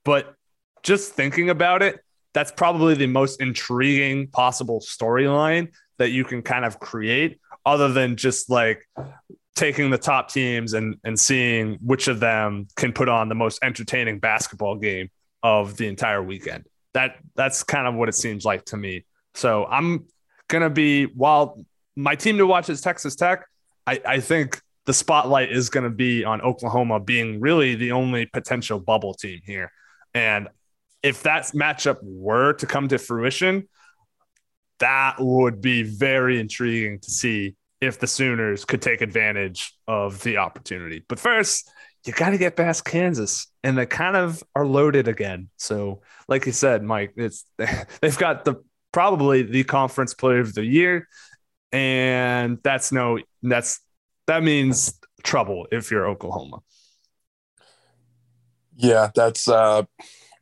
but 0.04 0.34
just 0.82 1.12
thinking 1.12 1.50
about 1.50 1.82
it, 1.82 2.00
that's 2.32 2.52
probably 2.52 2.94
the 2.94 3.06
most 3.06 3.40
intriguing 3.40 4.28
possible 4.28 4.80
storyline 4.80 5.68
that 6.00 6.10
you 6.10 6.24
can 6.24 6.40
kind 6.40 6.64
of 6.64 6.80
create 6.80 7.38
other 7.66 7.92
than 7.92 8.16
just 8.16 8.48
like 8.48 8.88
taking 9.54 9.90
the 9.90 9.98
top 9.98 10.30
teams 10.30 10.72
and 10.72 10.96
and 11.04 11.20
seeing 11.20 11.78
which 11.82 12.08
of 12.08 12.20
them 12.20 12.66
can 12.74 12.90
put 12.90 13.06
on 13.08 13.28
the 13.28 13.34
most 13.34 13.58
entertaining 13.62 14.18
basketball 14.18 14.76
game 14.76 15.10
of 15.42 15.76
the 15.76 15.86
entire 15.86 16.22
weekend. 16.22 16.64
That 16.94 17.16
that's 17.36 17.62
kind 17.62 17.86
of 17.86 17.94
what 17.94 18.08
it 18.08 18.14
seems 18.14 18.46
like 18.46 18.64
to 18.66 18.78
me. 18.78 19.04
So 19.34 19.66
I'm 19.66 20.06
gonna 20.48 20.70
be 20.70 21.04
while 21.04 21.62
my 21.96 22.14
team 22.14 22.38
to 22.38 22.46
watch 22.46 22.70
is 22.70 22.80
Texas 22.80 23.14
Tech. 23.14 23.46
I, 23.86 24.00
I 24.06 24.20
think 24.20 24.58
the 24.86 24.94
spotlight 24.94 25.52
is 25.52 25.68
to 25.68 25.90
be 25.90 26.24
on 26.24 26.40
Oklahoma 26.40 26.98
being 26.98 27.40
really 27.40 27.74
the 27.74 27.92
only 27.92 28.24
potential 28.24 28.80
bubble 28.80 29.12
team 29.12 29.40
here. 29.44 29.70
And 30.14 30.48
if 31.02 31.24
that 31.24 31.44
matchup 31.48 31.98
were 32.02 32.54
to 32.54 32.66
come 32.66 32.88
to 32.88 32.96
fruition, 32.98 33.68
that 34.80 35.16
would 35.18 35.60
be 35.60 35.82
very 35.82 36.40
intriguing 36.40 36.98
to 37.00 37.10
see 37.10 37.56
if 37.80 37.98
the 37.98 38.06
Sooners 38.06 38.64
could 38.64 38.82
take 38.82 39.00
advantage 39.00 39.74
of 39.86 40.22
the 40.22 40.38
opportunity. 40.38 41.04
But 41.08 41.18
first, 41.18 41.70
you 42.04 42.12
got 42.12 42.30
to 42.30 42.38
get 42.38 42.56
past 42.56 42.84
Kansas, 42.84 43.46
and 43.62 43.76
they 43.76 43.86
kind 43.86 44.16
of 44.16 44.42
are 44.54 44.66
loaded 44.66 45.08
again. 45.08 45.48
So, 45.56 46.02
like 46.28 46.46
you 46.46 46.52
said, 46.52 46.82
Mike, 46.82 47.12
it's 47.16 47.44
they've 48.00 48.16
got 48.18 48.44
the 48.44 48.56
probably 48.92 49.42
the 49.42 49.64
conference 49.64 50.14
player 50.14 50.40
of 50.40 50.54
the 50.54 50.64
year, 50.64 51.08
and 51.72 52.58
that's 52.62 52.90
no 52.92 53.18
that's 53.42 53.80
that 54.26 54.42
means 54.42 54.98
trouble 55.22 55.66
if 55.70 55.90
you're 55.90 56.08
Oklahoma. 56.08 56.60
Yeah, 58.76 59.10
that's 59.14 59.46
uh, 59.46 59.82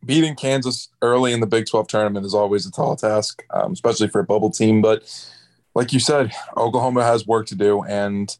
beating 0.04 0.34
Kansas 0.34 0.88
early 1.02 1.32
in 1.32 1.40
the 1.40 1.46
Big 1.46 1.66
12 1.66 1.88
tournament 1.88 2.24
is 2.24 2.34
always 2.34 2.66
a 2.66 2.70
tall 2.70 2.96
task, 2.96 3.44
um, 3.50 3.72
especially 3.72 4.08
for 4.08 4.20
a 4.20 4.24
bubble 4.24 4.50
team. 4.50 4.80
But 4.80 5.02
like 5.74 5.92
you 5.92 6.00
said, 6.00 6.32
Oklahoma 6.56 7.04
has 7.04 7.26
work 7.26 7.46
to 7.46 7.54
do, 7.54 7.82
and 7.82 8.34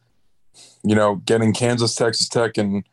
you 0.83 0.95
know, 0.95 1.17
getting 1.17 1.53
Kansas, 1.53 1.95
Texas 1.95 2.29
Tech, 2.29 2.57
and 2.59 2.85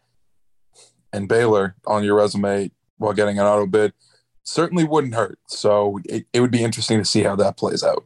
and 1.13 1.27
Baylor 1.27 1.75
on 1.87 2.03
your 2.03 2.15
resume 2.15 2.71
while 2.97 3.13
getting 3.13 3.39
an 3.39 3.45
auto 3.45 3.65
bid 3.65 3.93
certainly 4.43 4.83
wouldn't 4.83 5.15
hurt. 5.15 5.39
So 5.47 5.99
it, 6.05 6.25
it 6.33 6.41
would 6.41 6.51
be 6.51 6.63
interesting 6.63 6.99
to 6.99 7.05
see 7.05 7.23
how 7.23 7.35
that 7.37 7.57
plays 7.57 7.83
out. 7.83 8.05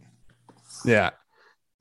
Yeah, 0.86 1.12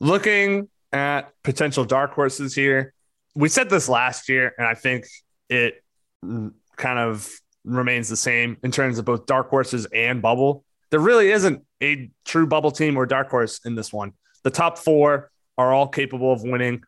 looking 0.01 0.69
at 0.93 1.33
potential 1.45 1.85
dark 1.85 2.13
horses 2.13 2.55
here, 2.55 2.95
we 3.35 3.49
said 3.49 3.71
this 3.71 3.89
last 3.89 4.29
year, 4.29 4.55
and 4.59 4.67
I 4.67 4.75
think 4.75 5.07
it 5.49 5.85
kind 6.77 6.99
of 6.99 7.31
remains 7.69 8.09
the 8.09 8.17
same 8.17 8.57
in 8.63 8.71
terms 8.71 8.99
of 8.99 9.05
both 9.05 9.27
dark 9.27 9.49
horses 9.51 9.87
and 9.87 10.23
bubble. 10.23 10.65
There 10.91 11.01
really 11.01 11.31
isn't 11.31 11.65
a 11.83 12.11
true 12.25 12.47
bubble 12.47 12.71
team 12.71 12.97
or 12.97 13.07
dark 13.07 13.31
horse 13.31 13.61
in 13.65 13.75
this 13.75 13.93
one. 13.93 14.13
The 14.43 14.51
top 14.51 14.79
four 14.79 15.31
are 15.57 15.73
all 15.73 15.89
capable 15.89 16.33
of 16.33 16.43
winning. 16.43 16.83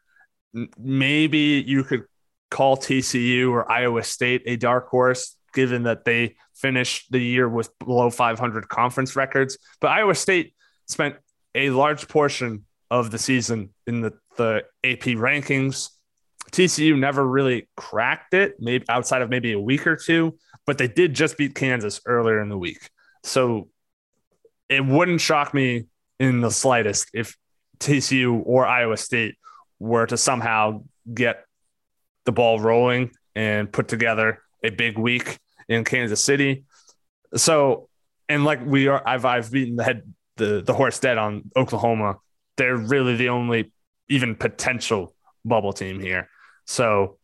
Maybe 0.79 1.65
you 1.67 1.85
could 1.85 2.05
call 2.51 2.77
TCU 2.77 3.51
or 3.51 3.71
Iowa 3.71 4.03
State 4.03 4.43
a 4.47 4.57
dark 4.57 4.89
horse, 4.89 5.37
given 5.55 5.85
that 5.85 6.05
they 6.05 6.37
finished 6.55 7.11
the 7.11 7.21
year 7.21 7.49
with 7.49 7.77
below 7.79 8.11
500 8.11 8.69
conference 8.69 9.17
records. 9.17 9.59
But 9.81 9.89
Iowa 9.89 10.15
State 10.15 10.55
spent 10.87 11.17
a 11.55 11.71
large 11.71 12.09
portion 12.09 12.65
of 12.91 13.11
the 13.11 13.19
season 13.19 13.71
in 13.87 14.01
the, 14.01 14.13
the 14.37 14.65
AP 14.85 15.17
rankings. 15.17 15.91
TCU 16.53 16.99
never 16.99 17.27
really 17.27 17.69
cracked 17.77 18.35
it, 18.35 18.57
maybe 18.59 18.85
outside 18.89 19.23
of 19.23 19.31
maybe 19.31 19.53
a 19.53 19.61
week 19.61 19.87
or 19.87 19.97
two, 19.97 20.37
but 20.67 20.79
they 20.79 20.89
did 20.89 21.15
just 21.15 21.37
beat 21.37 21.55
Kansas 21.55 22.01
earlier 22.07 22.41
in 22.41 22.49
the 22.49 22.59
week. 22.59 22.91
So 23.23 23.69
it 24.69 24.85
wouldn't 24.85 25.21
shock 25.21 25.53
me 25.53 25.87
in 26.19 26.41
the 26.41 26.51
slightest 26.51 27.11
if 27.15 27.37
TCU 27.79 28.43
or 28.45 28.67
Iowa 28.67 28.97
State 28.97 29.37
were 29.79 30.07
to 30.07 30.17
somehow 30.17 30.85
get 31.13 31.45
the 32.25 32.33
ball 32.33 32.61
rolling 32.61 33.11
and 33.35 33.73
put 33.73 33.89
together 33.89 34.43
a 34.63 34.71
big 34.71 34.99
week 34.99 35.39
in 35.69 35.85
Kansas 35.85 36.23
City. 36.23 36.65
So, 37.35 37.89
and 38.29 38.45
like 38.45 38.65
we 38.65 38.89
are, 38.89 39.03
I've 39.07 39.25
I've 39.25 39.51
beaten 39.51 39.77
the 39.77 39.85
head 39.85 40.03
the 40.37 40.63
the 40.63 40.75
horse 40.75 40.99
dead 40.99 41.19
on 41.19 41.51
Oklahoma. 41.57 42.17
They're 42.57 42.77
really 42.77 43.17
the 43.17 43.31
only 43.31 43.73
even 44.09 44.35
potential 44.35 45.15
bubble 45.45 45.73
team 45.73 46.01
here. 46.01 46.29
So, 46.71 47.19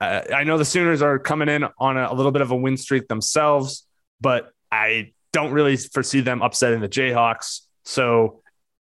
uh, 0.00 0.22
I 0.32 0.44
know 0.44 0.56
the 0.56 0.64
Sooners 0.64 1.02
are 1.02 1.18
coming 1.18 1.48
in 1.48 1.66
on 1.78 1.96
a, 1.96 2.12
a 2.12 2.14
little 2.14 2.30
bit 2.30 2.42
of 2.42 2.52
a 2.52 2.56
win 2.56 2.76
streak 2.76 3.08
themselves, 3.08 3.84
but 4.20 4.52
I 4.70 5.12
don't 5.32 5.52
really 5.52 5.76
foresee 5.76 6.20
them 6.20 6.42
upsetting 6.42 6.80
the 6.80 6.88
Jayhawks. 6.88 7.62
So 7.84 8.40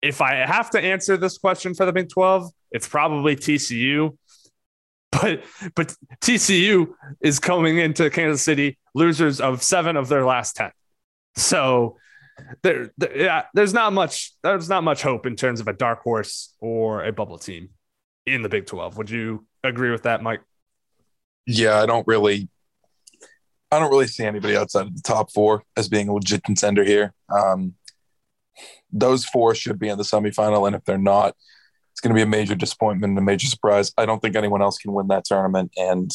if 0.01 0.21
I 0.21 0.35
have 0.35 0.69
to 0.69 0.79
answer 0.79 1.17
this 1.17 1.37
question 1.37 1.73
for 1.73 1.85
the 1.85 1.91
Big 1.91 2.07
12, 2.07 2.49
it's 2.71 2.87
probably 2.87 3.35
TCU. 3.35 4.17
But 5.09 5.43
but 5.73 5.95
TCU 6.19 6.93
is 7.21 7.39
coming 7.39 7.77
into 7.77 8.09
Kansas 8.09 8.43
City 8.43 8.77
losers 8.93 9.39
of 9.39 9.63
seven 9.63 9.95
of 9.95 10.09
their 10.09 10.25
last 10.25 10.57
10. 10.57 10.69
So 11.37 11.95
there, 12.61 12.91
there 12.97 13.17
yeah, 13.17 13.43
there's 13.53 13.73
not 13.73 13.93
much 13.93 14.33
there's 14.43 14.67
not 14.67 14.83
much 14.83 15.01
hope 15.01 15.25
in 15.25 15.37
terms 15.37 15.61
of 15.61 15.69
a 15.69 15.73
dark 15.73 16.03
horse 16.03 16.53
or 16.59 17.05
a 17.05 17.13
bubble 17.13 17.37
team 17.37 17.69
in 18.27 18.41
the 18.41 18.49
Big 18.49 18.65
12. 18.65 18.97
Would 18.97 19.09
you 19.09 19.45
agree 19.63 19.91
with 19.91 20.03
that, 20.03 20.21
Mike? 20.21 20.41
Yeah, 21.45 21.81
I 21.81 21.85
don't 21.85 22.05
really 22.07 22.49
I 23.71 23.79
don't 23.79 23.91
really 23.91 24.07
see 24.07 24.23
anybody 24.23 24.55
outside 24.55 24.87
of 24.87 24.95
the 24.95 25.01
top 25.01 25.31
four 25.31 25.63
as 25.75 25.89
being 25.89 26.07
a 26.07 26.13
legit 26.13 26.43
contender 26.43 26.83
here. 26.83 27.13
Um, 27.29 27.75
those 28.91 29.25
four 29.25 29.53
should 29.55 29.77
be 29.77 29.89
in 29.89 29.97
the 29.97 30.03
semifinal, 30.03 30.65
and 30.67 30.75
if 30.75 30.83
they're 30.85 30.97
not, 30.97 31.35
it's 31.91 31.99
going 31.99 32.15
to 32.15 32.17
be 32.17 32.23
a 32.23 32.27
major 32.27 32.55
disappointment 32.55 33.11
and 33.11 33.17
a 33.17 33.21
major 33.21 33.47
surprise. 33.47 33.91
I 33.97 34.05
don't 34.05 34.21
think 34.21 34.35
anyone 34.35 34.61
else 34.61 34.77
can 34.77 34.93
win 34.93 35.07
that 35.07 35.25
tournament, 35.25 35.73
and 35.75 36.09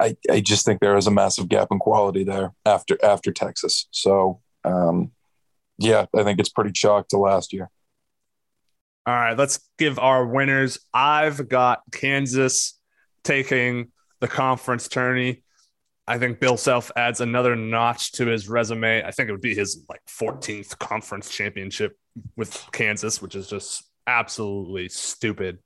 I, 0.00 0.16
I 0.30 0.40
just 0.40 0.64
think 0.64 0.80
there 0.80 0.96
is 0.96 1.06
a 1.06 1.10
massive 1.10 1.48
gap 1.48 1.68
in 1.70 1.78
quality 1.78 2.24
there 2.24 2.52
after 2.64 2.96
after 3.04 3.32
Texas. 3.32 3.86
So, 3.90 4.40
um, 4.64 5.12
yeah, 5.78 6.06
I 6.14 6.22
think 6.22 6.40
it's 6.40 6.48
pretty 6.48 6.72
chalk 6.72 7.08
to 7.08 7.18
last 7.18 7.52
year. 7.52 7.70
All 9.06 9.14
right, 9.14 9.38
let's 9.38 9.60
give 9.78 10.00
our 10.00 10.26
winners. 10.26 10.80
I've 10.92 11.48
got 11.48 11.80
Kansas 11.92 12.76
taking 13.22 13.92
the 14.20 14.26
conference 14.26 14.88
tourney. 14.88 15.44
I 16.08 16.18
think 16.18 16.40
Bill 16.40 16.56
Self 16.56 16.90
adds 16.96 17.20
another 17.20 17.54
notch 17.54 18.12
to 18.12 18.26
his 18.26 18.48
resume. 18.48 19.04
I 19.04 19.12
think 19.12 19.28
it 19.28 19.32
would 19.32 19.40
be 19.40 19.54
his 19.54 19.84
like 19.88 20.02
14th 20.06 20.78
conference 20.78 21.30
championship 21.30 21.96
with 22.36 22.60
Kansas, 22.72 23.22
which 23.22 23.36
is 23.36 23.48
just 23.48 23.84
absolutely 24.08 24.88
stupid 24.88 25.58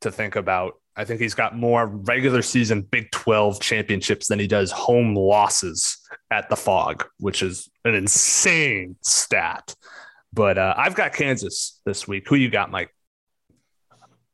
to 0.00 0.10
think 0.10 0.36
about. 0.36 0.74
I 0.96 1.04
think 1.04 1.20
he's 1.20 1.34
got 1.34 1.56
more 1.56 1.86
regular 1.86 2.42
season 2.42 2.82
Big 2.82 3.10
12 3.10 3.60
championships 3.60 4.28
than 4.28 4.38
he 4.38 4.46
does 4.46 4.70
home 4.70 5.14
losses 5.14 5.98
at 6.30 6.48
the 6.48 6.56
Phog, 6.56 7.06
which 7.18 7.42
is 7.42 7.70
an 7.84 7.94
insane 7.94 8.96
stat. 9.02 9.74
But 10.32 10.58
uh, 10.58 10.74
I've 10.76 10.94
got 10.94 11.12
Kansas 11.12 11.80
this 11.84 12.06
week. 12.06 12.28
Who 12.28 12.36
you 12.36 12.50
got, 12.50 12.70
Mike? 12.70 12.94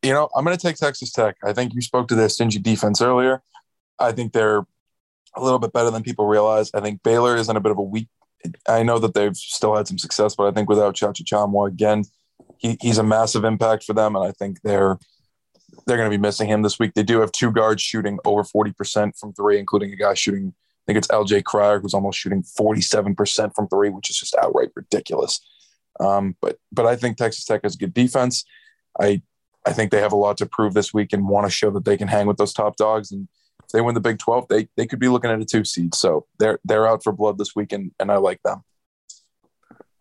You 0.03 0.13
know, 0.13 0.29
I'm 0.35 0.45
going 0.45 0.55
to 0.55 0.61
take 0.61 0.75
Texas 0.75 1.11
Tech. 1.11 1.37
I 1.43 1.53
think 1.53 1.73
you 1.73 1.81
spoke 1.81 2.07
to 2.09 2.15
their 2.15 2.29
stingy 2.29 2.59
defense 2.59 3.01
earlier. 3.01 3.41
I 3.99 4.11
think 4.11 4.31
they're 4.31 4.65
a 5.35 5.41
little 5.43 5.59
bit 5.59 5.73
better 5.73 5.89
than 5.89 6.03
people 6.03 6.27
realize. 6.27 6.69
I 6.73 6.81
think 6.81 7.01
Baylor 7.03 7.35
is 7.35 7.49
in 7.49 7.57
a 7.57 7.59
bit 7.59 7.71
of 7.71 7.77
a 7.77 7.83
weak. 7.83 8.07
I 8.67 8.83
know 8.83 8.99
that 8.99 9.15
they've 9.15 9.35
still 9.35 9.75
had 9.75 9.87
some 9.87 9.97
success, 9.97 10.35
but 10.35 10.47
I 10.47 10.51
think 10.51 10.69
without 10.69 10.95
Chacha 10.95 11.23
Tchamwa 11.23 11.67
again, 11.67 12.03
he, 12.57 12.77
he's 12.79 12.99
a 12.99 13.03
massive 13.03 13.43
impact 13.43 13.83
for 13.83 13.93
them, 13.93 14.15
and 14.15 14.25
I 14.25 14.31
think 14.31 14.61
they're 14.61 14.97
they're 15.85 15.97
going 15.97 16.09
to 16.09 16.15
be 16.15 16.21
missing 16.21 16.47
him 16.47 16.61
this 16.61 16.79
week. 16.79 16.93
They 16.93 17.03
do 17.03 17.19
have 17.19 17.31
two 17.31 17.51
guards 17.51 17.81
shooting 17.81 18.19
over 18.23 18.43
forty 18.43 18.71
percent 18.71 19.15
from 19.15 19.33
three, 19.33 19.59
including 19.59 19.91
a 19.91 19.95
guy 19.95 20.13
shooting 20.13 20.53
I 20.87 20.93
think 20.93 20.99
it's 20.99 21.07
LJ 21.09 21.43
Cryer 21.43 21.81
who's 21.81 21.93
almost 21.93 22.17
shooting 22.17 22.43
47% 22.43 23.53
from 23.53 23.67
three, 23.67 23.89
which 23.89 24.09
is 24.09 24.17
just 24.17 24.33
outright 24.41 24.69
ridiculous. 24.73 25.41
Um, 25.99 26.35
but 26.41 26.57
but 26.71 26.85
I 26.85 26.95
think 26.95 27.17
Texas 27.17 27.45
Tech 27.45 27.61
has 27.63 27.75
good 27.75 27.93
defense. 27.93 28.45
I 28.99 29.21
I 29.65 29.73
think 29.73 29.91
they 29.91 29.99
have 29.99 30.13
a 30.13 30.17
lot 30.17 30.37
to 30.37 30.45
prove 30.45 30.73
this 30.73 30.93
week 30.93 31.11
and 31.11 31.27
want 31.27 31.45
to 31.45 31.51
show 31.51 31.69
that 31.71 31.85
they 31.85 31.97
can 31.97 32.07
hang 32.07 32.25
with 32.25 32.37
those 32.37 32.53
top 32.53 32.77
dogs. 32.77 33.11
And 33.11 33.27
if 33.63 33.69
they 33.69 33.81
win 33.81 33.95
the 33.95 34.01
Big 34.01 34.17
12, 34.17 34.47
they 34.47 34.69
they 34.77 34.87
could 34.87 34.99
be 34.99 35.09
looking 35.09 35.29
at 35.29 35.41
a 35.41 35.45
two 35.45 35.65
seed. 35.65 35.93
So 35.93 36.25
they're 36.39 36.59
they're 36.63 36.87
out 36.87 37.03
for 37.03 37.11
blood 37.11 37.37
this 37.37 37.55
week, 37.55 37.73
and, 37.73 37.91
and 37.99 38.11
I 38.11 38.17
like 38.17 38.41
them. 38.43 38.63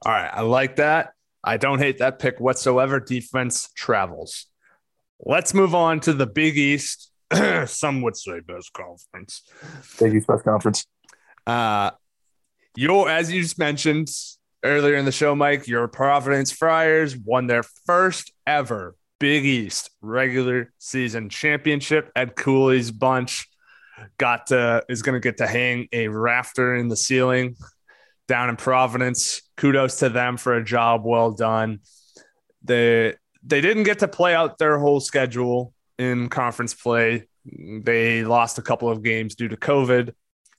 All 0.04 0.12
right, 0.12 0.30
I 0.32 0.42
like 0.42 0.76
that. 0.76 1.14
I 1.42 1.56
don't 1.56 1.78
hate 1.78 1.98
that 1.98 2.18
pick 2.18 2.38
whatsoever. 2.38 3.00
Defense 3.00 3.70
travels. 3.74 4.46
Let's 5.18 5.54
move 5.54 5.74
on 5.74 6.00
to 6.00 6.12
the 6.12 6.26
Big 6.26 6.56
East. 6.56 7.10
Some 7.66 8.02
would 8.02 8.16
say 8.16 8.40
best 8.40 8.72
conference. 8.72 9.42
Big 9.98 10.14
East 10.14 10.28
best 10.28 10.44
conference. 10.44 10.86
Uh, 11.46 11.90
your 12.76 13.08
as 13.08 13.32
you 13.32 13.42
just 13.42 13.58
mentioned 13.58 14.08
earlier 14.66 14.96
in 14.96 15.04
the 15.04 15.12
show, 15.12 15.34
Mike, 15.34 15.66
your 15.66 15.88
Providence 15.88 16.52
Friars 16.52 17.16
won 17.16 17.46
their 17.46 17.62
first 17.62 18.32
ever 18.46 18.96
Big 19.18 19.44
East 19.44 19.90
regular 20.02 20.72
season 20.78 21.28
championship. 21.28 22.10
Ed 22.14 22.36
Cooley's 22.36 22.90
bunch 22.90 23.48
got 24.18 24.48
to 24.48 24.82
is 24.88 25.02
going 25.02 25.14
to 25.14 25.20
get 25.20 25.38
to 25.38 25.46
hang 25.46 25.88
a 25.92 26.08
rafter 26.08 26.74
in 26.74 26.88
the 26.88 26.96
ceiling 26.96 27.56
down 28.28 28.50
in 28.50 28.56
Providence. 28.56 29.42
Kudos 29.56 30.00
to 30.00 30.08
them 30.08 30.36
for 30.36 30.54
a 30.54 30.64
job 30.64 31.02
well 31.04 31.30
done. 31.30 31.80
They 32.62 33.14
they 33.42 33.60
didn't 33.60 33.84
get 33.84 34.00
to 34.00 34.08
play 34.08 34.34
out 34.34 34.58
their 34.58 34.78
whole 34.78 35.00
schedule 35.00 35.72
in 35.98 36.28
conference 36.28 36.74
play. 36.74 37.28
They 37.46 38.24
lost 38.24 38.58
a 38.58 38.62
couple 38.62 38.90
of 38.90 39.02
games 39.02 39.34
due 39.34 39.48
to 39.48 39.56
COVID. 39.56 40.12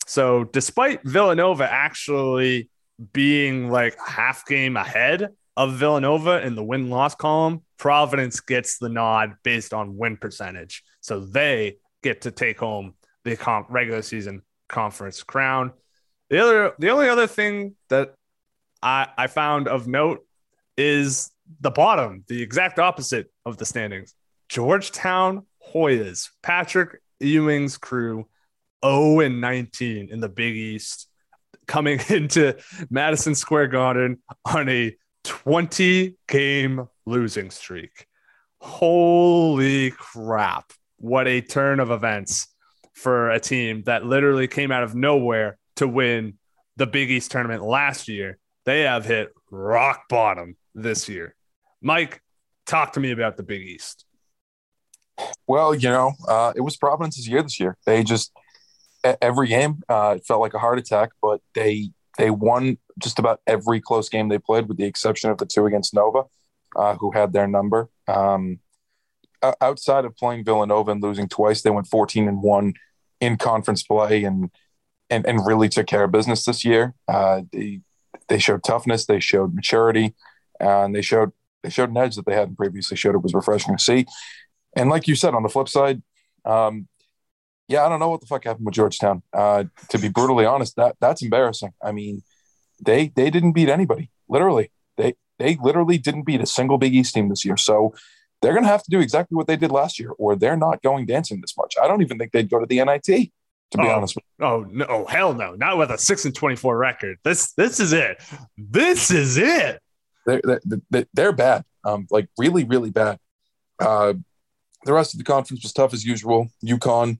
So, 0.08 0.45
despite 0.45 1.03
Villanova 1.03 1.70
actually 1.70 2.70
being 3.14 3.70
like 3.70 3.98
half 4.06 4.45
game 4.45 4.78
ahead 4.78 5.30
of 5.56 5.76
Villanova 5.76 6.45
in 6.45 6.56
the 6.56 6.64
win 6.64 6.89
loss 6.89 7.16
column, 7.16 7.64
Providence 7.78 8.39
gets 8.39 8.78
the 8.78 8.89
nod 8.89 9.36
based 9.43 9.74
on 9.74 9.98
win 9.98 10.18
percentage. 10.18 10.84
So, 11.02 11.20
they 11.20 11.78
get 12.04 12.22
to 12.22 12.32
take 12.32 12.60
home 12.60 12.93
the 13.24 13.36
comp- 13.36 13.68
regular 13.70 14.02
season 14.02 14.41
conference 14.70 15.24
crown. 15.24 15.74
The 16.30 16.39
other, 16.39 16.74
the 16.80 16.89
only 16.89 17.10
other 17.10 17.28
thing 17.28 17.76
that 17.89 18.14
I, 18.82 19.08
I 19.18 19.28
found 19.28 19.68
of 19.68 19.88
note 19.88 20.26
is 20.78 21.32
the 21.60 21.72
bottom, 21.72 22.24
the 22.28 22.41
exact 22.41 22.80
opposite 22.80 23.32
of 23.45 23.58
the 23.58 23.66
standings. 23.66 24.14
Georgetown 24.50 25.45
Hoyas, 25.74 26.30
Patrick 26.41 27.02
Ewing's 27.20 27.78
crew, 27.78 28.28
0 28.86 29.22
and 29.22 29.41
19 29.41 30.10
in 30.12 30.20
the 30.20 30.30
Big 30.30 30.56
East, 30.56 31.07
coming 31.68 31.99
into 32.09 32.57
Madison 32.89 33.36
Square 33.36 33.68
Garden 33.68 34.20
on 34.45 34.70
a 34.70 34.95
20 35.24 36.15
game 36.28 36.88
losing 37.05 37.51
streak. 37.51 38.07
Holy 38.59 39.91
crap. 39.91 40.72
What 40.97 41.28
a 41.28 41.41
turn 41.41 41.80
of 41.80 41.91
events 41.91 42.47
for 42.93 43.30
a 43.30 43.39
team 43.39 43.84
that 43.86 44.05
literally 44.05 44.47
came 44.47 44.72
out 44.72 44.84
of 44.84 44.95
nowhere 44.95 45.59
to 45.76 45.88
win 45.88 46.39
the 46.78 46.88
Big 46.88 47.11
East 47.11 47.32
tournament 47.32 47.63
last 47.63 48.07
year. 48.07 48.39
They 48.65 48.82
have 48.82 49.05
hit 49.05 49.30
rock 49.51 50.09
bottom 50.09 50.57
this 50.74 51.07
year. 51.07 51.36
Mike, 51.82 52.22
talk 52.65 52.93
to 52.93 52.99
me 52.99 53.11
about 53.11 53.38
the 53.38 53.43
Big 53.43 53.61
East. 53.61 54.05
Well, 55.47 55.74
you 55.74 55.89
know, 55.89 56.13
uh, 56.28 56.53
it 56.55 56.61
was 56.61 56.78
Providence's 56.78 57.28
year 57.28 57.41
this 57.41 57.59
year. 57.59 57.78
They 57.86 58.03
just 58.03 58.32
every 59.04 59.48
game 59.48 59.82
uh, 59.89 60.16
it 60.18 60.26
felt 60.26 60.41
like 60.41 60.54
a 60.54 60.60
heart 60.60 60.80
attack, 60.80 61.12
but 61.22 61.41
they 61.54 61.91
they 62.18 62.30
won 62.32 62.78
just 62.98 63.20
about 63.20 63.41
every 63.45 63.80
close 63.80 64.10
game 64.10 64.28
they 64.28 64.39
played, 64.39 64.68
with 64.68 64.78
the 64.78 64.86
exception 64.86 65.30
of 65.30 65.38
the 65.38 65.45
two 65.45 65.66
against 65.66 65.93
Nova, 65.93 66.24
uh, 66.76 66.95
who 66.95 67.12
had 67.12 67.32
their 67.32 67.48
number. 67.48 67.89
Um, 68.08 68.60
outside 69.62 70.06
of 70.06 70.18
playing 70.18 70.43
Villanova 70.43 70.91
and 70.91 71.02
losing 71.02 71.28
twice, 71.28 71.62
they 71.62 71.70
went 71.70 71.88
14 71.88 72.28
and 72.28 72.41
one 72.41 72.74
in 73.20 73.38
conference 73.38 73.84
play 73.84 74.24
and 74.24 74.50
and, 75.10 75.26
and 75.26 75.45
really 75.45 75.70
took 75.70 75.88
care 75.88 76.04
of 76.04 76.12
business 76.12 76.43
this 76.43 76.66
year. 76.66 76.93
Uh, 77.08 77.41
they 77.52 77.82
they 78.28 78.39
showed 78.39 78.64
toughness, 78.64 79.06
they 79.06 79.20
showed 79.20 79.54
maturity, 79.54 80.16
and 80.60 80.93
they 80.93 81.02
showed 81.02 81.32
they 81.64 81.70
showed 81.70 81.89
an 81.89 81.98
edge 81.98 82.16
that 82.16 82.26
they 82.26 82.36
hadn't 82.36 82.58
previously 82.58 82.98
showed. 82.98 83.16
It 83.16 83.24
was 83.24 83.34
refreshing 83.34 83.76
to 83.76 83.84
see. 83.84 84.06
And 84.76 84.89
like 84.89 85.08
you 85.08 85.16
said, 85.16 85.34
on 85.34 85.43
the 85.43 85.50
flip 85.50 85.70
side, 85.70 86.02
um, 86.45 86.88
yeah, 87.68 87.86
I 87.86 87.89
don't 87.89 87.99
know 87.99 88.09
what 88.09 88.22
the 88.22 88.28
fuck 88.28 88.45
happened 88.45 88.65
with 88.65 88.76
Georgetown. 88.76 89.24
Uh, 89.34 89.65
to 89.89 89.99
be 89.99 90.09
brutally 90.09 90.45
honest, 90.45 90.76
that 90.78 90.95
that's 90.99 91.22
embarrassing. 91.22 91.74
I 91.84 91.91
mean, 91.91 92.24
they 92.84 93.09
they 93.09 93.30
didn't 93.30 93.53
beat 93.53 93.70
anybody. 93.70 94.09
Literally, 94.30 94.72
they 94.95 95.15
they 95.38 95.57
literally 95.61 95.97
didn't 95.97 96.24
beat 96.24 96.41
a 96.41 96.45
single 96.45 96.78
Big 96.78 96.95
East 96.95 97.13
team 97.13 97.30
this 97.30 97.43
year. 97.43 97.57
So 97.57 97.93
they're 98.41 98.53
going 98.53 98.63
to 98.63 98.70
have 98.70 98.84
to 98.84 98.91
do 98.91 98.99
exactly 98.99 99.36
what 99.36 99.47
they 99.47 99.57
did 99.57 99.72
last 99.72 99.99
year, 99.99 100.11
or 100.18 100.36
they're 100.36 100.57
not 100.57 100.82
going 100.82 101.05
dancing 101.05 101.41
this 101.41 101.57
much. 101.57 101.76
I 101.82 101.88
don't 101.88 102.01
even 102.01 102.18
think 102.18 102.32
they'd 102.32 102.49
go 102.49 102.59
to 102.59 102.65
the 102.65 102.84
NIT. 102.84 103.32
To 103.72 103.78
be 103.78 103.84
oh, 103.84 103.89
honest, 103.89 104.18
oh 104.39 104.65
no, 104.70 104.86
oh, 104.88 105.05
hell 105.05 105.34
no, 105.34 105.53
not 105.55 105.78
with 105.78 105.91
a 105.91 105.97
six 105.97 106.24
and 106.24 106.34
twenty 106.34 106.55
four 106.55 106.78
record. 106.78 107.18
This 107.26 107.51
this 107.53 107.82
is 107.82 107.91
it. 107.91 108.22
This 108.57 109.11
is 109.11 109.38
it. 109.38 109.82
They're 110.26 110.61
they're, 110.89 111.05
they're 111.13 111.32
bad. 111.34 111.65
Um, 111.84 112.07
like 112.09 112.30
really 112.38 112.63
really 112.63 112.91
bad. 112.91 113.20
Uh, 113.78 114.13
the 114.86 114.93
rest 114.93 115.13
of 115.13 115.18
the 115.18 115.26
conference 115.26 115.63
was 115.63 115.74
tough 115.74 115.93
as 115.93 116.05
usual. 116.05 116.47
UConn, 116.63 117.18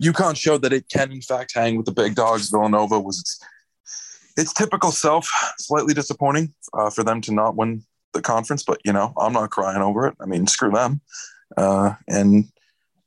UConn 0.00 0.36
showed 0.36 0.62
that 0.62 0.72
it 0.72 0.88
can 0.88 1.12
in 1.12 1.22
fact 1.22 1.52
hang 1.54 1.76
with 1.76 1.86
the 1.86 1.92
big 1.92 2.14
dogs. 2.14 2.50
Villanova 2.50 3.00
was 3.00 3.20
its, 3.20 3.40
its 4.36 4.52
typical 4.52 4.92
self. 4.92 5.28
Slightly 5.58 5.94
disappointing 5.94 6.54
uh, 6.74 6.90
for 6.90 7.02
them 7.02 7.20
to 7.22 7.32
not 7.32 7.56
win 7.56 7.82
the 8.12 8.22
conference, 8.22 8.62
but 8.62 8.80
you 8.84 8.92
know 8.92 9.12
I'm 9.18 9.32
not 9.32 9.50
crying 9.50 9.82
over 9.82 10.06
it. 10.06 10.14
I 10.20 10.26
mean, 10.26 10.46
screw 10.46 10.70
them. 10.70 11.00
Uh, 11.56 11.94
and 12.08 12.44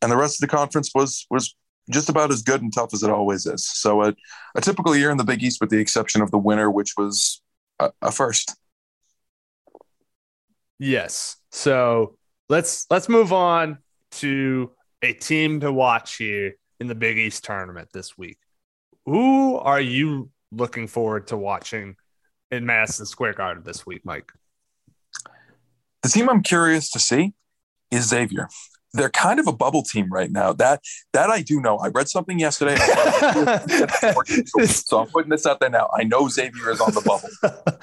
and 0.02 0.12
the 0.12 0.18
rest 0.18 0.42
of 0.42 0.50
the 0.50 0.56
conference 0.56 0.92
was 0.96 1.26
was 1.30 1.56
just 1.90 2.10
about 2.10 2.32
as 2.32 2.42
good 2.42 2.62
and 2.62 2.74
tough 2.74 2.94
as 2.94 3.04
it 3.04 3.10
always 3.10 3.46
is. 3.46 3.66
So 3.66 4.04
a, 4.04 4.16
a 4.56 4.62
typical 4.62 4.96
year 4.96 5.10
in 5.10 5.18
the 5.18 5.24
Big 5.24 5.44
East, 5.44 5.60
with 5.60 5.72
the 5.72 5.80
exception 5.80 6.22
of 6.22 6.32
the 6.32 6.38
winner, 6.38 6.70
which 6.70 6.94
was 6.98 7.42
a, 7.80 7.92
a 8.02 8.12
first. 8.12 8.56
Yes. 10.78 11.38
So 11.52 12.18
let's 12.48 12.86
let's 12.90 13.10
move 13.10 13.34
on 13.34 13.80
to 14.12 14.72
a 15.02 15.14
team 15.14 15.60
to 15.62 15.72
watch 15.72 16.18
here 16.18 16.54
in 16.80 16.88
the 16.88 16.96
Big 16.96 17.18
East 17.18 17.44
tournament 17.44 17.90
this 17.94 18.18
week. 18.18 18.38
Who 19.06 19.58
are 19.58 19.82
you 19.82 20.30
looking 20.52 20.88
forward 20.88 21.28
to 21.28 21.38
watching 21.38 21.96
in 22.52 22.66
Madison 22.66 23.06
Square 23.06 23.34
Garden 23.34 23.64
this 23.64 23.86
week, 23.86 24.02
Mike? 24.04 24.32
The 26.04 26.10
team 26.10 26.30
I'm 26.30 26.44
curious 26.44 26.90
to 26.92 27.00
see 27.00 27.34
is 27.92 28.08
Xavier 28.08 28.48
they're 28.94 29.10
kind 29.10 29.40
of 29.40 29.48
a 29.48 29.54
bubble 29.54 29.84
team 29.84 30.10
right 30.12 30.32
now. 30.32 30.54
That 30.54 30.82
that 31.14 31.30
I 31.30 31.42
do 31.42 31.62
know. 31.62 31.78
I 31.78 31.90
read 31.90 32.10
something 32.10 32.40
yesterday. 32.40 32.76
so 34.66 35.00
I'm 35.00 35.08
putting 35.08 35.30
this 35.30 35.46
out 35.46 35.60
there 35.60 35.70
now. 35.70 35.90
I 35.94 36.04
know 36.04 36.28
Xavier 36.28 36.72
is 36.72 36.82
on 36.82 36.94
the 36.94 37.02
bubble. 37.02 37.30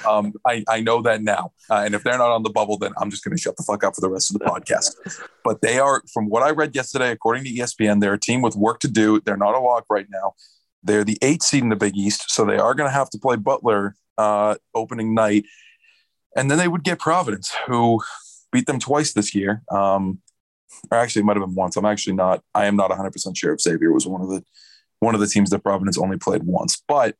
Um, 0.06 0.34
I, 0.46 0.64
I 0.68 0.80
know 0.80 1.02
that 1.02 1.22
now. 1.22 1.52
Uh, 1.70 1.82
and 1.84 1.94
if 1.94 2.02
they're 2.02 2.18
not 2.18 2.30
on 2.30 2.42
the 2.42 2.50
bubble, 2.50 2.78
then 2.78 2.92
I'm 2.98 3.10
just 3.10 3.24
going 3.24 3.36
to 3.36 3.40
shut 3.40 3.56
the 3.56 3.62
fuck 3.62 3.84
up 3.84 3.94
for 3.94 4.00
the 4.00 4.10
rest 4.10 4.34
of 4.34 4.38
the 4.38 4.44
podcast. 4.44 4.96
But 5.44 5.62
they 5.62 5.78
are, 5.78 6.02
from 6.12 6.28
what 6.28 6.42
I 6.42 6.50
read 6.50 6.74
yesterday, 6.74 7.10
according 7.10 7.44
to 7.44 7.50
ESPN, 7.50 8.00
they're 8.00 8.14
a 8.14 8.20
team 8.20 8.42
with 8.42 8.56
work 8.56 8.80
to 8.80 8.88
do. 8.88 9.20
They're 9.20 9.36
not 9.36 9.54
a 9.54 9.60
lock 9.60 9.84
right 9.88 10.06
now. 10.10 10.34
They're 10.82 11.04
the 11.04 11.18
eighth 11.22 11.42
seed 11.42 11.62
in 11.62 11.68
the 11.68 11.76
Big 11.76 11.96
East, 11.96 12.30
so 12.30 12.44
they 12.44 12.58
are 12.58 12.74
going 12.74 12.88
to 12.88 12.94
have 12.94 13.10
to 13.10 13.18
play 13.18 13.36
Butler 13.36 13.96
uh, 14.18 14.56
opening 14.74 15.14
night, 15.14 15.44
and 16.36 16.50
then 16.50 16.58
they 16.58 16.68
would 16.68 16.84
get 16.84 16.98
Providence, 16.98 17.52
who 17.66 18.00
beat 18.52 18.66
them 18.66 18.78
twice 18.78 19.12
this 19.12 19.34
year. 19.34 19.62
Um, 19.70 20.20
or 20.90 20.98
actually 20.98 21.20
it 21.20 21.24
might 21.24 21.36
have 21.36 21.46
been 21.46 21.54
once. 21.54 21.76
I'm 21.76 21.84
actually 21.84 22.16
not. 22.16 22.42
I 22.54 22.66
am 22.66 22.76
not 22.76 22.90
100 22.90 23.10
percent 23.10 23.36
sure 23.36 23.52
if 23.52 23.60
Xavier 23.60 23.92
was 23.92 24.06
one 24.06 24.22
of 24.22 24.28
the 24.28 24.42
one 25.00 25.14
of 25.14 25.20
the 25.20 25.26
teams 25.26 25.50
that 25.50 25.62
Providence 25.62 25.98
only 25.98 26.16
played 26.16 26.42
once, 26.42 26.82
but 26.88 27.16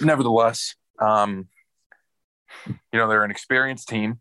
nevertheless, 0.00 0.74
um, 1.00 1.48
you 2.66 2.74
know 2.98 3.08
they're 3.08 3.24
an 3.24 3.30
experienced 3.30 3.88
team 3.88 4.20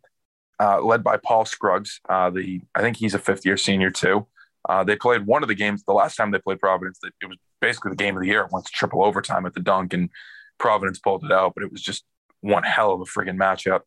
uh, 0.60 0.82
led 0.82 1.04
by 1.04 1.18
Paul 1.18 1.46
Scruggs. 1.46 2.00
Uh, 2.08 2.30
the 2.30 2.62
I 2.74 2.82
think 2.82 2.98
he's 2.98 3.14
a 3.14 3.20
fifth 3.20 3.46
year 3.46 3.58
senior 3.58 3.92
too. 3.92 4.28
Uh, 4.68 4.84
they 4.84 4.96
played 4.96 5.26
one 5.26 5.44
of 5.44 5.48
the 5.48 5.56
games 5.56 5.84
the 5.84 5.94
last 5.94 6.16
time 6.16 6.32
they 6.32 6.40
played 6.40 6.60
Providence. 6.60 7.00
It 7.04 7.28
was 7.28 7.38
basically 7.62 7.92
the 7.92 7.98
game 7.98 8.16
of 8.16 8.22
the 8.22 8.28
year. 8.28 8.42
It 8.42 8.52
went 8.52 8.66
to 8.66 8.72
triple 8.72 9.04
overtime 9.04 9.46
at 9.46 9.54
the 9.54 9.60
dunk, 9.60 9.94
and 9.94 10.10
Providence 10.58 11.00
pulled 11.00 11.24
it 11.24 11.32
out. 11.32 11.54
But 11.56 11.64
it 11.64 11.72
was 11.72 11.82
just 11.82 12.04
one 12.42 12.64
hell 12.64 12.94
of 12.94 13.02
a 13.02 13.06
friggin' 13.06 13.38
matchup. 13.38 13.82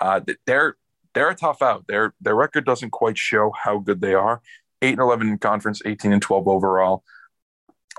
Uh, 0.00 0.20
they're 0.46 0.76
they're 1.14 1.30
a 1.30 1.34
tough 1.34 1.62
out. 1.62 1.86
Their 1.86 2.14
their 2.20 2.34
record 2.34 2.64
doesn't 2.64 2.90
quite 2.90 3.18
show 3.18 3.52
how 3.64 3.78
good 3.78 4.00
they 4.00 4.14
are. 4.14 4.40
Eight 4.82 4.92
and 4.92 5.00
eleven 5.00 5.28
in 5.28 5.38
conference, 5.38 5.82
eighteen 5.84 6.12
and 6.12 6.22
twelve 6.22 6.48
overall. 6.48 7.04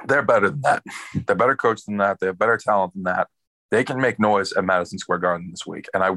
They're 0.07 0.23
better 0.23 0.49
than 0.49 0.61
that. 0.61 0.83
They're 1.27 1.35
better 1.35 1.55
coached 1.55 1.85
than 1.85 1.97
that. 1.97 2.19
They 2.19 2.27
have 2.27 2.39
better 2.39 2.57
talent 2.57 2.93
than 2.93 3.03
that. 3.03 3.27
They 3.69 3.83
can 3.83 3.99
make 3.99 4.19
noise 4.19 4.51
at 4.53 4.65
Madison 4.65 4.97
Square 4.97 5.19
Garden 5.19 5.49
this 5.51 5.65
week. 5.65 5.87
And 5.93 6.03
I, 6.03 6.15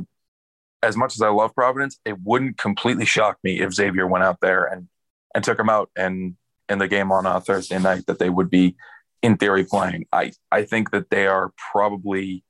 as 0.83 0.97
much 0.97 1.15
as 1.15 1.23
I 1.23 1.29
love 1.29 1.55
Providence, 1.55 1.99
it 2.05 2.17
wouldn't 2.23 2.57
completely 2.57 3.05
shock 3.05 3.39
me 3.45 3.61
if 3.61 3.75
Xavier 3.75 4.07
went 4.07 4.25
out 4.25 4.39
there 4.41 4.65
and 4.65 4.89
and 5.35 5.45
took 5.45 5.59
them 5.59 5.69
out 5.69 5.91
and 5.97 6.37
in 6.69 6.79
the 6.79 6.89
game 6.89 7.13
on 7.13 7.27
uh, 7.27 7.41
Thursday 7.41 7.79
night 7.79 8.07
that 8.07 8.19
they 8.19 8.31
would 8.31 8.49
be 8.49 8.77
in 9.23 9.37
theory 9.37 9.65
playing. 9.65 10.07
I 10.13 10.33
I 10.51 10.65
think 10.65 10.91
that 10.93 11.11
they 11.11 11.27
are 11.27 11.53
probably, 11.73 12.45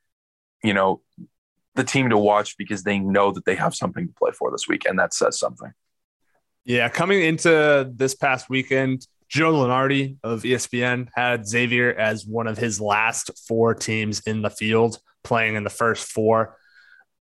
you 0.62 0.74
know, 0.74 1.00
the 1.74 1.84
team 1.84 2.10
to 2.10 2.18
watch 2.18 2.56
because 2.56 2.82
they 2.82 2.98
know 2.98 3.32
that 3.32 3.44
they 3.44 3.54
have 3.56 3.74
something 3.74 4.06
to 4.06 4.14
play 4.14 4.30
for 4.32 4.50
this 4.50 4.68
week, 4.68 4.84
and 4.86 4.98
that 4.98 5.14
says 5.14 5.38
something. 5.38 5.72
Yeah, 6.64 6.88
coming 6.88 7.22
into 7.22 7.90
this 7.94 8.14
past 8.14 8.48
weekend, 8.48 9.06
Joe 9.28 9.52
Lunardi 9.52 10.16
of 10.22 10.42
ESPN 10.42 11.08
had 11.14 11.46
Xavier 11.46 11.92
as 11.92 12.24
one 12.24 12.46
of 12.46 12.56
his 12.56 12.80
last 12.80 13.30
four 13.48 13.74
teams 13.74 14.20
in 14.20 14.42
the 14.42 14.50
field, 14.50 14.98
playing 15.22 15.56
in 15.56 15.64
the 15.64 15.70
first 15.70 16.10
four. 16.10 16.56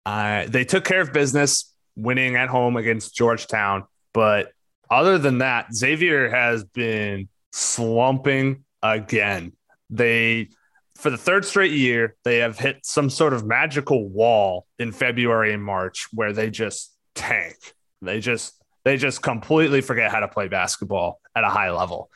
Uh, 0.06 0.46
they 0.48 0.66
took 0.66 0.84
care 0.84 1.02
of 1.02 1.12
business, 1.12 1.74
winning 1.96 2.36
at 2.36 2.50
home 2.50 2.78
against 2.78 3.16
Georgetown. 3.16 3.86
But 4.14 4.52
other 4.90 5.18
than 5.18 5.40
that, 5.40 5.74
Xavier 5.74 6.30
has 6.30 6.64
been 6.64 7.30
slumping 7.52 8.64
again. 8.82 9.54
They, 9.90 10.50
for 10.96 11.10
the 11.10 11.18
third 11.18 11.46
straight 11.46 11.72
year, 11.72 12.16
they 12.24 12.38
have 12.38 12.58
hit 12.58 12.86
some 12.86 13.10
sort 13.10 13.34
of 13.34 13.46
magical 13.46 14.08
wall 14.08 14.68
in 14.80 14.92
February 14.92 15.54
and 15.54 15.64
March 15.64 16.08
where 16.14 16.34
they 16.34 16.50
just 16.50 16.96
tank. 17.16 17.56
They 18.02 18.20
just 18.20 18.54
they 18.84 18.98
just 18.98 19.22
completely 19.22 19.82
forget 19.82 20.12
how 20.12 20.20
to 20.20 20.28
play 20.28 20.48
basketball 20.48 21.20
at 21.36 21.44
a 21.44 21.50
high 21.50 21.72
level. 21.72 22.10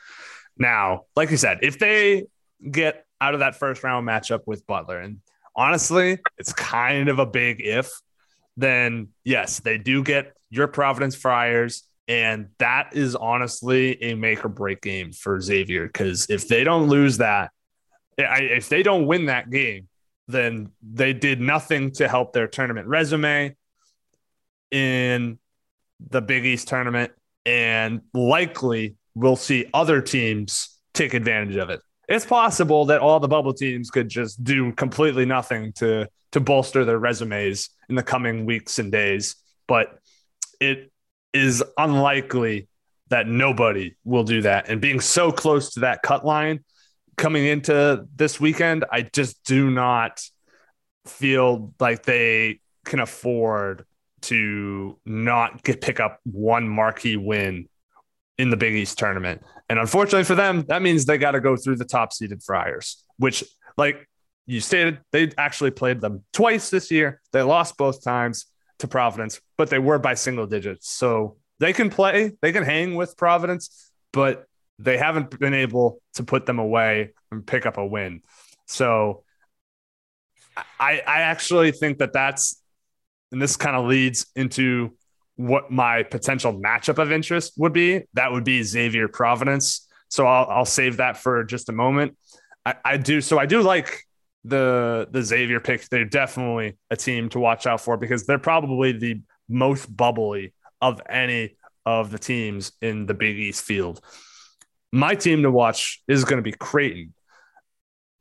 Now, 0.58 1.04
like 1.16 1.30
you 1.30 1.36
said, 1.36 1.60
if 1.62 1.78
they 1.78 2.26
get 2.70 3.06
out 3.20 3.34
of 3.34 3.40
that 3.40 3.56
first 3.56 3.82
round 3.82 4.06
matchup 4.06 4.40
with 4.46 4.66
Butler, 4.66 4.98
and 4.98 5.20
honestly, 5.56 6.18
it's 6.36 6.52
kind 6.52 7.08
of 7.08 7.18
a 7.18 7.26
big 7.26 7.60
if, 7.60 7.90
then 8.56 9.08
yes, 9.24 9.60
they 9.60 9.78
do 9.78 10.02
get 10.02 10.34
your 10.50 10.68
Providence 10.68 11.14
Friars. 11.14 11.84
And 12.06 12.48
that 12.58 12.90
is 12.94 13.14
honestly 13.14 14.02
a 14.02 14.14
make 14.14 14.44
or 14.44 14.48
break 14.48 14.80
game 14.80 15.12
for 15.12 15.40
Xavier 15.40 15.86
because 15.86 16.26
if 16.30 16.48
they 16.48 16.64
don't 16.64 16.88
lose 16.88 17.18
that, 17.18 17.50
if 18.18 18.68
they 18.68 18.82
don't 18.82 19.06
win 19.06 19.26
that 19.26 19.50
game, 19.50 19.88
then 20.26 20.70
they 20.82 21.12
did 21.12 21.40
nothing 21.40 21.92
to 21.92 22.08
help 22.08 22.32
their 22.32 22.46
tournament 22.46 22.86
resume 22.86 23.56
in 24.70 25.38
the 26.10 26.20
Big 26.20 26.44
East 26.44 26.68
tournament, 26.68 27.12
and 27.46 28.02
likely 28.12 28.96
we'll 29.14 29.36
see 29.36 29.66
other 29.72 30.00
teams 30.00 30.76
take 30.94 31.14
advantage 31.14 31.56
of 31.56 31.70
it. 31.70 31.80
It's 32.08 32.26
possible 32.26 32.86
that 32.86 33.00
all 33.00 33.20
the 33.20 33.28
bubble 33.28 33.54
teams 33.54 33.90
could 33.90 34.08
just 34.08 34.42
do 34.42 34.72
completely 34.72 35.24
nothing 35.24 35.72
to 35.74 36.08
to 36.32 36.40
bolster 36.40 36.84
their 36.84 36.98
resumes 36.98 37.70
in 37.88 37.94
the 37.94 38.02
coming 38.02 38.44
weeks 38.44 38.78
and 38.78 38.92
days, 38.92 39.36
but 39.66 39.98
it 40.60 40.92
is 41.32 41.64
unlikely 41.78 42.68
that 43.08 43.26
nobody 43.26 43.94
will 44.04 44.24
do 44.24 44.42
that. 44.42 44.68
And 44.68 44.78
being 44.80 45.00
so 45.00 45.32
close 45.32 45.72
to 45.74 45.80
that 45.80 46.02
cut 46.02 46.26
line 46.26 46.64
coming 47.18 47.44
into 47.44 48.06
this 48.16 48.40
weekend, 48.40 48.84
I 48.90 49.02
just 49.02 49.44
do 49.44 49.70
not 49.70 50.22
feel 51.06 51.74
like 51.78 52.04
they 52.04 52.60
can 52.84 53.00
afford 53.00 53.84
to 54.22 54.98
not 55.04 55.62
get 55.62 55.80
pick 55.80 56.00
up 56.00 56.18
one 56.24 56.68
marquee 56.68 57.16
win 57.16 57.68
in 58.38 58.50
the 58.50 58.56
Big 58.56 58.74
East 58.74 58.98
tournament. 58.98 59.42
And 59.68 59.78
unfortunately 59.78 60.24
for 60.24 60.34
them, 60.34 60.64
that 60.68 60.80
means 60.80 61.04
they 61.04 61.18
got 61.18 61.32
to 61.32 61.40
go 61.40 61.56
through 61.56 61.76
the 61.76 61.84
top 61.84 62.12
seeded 62.12 62.42
Friars, 62.42 63.04
which, 63.18 63.44
like 63.76 64.08
you 64.46 64.60
stated, 64.60 65.00
they 65.12 65.30
actually 65.36 65.72
played 65.72 66.00
them 66.00 66.24
twice 66.32 66.70
this 66.70 66.90
year. 66.90 67.20
They 67.32 67.42
lost 67.42 67.76
both 67.76 68.02
times 68.02 68.46
to 68.78 68.88
Providence, 68.88 69.40
but 69.56 69.70
they 69.70 69.78
were 69.78 69.98
by 69.98 70.14
single 70.14 70.46
digits. 70.46 70.88
So 70.88 71.36
they 71.58 71.72
can 71.72 71.90
play, 71.90 72.32
they 72.40 72.52
can 72.52 72.62
hang 72.62 72.94
with 72.94 73.16
Providence, 73.16 73.90
but 74.12 74.46
they 74.78 74.96
haven't 74.96 75.38
been 75.38 75.54
able 75.54 76.00
to 76.14 76.22
put 76.22 76.46
them 76.46 76.58
away 76.58 77.12
and 77.30 77.46
pick 77.46 77.66
up 77.66 77.78
a 77.78 77.86
win. 77.86 78.22
So 78.66 79.24
I, 80.78 81.02
I 81.06 81.20
actually 81.22 81.72
think 81.72 81.98
that 81.98 82.12
that's 82.12 82.60
and 83.30 83.42
this 83.42 83.56
kind 83.56 83.76
of 83.76 83.86
leads 83.86 84.26
into 84.34 84.92
what 85.36 85.70
my 85.70 86.02
potential 86.02 86.52
matchup 86.52 86.98
of 86.98 87.12
interest 87.12 87.52
would 87.56 87.72
be. 87.72 88.02
That 88.14 88.32
would 88.32 88.44
be 88.44 88.62
Xavier 88.62 89.06
Providence. 89.08 89.86
So 90.08 90.26
I'll, 90.26 90.48
I'll 90.48 90.64
save 90.64 90.96
that 90.96 91.16
for 91.16 91.44
just 91.44 91.68
a 91.68 91.72
moment. 91.72 92.16
I, 92.64 92.74
I 92.84 92.96
do. 92.96 93.20
So 93.20 93.38
I 93.38 93.46
do 93.46 93.62
like 93.62 94.02
the 94.44 95.08
the 95.10 95.22
Xavier 95.22 95.60
pick. 95.60 95.88
They're 95.88 96.04
definitely 96.04 96.78
a 96.90 96.96
team 96.96 97.28
to 97.30 97.38
watch 97.38 97.66
out 97.66 97.80
for 97.80 97.96
because 97.96 98.26
they're 98.26 98.38
probably 98.38 98.92
the 98.92 99.20
most 99.48 99.94
bubbly 99.94 100.54
of 100.80 101.00
any 101.08 101.56
of 101.84 102.10
the 102.10 102.18
teams 102.18 102.72
in 102.80 103.06
the 103.06 103.14
Big 103.14 103.38
East 103.38 103.64
field. 103.64 104.00
My 104.92 105.14
team 105.14 105.42
to 105.42 105.50
watch 105.50 106.02
is 106.08 106.24
going 106.24 106.38
to 106.38 106.42
be 106.42 106.52
Creighton. 106.52 107.14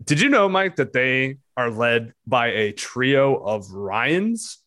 Did 0.04 0.22
you 0.22 0.30
know, 0.30 0.48
Mike, 0.48 0.76
that 0.76 0.94
they 0.94 1.38
are 1.56 1.72
led 1.72 2.14
by 2.26 2.48
a 2.48 2.72
trio 2.72 3.36
of 3.36 3.72
Ryans? 3.72 4.60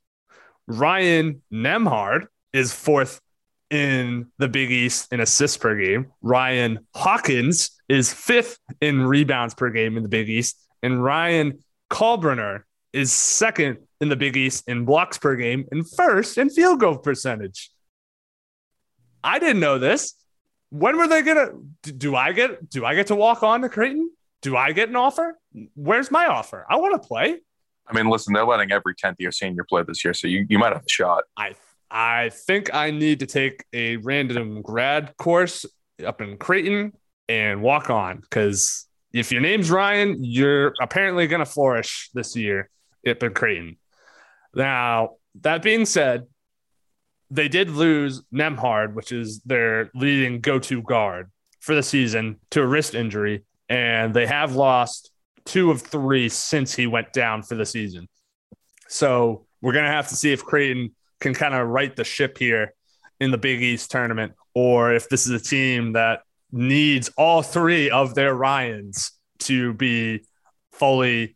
Ryan 0.66 1.42
Nembhard 1.52 2.26
is 2.52 2.72
fourth 2.72 3.20
in 3.70 4.26
the 4.38 4.48
Big 4.48 4.70
East 4.70 5.12
in 5.12 5.20
assists 5.20 5.56
per 5.56 5.76
game. 5.76 6.12
Ryan 6.22 6.86
Hawkins 6.94 7.70
is 7.88 8.12
fifth 8.12 8.58
in 8.80 9.02
rebounds 9.02 9.54
per 9.54 9.70
game 9.70 9.96
in 9.96 10.02
the 10.02 10.08
Big 10.08 10.28
East. 10.28 10.60
And 10.82 11.02
Ryan 11.02 11.60
Kalkbrenner 11.90 12.62
is 12.92 13.12
second 13.12 13.78
in 14.00 14.08
the 14.08 14.16
Big 14.16 14.36
East 14.36 14.68
in 14.68 14.84
blocks 14.84 15.18
per 15.18 15.36
game 15.36 15.66
and 15.70 15.88
first 15.88 16.38
in 16.38 16.50
field 16.50 16.80
goal 16.80 16.98
percentage. 16.98 17.70
I 19.22 19.38
didn't 19.38 19.60
know 19.60 19.78
this. 19.78 20.14
When 20.70 20.96
were 20.96 21.08
they 21.08 21.22
gonna 21.22 21.50
do 21.82 22.16
I 22.16 22.32
get 22.32 22.70
do 22.70 22.84
I 22.84 22.94
get 22.94 23.08
to 23.08 23.14
walk 23.14 23.42
on 23.42 23.60
to 23.62 23.68
Creighton? 23.68 24.10
Do 24.42 24.56
I 24.56 24.72
get 24.72 24.88
an 24.88 24.96
offer? 24.96 25.38
Where's 25.74 26.10
my 26.10 26.26
offer? 26.26 26.64
I 26.68 26.76
want 26.76 27.00
to 27.00 27.06
play. 27.06 27.38
I 27.86 27.92
mean, 27.92 28.08
listen, 28.08 28.32
they're 28.32 28.44
letting 28.44 28.72
every 28.72 28.94
10th 28.94 29.16
year 29.18 29.32
senior 29.32 29.64
play 29.64 29.82
this 29.82 30.04
year, 30.04 30.14
so 30.14 30.28
you, 30.28 30.46
you 30.48 30.58
might 30.58 30.72
have 30.72 30.84
a 30.84 30.88
shot. 30.88 31.24
I 31.36 31.54
I 31.90 32.30
think 32.30 32.72
I 32.72 32.92
need 32.92 33.20
to 33.20 33.26
take 33.26 33.64
a 33.72 33.96
random 33.96 34.62
grad 34.62 35.16
course 35.16 35.66
up 36.06 36.20
in 36.20 36.36
Creighton 36.38 36.92
and 37.28 37.62
walk 37.62 37.90
on 37.90 38.18
because 38.20 38.86
if 39.12 39.32
your 39.32 39.40
name's 39.40 39.70
Ryan, 39.70 40.22
you're 40.22 40.74
apparently 40.80 41.26
going 41.26 41.40
to 41.40 41.50
flourish 41.50 42.10
this 42.14 42.36
year 42.36 42.70
up 43.08 43.22
in 43.22 43.34
Creighton. 43.34 43.76
Now, 44.54 45.16
that 45.40 45.62
being 45.62 45.84
said, 45.84 46.26
they 47.30 47.48
did 47.48 47.70
lose 47.70 48.22
Nembhard, 48.32 48.94
which 48.94 49.12
is 49.12 49.40
their 49.40 49.90
leading 49.94 50.40
go 50.40 50.58
to 50.58 50.82
guard 50.82 51.30
for 51.60 51.74
the 51.74 51.82
season, 51.82 52.40
to 52.50 52.62
a 52.62 52.66
wrist 52.66 52.94
injury. 52.94 53.44
And 53.68 54.12
they 54.12 54.26
have 54.26 54.56
lost 54.56 55.10
two 55.44 55.70
of 55.70 55.82
three 55.82 56.28
since 56.28 56.74
he 56.74 56.86
went 56.86 57.12
down 57.12 57.42
for 57.42 57.54
the 57.54 57.66
season. 57.66 58.08
So 58.88 59.46
we're 59.60 59.72
to 59.84 59.90
have 59.90 60.08
to 60.08 60.16
see 60.16 60.32
if 60.32 60.44
Creighton 60.44 60.94
can 61.20 61.34
kind 61.34 61.54
of 61.54 61.68
right 61.68 61.94
the 61.94 62.04
ship 62.04 62.38
here 62.38 62.74
in 63.20 63.30
the 63.30 63.38
Big 63.38 63.62
East 63.62 63.90
tournament, 63.90 64.32
or 64.54 64.92
if 64.92 65.08
this 65.08 65.26
is 65.26 65.32
a 65.32 65.44
team 65.44 65.92
that 65.92 66.22
needs 66.50 67.10
all 67.16 67.42
three 67.42 67.90
of 67.90 68.14
their 68.14 68.34
Ryans 68.34 69.12
to 69.40 69.74
be 69.74 70.24
fully 70.72 71.34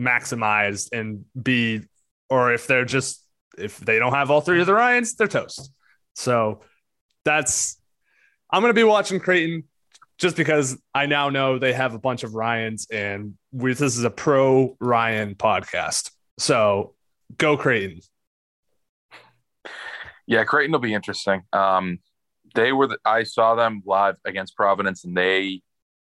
maximized 0.00 0.88
and 0.92 1.24
be, 1.40 1.82
or 2.28 2.52
if 2.52 2.66
they're 2.66 2.84
just, 2.84 3.22
if 3.58 3.78
they 3.78 3.98
don't 3.98 4.12
have 4.12 4.30
all 4.30 4.40
three 4.40 4.60
of 4.60 4.66
the 4.66 4.74
Ryans, 4.74 5.14
they're 5.14 5.26
toast. 5.26 5.72
So 6.14 6.60
that's, 7.24 7.80
I'm 8.50 8.62
going 8.62 8.70
to 8.70 8.78
be 8.78 8.84
watching 8.84 9.20
Creighton 9.20 9.64
just 10.18 10.36
because 10.36 10.78
I 10.94 11.06
now 11.06 11.28
know 11.28 11.58
they 11.58 11.72
have 11.72 11.94
a 11.94 11.98
bunch 11.98 12.22
of 12.22 12.34
Ryans 12.34 12.86
and 12.90 13.34
we, 13.52 13.74
this 13.74 13.96
is 13.96 14.04
a 14.04 14.10
pro 14.10 14.76
Ryan 14.80 15.34
podcast. 15.34 16.10
So 16.38 16.94
go 17.36 17.56
Creighton. 17.56 18.00
Yeah, 20.26 20.44
Creighton 20.44 20.72
will 20.72 20.78
be 20.78 20.94
interesting. 20.94 21.42
Um, 21.52 21.98
they 22.54 22.72
were, 22.72 22.86
the, 22.88 22.98
I 23.04 23.24
saw 23.24 23.54
them 23.54 23.82
live 23.84 24.16
against 24.24 24.56
Providence 24.56 25.04
and 25.04 25.16
they, 25.16 25.62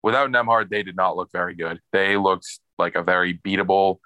without 0.02 0.30
Nembhard, 0.30 0.68
they 0.70 0.82
did 0.82 0.96
not 0.96 1.16
look 1.16 1.30
very 1.32 1.54
good. 1.54 1.80
They 1.92 2.16
looked 2.16 2.46
like 2.78 2.94
a 2.94 3.02
very 3.02 3.36
beatable 3.36 3.98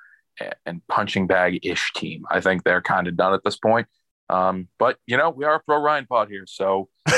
and 0.66 0.80
punching 0.88 1.26
bag 1.26 1.60
ish 1.64 1.92
team. 1.94 2.24
I 2.30 2.40
think 2.40 2.64
they're 2.64 2.82
kind 2.82 3.08
of 3.08 3.16
done 3.16 3.34
at 3.34 3.44
this 3.44 3.56
point. 3.56 3.86
Um, 4.28 4.68
but 4.78 4.96
you 5.06 5.16
know, 5.16 5.30
we 5.30 5.44
are 5.44 5.56
a 5.56 5.60
pro 5.60 5.78
Ryan 5.78 6.06
pod 6.06 6.28
here. 6.28 6.44
So 6.46 6.88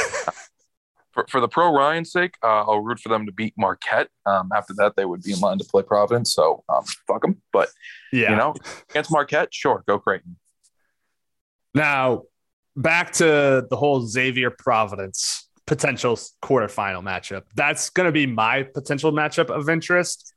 for, 1.12 1.26
for 1.28 1.40
the 1.40 1.48
pro 1.48 1.74
Ryan's 1.74 2.10
sake, 2.10 2.36
uh, 2.42 2.62
I'll 2.62 2.80
root 2.80 3.00
for 3.00 3.08
them 3.10 3.26
to 3.26 3.32
beat 3.32 3.54
Marquette. 3.56 4.08
Um, 4.26 4.50
after 4.54 4.74
that, 4.78 4.96
they 4.96 5.04
would 5.04 5.22
be 5.22 5.32
in 5.32 5.40
line 5.40 5.58
to 5.58 5.64
play 5.64 5.82
Providence. 5.82 6.32
So 6.32 6.64
um, 6.68 6.84
fuck 7.06 7.22
them. 7.22 7.42
But 7.52 7.68
yeah, 8.12 8.30
you 8.30 8.36
know, 8.36 8.54
against 8.90 9.12
Marquette, 9.12 9.52
sure, 9.52 9.84
go 9.86 9.98
Creighton. 9.98 10.36
Now 11.74 12.22
back 12.76 13.12
to 13.12 13.66
the 13.68 13.76
whole 13.76 14.06
Xavier 14.06 14.50
Providence 14.50 15.48
potential 15.66 16.16
quarterfinal 16.42 17.02
matchup. 17.02 17.42
That's 17.54 17.90
going 17.90 18.06
to 18.06 18.12
be 18.12 18.26
my 18.26 18.64
potential 18.64 19.12
matchup 19.12 19.50
of 19.50 19.68
interest. 19.68 20.31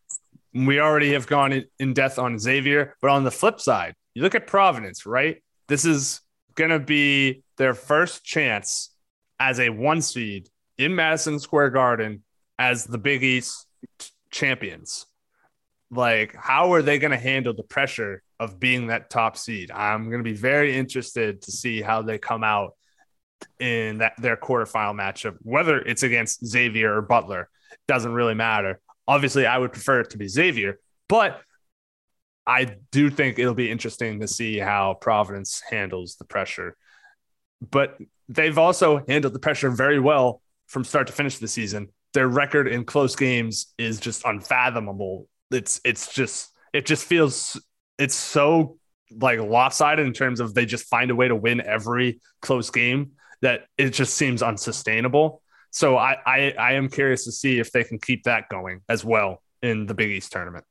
We 0.56 0.80
already 0.80 1.12
have 1.14 1.28
gone 1.28 1.64
in 1.80 1.93
depth 1.93 2.18
on 2.18 2.39
Xavier, 2.39 2.95
but 3.01 3.12
on 3.12 3.26
the 3.26 3.32
flip 3.32 3.60
side, 3.60 3.93
you 4.14 4.22
look 4.24 4.36
at 4.36 4.47
Providence, 4.47 5.06
right? 5.06 5.43
This 5.68 5.84
is 5.84 6.22
going 6.56 6.72
to 6.72 6.80
be 6.80 7.43
their 7.58 7.74
first 7.74 8.24
chance 8.24 8.95
as 9.38 9.60
a 9.60 9.70
one 9.70 10.01
seed 10.01 10.47
in 10.78 10.95
Madison 10.95 11.39
Square 11.39 11.72
Garden 11.72 12.24
as 12.58 12.86
the 12.86 12.97
Big 12.97 13.22
East 13.22 13.68
champions. 14.32 15.06
Like, 15.91 16.34
how 16.36 16.74
are 16.74 16.82
they 16.82 16.99
going 16.99 17.12
to 17.12 17.18
handle 17.18 17.53
the 17.53 17.64
pressure 17.64 18.24
of 18.39 18.58
being 18.58 18.88
that 18.88 19.10
top 19.10 19.38
seed? 19.38 19.72
I'm 19.72 20.10
going 20.10 20.24
to 20.24 20.30
be 20.30 20.38
very 20.38 20.76
interested 20.76 21.41
to 21.43 21.51
see 21.51 21.82
how 21.82 22.01
they 22.01 22.18
come 22.18 22.45
out 22.45 22.76
in 23.60 23.97
that 23.97 24.14
their 24.18 24.38
quarterfinal 24.38 24.95
matchup, 24.95 25.36
whether 25.41 25.80
it's 25.80 26.03
against 26.03 26.45
Xavier 26.45 26.95
or 26.95 27.01
Butler, 27.01 27.49
doesn't 27.88 28.14
really 28.14 28.34
matter. 28.34 28.80
Obviously, 29.08 29.45
I 29.45 29.58
would 29.58 29.72
prefer 29.72 30.01
it 30.01 30.10
to 30.12 30.18
be 30.18 30.28
Xavier, 30.28 30.80
but 31.08 31.41
I 32.47 32.76
do 32.91 33.10
think 33.10 33.39
it'll 33.39 33.53
be 33.53 33.72
interesting 33.72 34.20
to 34.20 34.28
see 34.28 34.58
how 34.58 34.95
Providence 34.95 35.62
handles 35.70 36.16
the 36.16 36.26
pressure. 36.26 36.76
But 37.72 37.97
they've 38.30 38.58
also 38.58 39.03
handled 39.08 39.34
the 39.34 39.39
pressure 39.39 39.70
very 39.70 39.99
well 39.99 40.41
from 40.68 40.84
start 40.84 41.08
to 41.08 41.14
finish 41.14 41.38
the 41.38 41.47
season. 41.47 41.89
Their 42.14 42.28
record 42.28 42.68
in 42.68 42.86
close 42.86 43.16
games 43.16 43.74
is 43.78 43.99
just 43.99 44.24
unfathomable. 44.26 45.28
It's 45.51 45.82
it's 45.84 46.14
just 46.14 46.51
it 46.74 46.86
just 46.86 47.06
feels 47.06 47.60
it's 47.97 48.16
so 48.16 48.78
like 49.12 49.39
lopsided 49.39 50.06
in 50.06 50.14
terms 50.14 50.39
of 50.39 50.53
they 50.53 50.66
just 50.66 50.86
find 50.88 51.12
a 51.12 51.16
way 51.16 51.28
to 51.28 51.36
win 51.36 51.62
every 51.62 52.20
close 52.41 52.70
game 52.70 53.12
that 53.41 53.66
it 53.78 53.91
just 53.91 54.16
seems 54.16 54.41
unsustainable. 54.41 55.41
So 55.76 55.97
I, 55.97 56.15
I, 56.26 56.53
I 56.57 56.73
am 56.76 56.88
curious 56.88 57.26
to 57.26 57.34
see 57.34 57.59
if 57.59 57.73
they 57.73 57.84
can 57.84 57.99
keep 57.99 58.23
that 58.23 58.47
going 58.47 58.80
as 58.88 59.03
well 59.03 59.41
in 59.61 59.88
the 59.88 59.93
Big 59.93 60.09
East 60.09 60.32
tournament. 60.32 60.63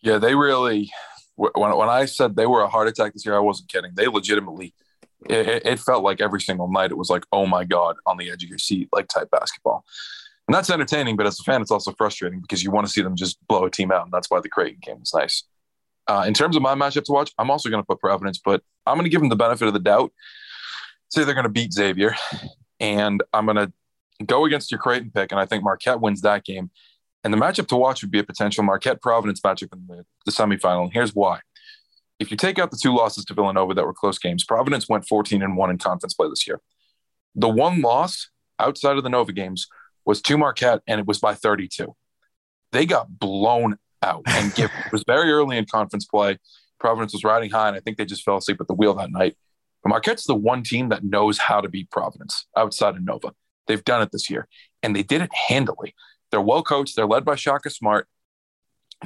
Yeah, 0.00 0.18
they 0.18 0.36
really. 0.36 0.92
When 1.34 1.76
when 1.76 1.88
I 1.88 2.04
said 2.04 2.36
they 2.36 2.46
were 2.46 2.62
a 2.62 2.68
heart 2.68 2.86
attack 2.86 3.12
this 3.12 3.26
year, 3.26 3.34
I 3.34 3.40
wasn't 3.40 3.70
kidding. 3.70 3.90
They 3.96 4.06
legitimately. 4.06 4.72
It, 5.28 5.66
it 5.66 5.80
felt 5.80 6.04
like 6.04 6.20
every 6.20 6.40
single 6.40 6.70
night 6.70 6.92
it 6.92 6.96
was 6.96 7.10
like, 7.10 7.24
oh 7.32 7.44
my 7.44 7.64
god, 7.64 7.96
on 8.06 8.18
the 8.18 8.30
edge 8.30 8.44
of 8.44 8.48
your 8.48 8.58
seat, 8.58 8.88
like 8.92 9.08
type 9.08 9.32
basketball. 9.32 9.84
And 10.46 10.54
that's 10.54 10.70
entertaining, 10.70 11.16
but 11.16 11.26
as 11.26 11.40
a 11.40 11.42
fan, 11.42 11.60
it's 11.60 11.72
also 11.72 11.90
frustrating 11.90 12.40
because 12.40 12.62
you 12.62 12.70
want 12.70 12.86
to 12.86 12.92
see 12.92 13.02
them 13.02 13.16
just 13.16 13.44
blow 13.48 13.64
a 13.64 13.70
team 13.70 13.90
out, 13.90 14.04
and 14.04 14.12
that's 14.12 14.30
why 14.30 14.38
the 14.40 14.48
Creighton 14.48 14.78
game 14.80 15.00
was 15.00 15.12
nice. 15.12 15.42
Uh, 16.06 16.22
in 16.24 16.34
terms 16.34 16.54
of 16.54 16.62
my 16.62 16.76
matchup 16.76 17.02
to 17.06 17.12
watch, 17.12 17.32
I'm 17.36 17.50
also 17.50 17.68
going 17.68 17.82
to 17.82 17.86
put 17.86 17.98
Providence, 17.98 18.38
but 18.44 18.62
I'm 18.86 18.94
going 18.94 19.06
to 19.06 19.10
give 19.10 19.22
them 19.22 19.30
the 19.30 19.34
benefit 19.34 19.66
of 19.66 19.74
the 19.74 19.80
doubt. 19.80 20.12
Say 21.08 21.24
they're 21.24 21.34
going 21.34 21.44
to 21.44 21.50
beat 21.50 21.72
Xavier, 21.72 22.14
and 22.84 23.22
I'm 23.32 23.46
going 23.46 23.56
to 23.56 23.72
go 24.26 24.44
against 24.44 24.70
your 24.70 24.78
Creighton 24.78 25.10
pick, 25.10 25.32
and 25.32 25.40
I 25.40 25.46
think 25.46 25.64
Marquette 25.64 26.00
wins 26.00 26.20
that 26.20 26.44
game. 26.44 26.70
And 27.22 27.32
the 27.32 27.38
matchup 27.38 27.66
to 27.68 27.76
watch 27.76 28.02
would 28.02 28.10
be 28.10 28.18
a 28.18 28.24
potential 28.24 28.62
Marquette 28.62 29.00
Providence 29.00 29.40
matchup 29.40 29.72
in 29.72 29.86
the, 29.86 30.04
the 30.26 30.30
semifinal. 30.32 30.84
And 30.84 30.92
here's 30.92 31.14
why. 31.14 31.40
If 32.18 32.30
you 32.30 32.36
take 32.36 32.58
out 32.58 32.70
the 32.70 32.78
two 32.80 32.94
losses 32.94 33.24
to 33.24 33.34
Villanova 33.34 33.72
that 33.72 33.86
were 33.86 33.94
close 33.94 34.18
games, 34.18 34.44
Providence 34.44 34.86
went 34.86 35.08
14 35.08 35.42
and 35.42 35.56
1 35.56 35.70
in 35.70 35.78
conference 35.78 36.12
play 36.12 36.28
this 36.28 36.46
year. 36.46 36.60
The 37.34 37.48
one 37.48 37.80
loss 37.80 38.28
outside 38.58 38.98
of 38.98 39.02
the 39.02 39.08
Nova 39.08 39.32
games 39.32 39.66
was 40.04 40.20
to 40.22 40.36
Marquette, 40.36 40.82
and 40.86 41.00
it 41.00 41.06
was 41.06 41.18
by 41.18 41.34
32. 41.34 41.96
They 42.72 42.84
got 42.84 43.18
blown 43.18 43.78
out, 44.02 44.24
and 44.26 44.56
it 44.58 44.70
was 44.92 45.04
very 45.06 45.32
early 45.32 45.56
in 45.56 45.64
conference 45.64 46.04
play. 46.04 46.38
Providence 46.78 47.14
was 47.14 47.24
riding 47.24 47.50
high, 47.50 47.68
and 47.68 47.76
I 47.76 47.80
think 47.80 47.96
they 47.96 48.04
just 48.04 48.24
fell 48.24 48.36
asleep 48.36 48.60
at 48.60 48.68
the 48.68 48.74
wheel 48.74 48.92
that 48.94 49.10
night. 49.10 49.36
Marquette's 49.88 50.26
the 50.26 50.34
one 50.34 50.62
team 50.62 50.88
that 50.88 51.04
knows 51.04 51.38
how 51.38 51.60
to 51.60 51.68
beat 51.68 51.90
Providence 51.90 52.46
outside 52.56 52.96
of 52.96 53.04
Nova. 53.04 53.32
They've 53.66 53.84
done 53.84 54.02
it 54.02 54.12
this 54.12 54.30
year, 54.30 54.48
and 54.82 54.94
they 54.94 55.02
did 55.02 55.22
it 55.22 55.30
handily. 55.48 55.94
They're 56.30 56.40
well 56.40 56.62
coached. 56.62 56.96
They're 56.96 57.06
led 57.06 57.24
by 57.24 57.36
Shaka 57.36 57.70
Smart. 57.70 58.08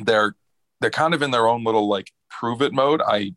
They're 0.01 0.35
they're 0.81 0.91
kind 0.91 1.14
of 1.14 1.22
in 1.22 1.31
their 1.31 1.47
own 1.47 1.64
little 1.64 1.89
like 1.89 2.12
prove 2.31 2.62
it 2.62 2.72
mode. 2.72 3.03
I 3.07 3.35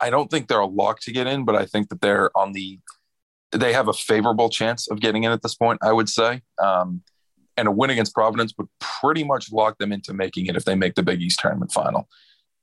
I 0.00 0.10
don't 0.10 0.30
think 0.30 0.48
they're 0.48 0.60
a 0.60 0.66
lock 0.66 1.00
to 1.00 1.12
get 1.12 1.26
in, 1.26 1.44
but 1.44 1.56
I 1.56 1.66
think 1.66 1.88
that 1.90 2.00
they're 2.00 2.36
on 2.36 2.52
the 2.52 2.78
they 3.52 3.72
have 3.72 3.88
a 3.88 3.92
favorable 3.92 4.48
chance 4.48 4.88
of 4.88 5.00
getting 5.00 5.24
in 5.24 5.32
at 5.32 5.42
this 5.42 5.54
point. 5.54 5.80
I 5.82 5.92
would 5.92 6.08
say, 6.08 6.42
um, 6.62 7.02
and 7.56 7.68
a 7.68 7.72
win 7.72 7.90
against 7.90 8.14
Providence 8.14 8.54
would 8.56 8.68
pretty 8.78 9.24
much 9.24 9.52
lock 9.52 9.78
them 9.78 9.92
into 9.92 10.14
making 10.14 10.46
it 10.46 10.56
if 10.56 10.64
they 10.64 10.74
make 10.74 10.94
the 10.94 11.02
Big 11.02 11.20
East 11.20 11.40
tournament 11.40 11.72
final. 11.72 12.08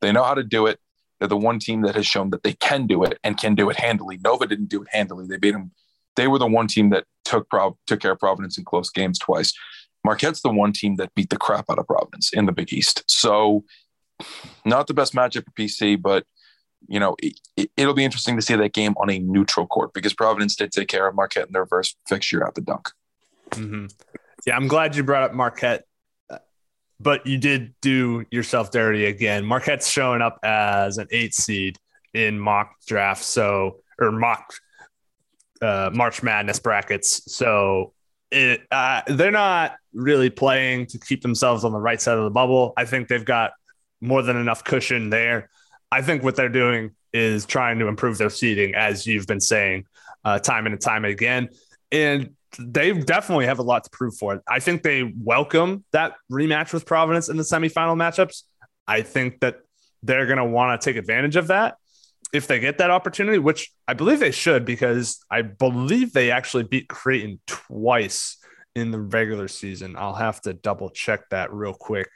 They 0.01 0.11
know 0.11 0.23
how 0.23 0.33
to 0.33 0.43
do 0.43 0.65
it. 0.65 0.79
They're 1.19 1.27
the 1.27 1.37
one 1.37 1.59
team 1.59 1.81
that 1.81 1.95
has 1.95 2.05
shown 2.05 2.29
that 2.29 2.43
they 2.43 2.53
can 2.53 2.87
do 2.87 3.03
it 3.03 3.19
and 3.23 3.37
can 3.37 3.55
do 3.55 3.69
it 3.69 3.77
handily. 3.77 4.19
Nova 4.23 4.45
didn't 4.45 4.69
do 4.69 4.81
it 4.81 4.87
handily. 4.91 5.25
They 5.27 5.37
beat 5.37 5.51
them. 5.51 5.71
They 6.15 6.27
were 6.27 6.39
the 6.39 6.47
one 6.47 6.67
team 6.67 6.89
that 6.91 7.05
took 7.25 7.49
Prov- 7.49 7.77
took 7.85 7.99
care 7.99 8.11
of 8.11 8.19
Providence 8.19 8.57
in 8.57 8.65
close 8.65 8.89
games 8.89 9.19
twice. 9.19 9.53
Marquette's 10.03 10.41
the 10.41 10.49
one 10.49 10.73
team 10.73 10.95
that 10.95 11.13
beat 11.15 11.29
the 11.29 11.37
crap 11.37 11.69
out 11.69 11.79
of 11.79 11.87
Providence 11.87 12.31
in 12.33 12.45
the 12.45 12.51
Big 12.51 12.71
East. 12.71 13.03
So, 13.07 13.65
not 14.65 14.87
the 14.87 14.93
best 14.93 15.13
matchup 15.13 15.45
for 15.45 15.51
PC, 15.51 16.01
but 16.01 16.25
you 16.87 16.99
know 16.99 17.15
it, 17.21 17.69
will 17.77 17.93
be 17.93 18.05
interesting 18.05 18.35
to 18.35 18.41
see 18.41 18.55
that 18.55 18.73
game 18.73 18.93
on 18.97 19.09
a 19.09 19.19
neutral 19.19 19.67
court 19.67 19.93
because 19.93 20.13
Providence 20.13 20.55
did 20.55 20.71
take 20.71 20.87
care 20.87 21.07
of 21.07 21.15
Marquette 21.15 21.47
in 21.47 21.53
their 21.53 21.65
first 21.65 21.97
fixture 22.07 22.45
at 22.45 22.55
the 22.55 22.61
dunk. 22.61 22.89
Mm-hmm. 23.51 23.87
Yeah, 24.45 24.55
I'm 24.55 24.67
glad 24.67 24.95
you 24.95 25.03
brought 25.03 25.23
up 25.23 25.33
Marquette, 25.33 25.85
but 26.99 27.25
you 27.25 27.37
did 27.37 27.73
do 27.81 28.25
yourself 28.31 28.71
dirty 28.71 29.05
again. 29.05 29.45
Marquette's 29.45 29.89
showing 29.89 30.21
up 30.21 30.39
as 30.43 30.97
an 30.97 31.07
eight 31.11 31.33
seed 31.33 31.77
in 32.13 32.39
mock 32.39 32.75
draft, 32.85 33.23
so 33.23 33.77
or 33.99 34.11
mock 34.11 34.53
uh, 35.61 35.89
March 35.93 36.23
Madness 36.23 36.59
brackets. 36.59 37.31
So 37.33 37.93
it, 38.31 38.61
uh, 38.71 39.01
they're 39.07 39.31
not 39.31 39.75
really 39.93 40.29
playing 40.29 40.87
to 40.87 40.99
keep 40.99 41.21
themselves 41.21 41.63
on 41.63 41.71
the 41.71 41.79
right 41.79 42.01
side 42.01 42.17
of 42.17 42.23
the 42.23 42.29
bubble. 42.29 42.73
I 42.77 42.85
think 42.85 43.07
they've 43.07 43.23
got 43.23 43.51
more 44.01 44.21
than 44.21 44.37
enough 44.37 44.63
cushion 44.63 45.09
there. 45.09 45.49
I 45.91 46.01
think 46.01 46.23
what 46.23 46.35
they're 46.35 46.49
doing 46.49 46.91
is 47.13 47.45
trying 47.45 47.79
to 47.79 47.87
improve 47.87 48.17
their 48.17 48.29
seating, 48.29 48.75
as 48.75 49.07
you've 49.07 49.25
been 49.25 49.39
saying 49.39 49.85
uh, 50.25 50.39
time 50.39 50.67
and 50.67 50.79
time 50.79 51.05
again. 51.05 51.49
And 51.91 52.35
they 52.59 52.91
definitely 52.93 53.45
have 53.45 53.59
a 53.59 53.63
lot 53.63 53.83
to 53.83 53.89
prove 53.89 54.15
for 54.15 54.35
it. 54.35 54.41
I 54.47 54.59
think 54.59 54.83
they 54.83 55.03
welcome 55.03 55.83
that 55.91 56.13
rematch 56.31 56.73
with 56.73 56.85
Providence 56.85 57.29
in 57.29 57.37
the 57.37 57.43
semifinal 57.43 57.95
matchups. 57.95 58.43
I 58.87 59.01
think 59.01 59.41
that 59.41 59.59
they're 60.03 60.25
going 60.25 60.37
to 60.37 60.45
want 60.45 60.79
to 60.79 60.89
take 60.89 60.97
advantage 60.97 61.35
of 61.35 61.47
that 61.47 61.75
if 62.33 62.47
they 62.47 62.59
get 62.59 62.77
that 62.79 62.91
opportunity, 62.91 63.37
which 63.37 63.71
I 63.87 63.93
believe 63.93 64.19
they 64.19 64.31
should, 64.31 64.65
because 64.65 65.19
I 65.29 65.41
believe 65.41 66.13
they 66.13 66.31
actually 66.31 66.63
beat 66.63 66.87
Creighton 66.89 67.39
twice 67.47 68.37
in 68.75 68.91
the 68.91 68.99
regular 68.99 69.47
season. 69.47 69.95
I'll 69.97 70.13
have 70.13 70.41
to 70.41 70.53
double 70.53 70.89
check 70.89 71.29
that 71.29 71.53
real 71.53 71.73
quick. 71.73 72.09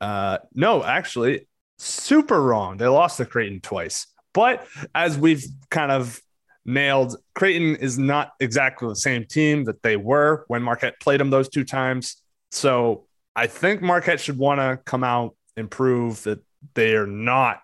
Uh, 0.00 0.38
no, 0.54 0.84
actually, 0.84 1.46
super 1.78 2.40
wrong. 2.40 2.76
They 2.76 2.86
lost 2.86 3.16
to 3.18 3.26
Creighton 3.26 3.60
twice. 3.60 4.06
But 4.34 4.66
as 4.94 5.16
we've 5.16 5.44
kind 5.70 5.90
of 5.90 6.20
nailed, 6.68 7.16
Creighton 7.34 7.76
is 7.76 7.98
not 7.98 8.32
exactly 8.40 8.88
the 8.88 8.96
same 8.96 9.24
team 9.24 9.64
that 9.64 9.82
they 9.82 9.96
were 9.96 10.44
when 10.48 10.62
Marquette 10.62 11.00
played 11.00 11.18
them 11.18 11.30
those 11.30 11.48
two 11.48 11.64
times. 11.64 12.22
So 12.50 13.06
I 13.34 13.46
think 13.46 13.80
Marquette 13.80 14.20
should 14.20 14.38
want 14.38 14.60
to 14.60 14.78
come 14.84 15.02
out 15.02 15.34
and 15.56 15.70
prove 15.70 16.22
that 16.24 16.40
they 16.74 16.94
are 16.94 17.06
not 17.06 17.60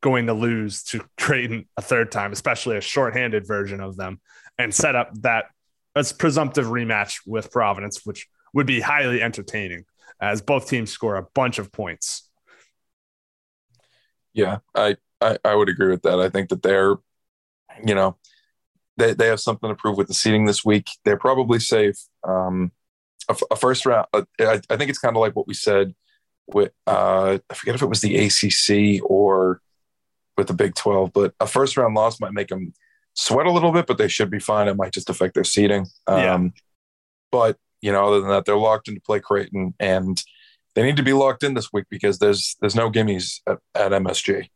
going 0.00 0.26
to 0.26 0.32
lose 0.32 0.84
to 0.84 1.04
Creighton 1.18 1.66
a 1.76 1.82
third 1.82 2.12
time, 2.12 2.32
especially 2.32 2.76
a 2.76 2.80
shorthanded 2.80 3.46
version 3.46 3.80
of 3.80 3.96
them, 3.96 4.20
and 4.58 4.72
set 4.72 4.94
up 4.94 5.10
that 5.22 5.46
as 5.96 6.12
presumptive 6.12 6.66
rematch 6.66 7.20
with 7.26 7.50
Providence, 7.50 8.06
which 8.06 8.28
would 8.54 8.66
be 8.66 8.80
highly 8.80 9.20
entertaining 9.20 9.84
as 10.20 10.40
both 10.40 10.68
teams 10.68 10.90
score 10.92 11.16
a 11.16 11.26
bunch 11.34 11.58
of 11.58 11.72
points. 11.72 12.28
Yeah, 14.32 14.58
I, 14.74 14.96
I, 15.20 15.38
I 15.44 15.54
would 15.54 15.68
agree 15.68 15.90
with 15.90 16.02
that. 16.02 16.20
I 16.20 16.28
think 16.28 16.50
that 16.50 16.62
they're, 16.62 16.94
you 17.84 17.94
know, 17.94 18.16
they, 18.96 19.14
they 19.14 19.26
have 19.26 19.40
something 19.40 19.68
to 19.68 19.74
prove 19.74 19.96
with 19.96 20.08
the 20.08 20.14
seating 20.14 20.44
this 20.44 20.64
week. 20.64 20.88
They're 21.04 21.16
probably 21.16 21.58
safe. 21.58 21.96
Um, 22.26 22.72
a, 23.28 23.36
a 23.52 23.56
first 23.56 23.86
round, 23.86 24.06
uh, 24.12 24.22
I, 24.40 24.60
I 24.70 24.76
think 24.76 24.90
it's 24.90 24.98
kind 24.98 25.16
of 25.16 25.20
like 25.20 25.34
what 25.36 25.46
we 25.46 25.54
said 25.54 25.94
with, 26.46 26.72
uh, 26.86 27.38
I 27.48 27.54
forget 27.54 27.74
if 27.74 27.82
it 27.82 27.88
was 27.88 28.00
the 28.00 28.16
ACC 28.16 29.02
or 29.08 29.60
with 30.36 30.48
the 30.48 30.54
Big 30.54 30.74
12, 30.74 31.12
but 31.12 31.34
a 31.40 31.46
first 31.46 31.76
round 31.76 31.94
loss 31.94 32.20
might 32.20 32.32
make 32.32 32.48
them 32.48 32.72
sweat 33.14 33.46
a 33.46 33.52
little 33.52 33.72
bit, 33.72 33.86
but 33.86 33.98
they 33.98 34.08
should 34.08 34.30
be 34.30 34.38
fine. 34.38 34.68
It 34.68 34.76
might 34.76 34.92
just 34.92 35.10
affect 35.10 35.34
their 35.34 35.44
seating. 35.44 35.86
Um, 36.06 36.18
yeah. 36.18 36.48
But, 37.30 37.56
you 37.80 37.92
know, 37.92 38.06
other 38.06 38.20
than 38.20 38.30
that, 38.30 38.44
they're 38.44 38.56
locked 38.56 38.88
into 38.88 39.00
play 39.00 39.20
Creighton 39.20 39.74
and 39.78 40.20
they 40.74 40.82
need 40.82 40.96
to 40.96 41.02
be 41.02 41.12
locked 41.12 41.42
in 41.42 41.54
this 41.54 41.72
week 41.72 41.86
because 41.90 42.18
there's 42.18 42.56
there's 42.60 42.76
no 42.76 42.90
gimmies 42.90 43.40
at, 43.46 43.58
at 43.74 43.92
MSG. 43.92 44.48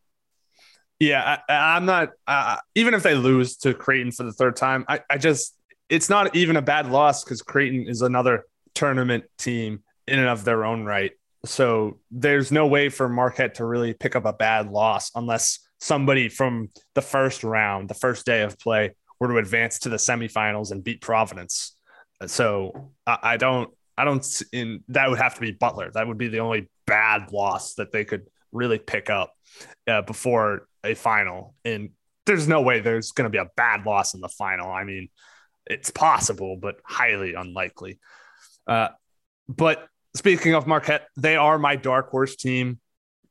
Yeah, 1.00 1.38
I, 1.48 1.76
am 1.76 1.86
not, 1.86 2.10
uh, 2.26 2.56
even 2.74 2.94
if 2.94 3.02
they 3.02 3.14
lose 3.14 3.56
to 3.58 3.74
Creighton 3.74 4.12
for 4.12 4.22
the 4.22 4.32
third 4.32 4.56
time, 4.56 4.84
I, 4.88 5.00
I 5.10 5.18
just, 5.18 5.56
it's 5.88 6.08
not 6.08 6.34
even 6.36 6.56
a 6.56 6.62
bad 6.62 6.88
loss 6.90 7.24
because 7.24 7.42
Creighton 7.42 7.86
is 7.88 8.02
another 8.02 8.44
tournament 8.74 9.24
team 9.38 9.82
in 10.06 10.18
and 10.18 10.28
of 10.28 10.44
their 10.44 10.64
own 10.64 10.84
right. 10.84 11.12
So 11.44 11.98
there's 12.10 12.50
no 12.50 12.66
way 12.66 12.88
for 12.88 13.08
Marquette 13.08 13.56
to 13.56 13.66
really 13.66 13.92
pick 13.92 14.16
up 14.16 14.24
a 14.24 14.32
bad 14.32 14.70
loss 14.70 15.10
unless 15.14 15.58
somebody 15.80 16.28
from 16.28 16.68
the 16.94 17.02
first 17.02 17.44
round, 17.44 17.88
the 17.90 17.94
first 17.94 18.24
day 18.24 18.42
of 18.42 18.58
play, 18.58 18.94
were 19.20 19.28
to 19.28 19.36
advance 19.36 19.80
to 19.80 19.88
the 19.88 19.96
semifinals 19.96 20.70
and 20.70 20.82
beat 20.82 21.00
Providence. 21.00 21.76
So 22.26 22.90
I, 23.06 23.18
I 23.22 23.36
don't, 23.36 23.70
I 23.96 24.04
don't, 24.04 24.26
in 24.52 24.82
that 24.88 25.10
would 25.10 25.18
have 25.18 25.34
to 25.34 25.40
be 25.40 25.52
Butler. 25.52 25.90
That 25.92 26.08
would 26.08 26.18
be 26.18 26.28
the 26.28 26.40
only 26.40 26.68
bad 26.86 27.32
loss 27.32 27.74
that 27.74 27.92
they 27.92 28.04
could 28.04 28.26
really 28.52 28.78
pick 28.78 29.10
up 29.10 29.32
uh, 29.86 30.02
before 30.02 30.66
a 30.84 30.94
final. 30.94 31.54
And 31.64 31.90
there's 32.26 32.48
no 32.48 32.62
way 32.62 32.80
there's 32.80 33.12
going 33.12 33.24
to 33.24 33.30
be 33.30 33.38
a 33.38 33.50
bad 33.56 33.84
loss 33.84 34.14
in 34.14 34.20
the 34.20 34.28
final. 34.28 34.70
I 34.70 34.84
mean, 34.84 35.08
it's 35.66 35.90
possible, 35.90 36.56
but 36.60 36.76
highly 36.84 37.34
unlikely. 37.34 37.98
Uh, 38.66 38.88
but 39.48 39.88
speaking 40.14 40.54
of 40.54 40.66
Marquette, 40.66 41.08
they 41.16 41.36
are 41.36 41.58
my 41.58 41.76
dark 41.76 42.10
horse 42.10 42.36
team 42.36 42.78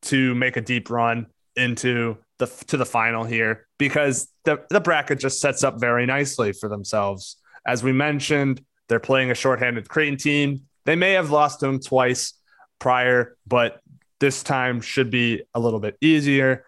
to 0.03 0.35
make 0.35 0.57
a 0.57 0.61
deep 0.61 0.89
run 0.89 1.27
into 1.55 2.17
the 2.39 2.47
to 2.67 2.77
the 2.77 2.85
final 2.85 3.23
here 3.23 3.67
because 3.77 4.27
the, 4.43 4.63
the 4.69 4.81
bracket 4.81 5.19
just 5.19 5.39
sets 5.39 5.63
up 5.63 5.79
very 5.79 6.05
nicely 6.05 6.51
for 6.51 6.67
themselves. 6.67 7.37
As 7.65 7.83
we 7.83 7.91
mentioned, 7.91 8.63
they're 8.89 8.99
playing 8.99 9.31
a 9.31 9.35
shorthanded 9.35 9.87
Creighton 9.87 10.17
team. 10.17 10.63
They 10.85 10.95
may 10.95 11.13
have 11.13 11.31
lost 11.31 11.59
them 11.59 11.79
twice 11.79 12.33
prior, 12.79 13.37
but 13.47 13.79
this 14.19 14.43
time 14.43 14.81
should 14.81 15.09
be 15.09 15.43
a 15.53 15.59
little 15.59 15.79
bit 15.79 15.95
easier. 16.01 16.65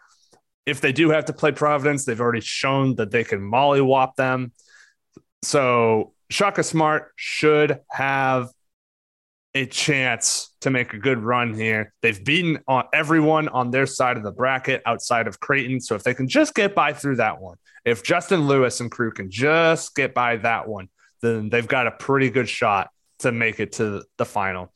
If 0.66 0.82
they 0.82 0.92
do 0.92 1.10
have 1.10 1.26
to 1.26 1.34
play 1.34 1.52
Providence, 1.52 2.06
they've 2.06 2.20
already 2.20 2.42
shown 2.42 2.96
that 2.96 3.12
they 3.12 3.24
can 3.24 3.40
mollywop 3.40 4.16
them. 4.16 4.52
So 5.44 6.14
Shaka 6.30 6.64
Smart 6.64 7.12
should 7.16 7.82
have 7.90 8.50
a 9.54 9.66
chance 9.66 10.54
to 10.62 10.70
make 10.70 10.94
a 10.94 10.98
good 10.98 11.20
run 11.20 11.54
here. 11.54 11.94
They've 12.02 12.24
beaten 12.24 12.60
on 12.68 12.86
everyone 12.94 13.48
on 13.48 13.72
their 13.72 13.86
side 13.86 14.18
of 14.18 14.24
the 14.24 14.32
bracket 14.32 14.82
outside 14.86 15.28
of 15.28 15.40
Creighton. 15.40 15.80
So 15.80 15.96
if 15.96 16.04
they 16.04 16.14
can 16.14 16.28
just 16.28 16.54
get 16.54 16.76
by 16.76 16.94
through 16.94 17.18
that 17.18 17.40
one, 17.40 17.58
if 17.86 18.04
Justin 18.04 18.48
Lewis 18.48 18.82
and 18.82 18.92
crew 18.92 19.12
can 19.12 19.32
just 19.32 19.96
get 19.96 20.14
by 20.14 20.38
that 20.38 20.68
one, 20.68 20.90
then 21.22 21.50
they've 21.50 21.68
got 21.68 21.88
a 21.88 21.92
pretty 21.92 22.30
good 22.30 22.50
shot 22.50 22.90
to 23.20 23.32
make 23.32 23.60
it 23.60 23.74
to 23.74 24.04
the 24.18 24.26
final. 24.26 24.74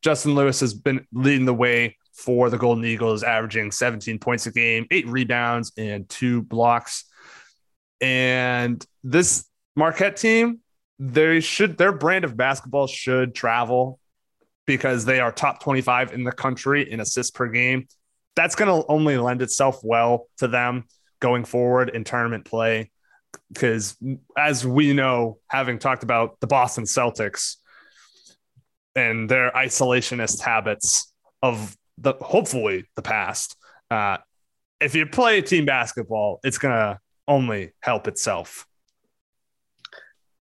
Justin 0.00 0.34
Lewis 0.34 0.60
has 0.60 0.74
been 0.74 1.06
leading 1.12 1.46
the 1.46 1.54
way 1.54 1.96
for 2.20 2.50
the 2.50 2.58
Golden 2.58 2.84
Eagles, 2.84 3.22
averaging 3.22 3.70
17 3.70 4.18
points 4.18 4.46
a 4.46 4.52
game, 4.52 4.86
eight 4.90 5.06
rebounds, 5.06 5.72
and 5.76 6.08
two 6.08 6.42
blocks. 6.42 7.04
And 8.00 8.84
this 9.02 9.46
Marquette 9.74 10.16
team, 10.16 10.60
they 10.98 11.40
should 11.40 11.78
their 11.78 11.92
brand 11.92 12.24
of 12.24 12.36
basketball 12.36 12.86
should 12.86 13.34
travel 13.34 13.98
because 14.66 15.04
they 15.04 15.18
are 15.18 15.32
top 15.32 15.62
25 15.62 16.12
in 16.12 16.24
the 16.24 16.32
country 16.32 16.90
in 16.90 17.00
assists 17.00 17.30
per 17.30 17.48
game. 17.48 17.88
That's 18.36 18.54
going 18.54 18.82
to 18.82 18.86
only 18.88 19.16
lend 19.16 19.42
itself 19.42 19.80
well 19.82 20.26
to 20.38 20.48
them 20.48 20.84
going 21.20 21.44
forward 21.44 21.88
in 21.88 22.04
tournament 22.04 22.44
play. 22.44 22.90
Because 23.52 23.96
as 24.36 24.66
we 24.66 24.92
know, 24.92 25.38
having 25.48 25.78
talked 25.78 26.02
about 26.02 26.38
the 26.40 26.46
Boston 26.46 26.84
Celtics 26.84 27.56
and 28.94 29.28
their 29.28 29.50
isolationist 29.52 30.40
habits 30.40 31.12
of 31.42 31.76
the 32.00 32.14
hopefully 32.20 32.86
the 32.96 33.02
past, 33.02 33.56
uh, 33.90 34.18
if 34.80 34.94
you 34.94 35.06
play 35.06 35.42
team 35.42 35.66
basketball, 35.66 36.40
it's 36.42 36.58
to 36.58 36.98
only 37.28 37.72
help 37.80 38.08
itself. 38.08 38.66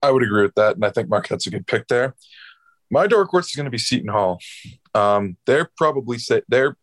I 0.02 0.12
would 0.12 0.24
agree 0.24 0.44
with 0.44 0.56
that. 0.56 0.76
And 0.76 0.86
I 0.86 0.90
think 0.92 1.10
Marquette's 1.10 1.48
a 1.48 1.50
good 1.50 1.68
pick 1.68 1.88
there. 1.88 2.16
My 2.90 3.08
dark 3.08 3.30
horse 3.30 3.48
is 3.48 3.56
going 3.56 3.66
to 3.66 3.72
be 3.72 3.78
Seton 3.78 4.10
Hall. 4.10 4.40
Um, 4.94 5.38
they're 5.46 5.70
probably 5.76 6.18
sa- 6.20 6.40
they're 6.48 6.78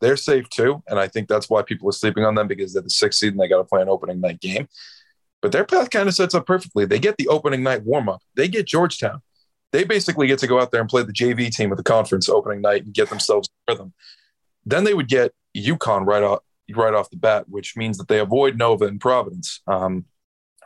they're 0.00 0.16
safe 0.16 0.48
too, 0.50 0.82
and 0.88 0.98
I 0.98 1.06
think 1.08 1.28
that's 1.28 1.48
why 1.48 1.62
people 1.62 1.88
are 1.88 1.92
sleeping 1.92 2.24
on 2.24 2.34
them 2.34 2.48
because 2.48 2.72
they're 2.72 2.82
the 2.82 2.90
sixth 2.90 3.20
seed 3.20 3.32
and 3.32 3.40
they 3.40 3.48
got 3.48 3.58
to 3.58 3.64
play 3.64 3.80
an 3.80 3.88
opening 3.88 4.20
night 4.20 4.40
game. 4.40 4.68
But 5.40 5.52
their 5.52 5.64
path 5.64 5.90
kind 5.90 6.08
of 6.08 6.14
sets 6.14 6.34
up 6.34 6.46
perfectly. 6.46 6.84
They 6.84 6.98
get 6.98 7.16
the 7.16 7.28
opening 7.28 7.62
night 7.62 7.84
warm 7.84 8.08
up. 8.08 8.22
They 8.34 8.48
get 8.48 8.66
Georgetown. 8.66 9.22
They 9.74 9.82
basically 9.82 10.28
get 10.28 10.38
to 10.38 10.46
go 10.46 10.60
out 10.60 10.70
there 10.70 10.80
and 10.80 10.88
play 10.88 11.02
the 11.02 11.12
JV 11.12 11.52
team 11.52 11.72
of 11.72 11.76
the 11.76 11.82
conference 11.82 12.28
opening 12.28 12.60
night 12.60 12.84
and 12.84 12.94
get 12.94 13.10
themselves 13.10 13.48
rhythm. 13.68 13.92
Then 14.64 14.84
they 14.84 14.94
would 14.94 15.08
get 15.08 15.32
UConn 15.56 16.06
right 16.06 16.22
off 16.22 16.42
right 16.70 16.94
off 16.94 17.10
the 17.10 17.16
bat, 17.16 17.48
which 17.48 17.76
means 17.76 17.98
that 17.98 18.06
they 18.06 18.20
avoid 18.20 18.56
Nova 18.56 18.84
and 18.84 19.00
Providence. 19.00 19.62
Um, 19.66 20.04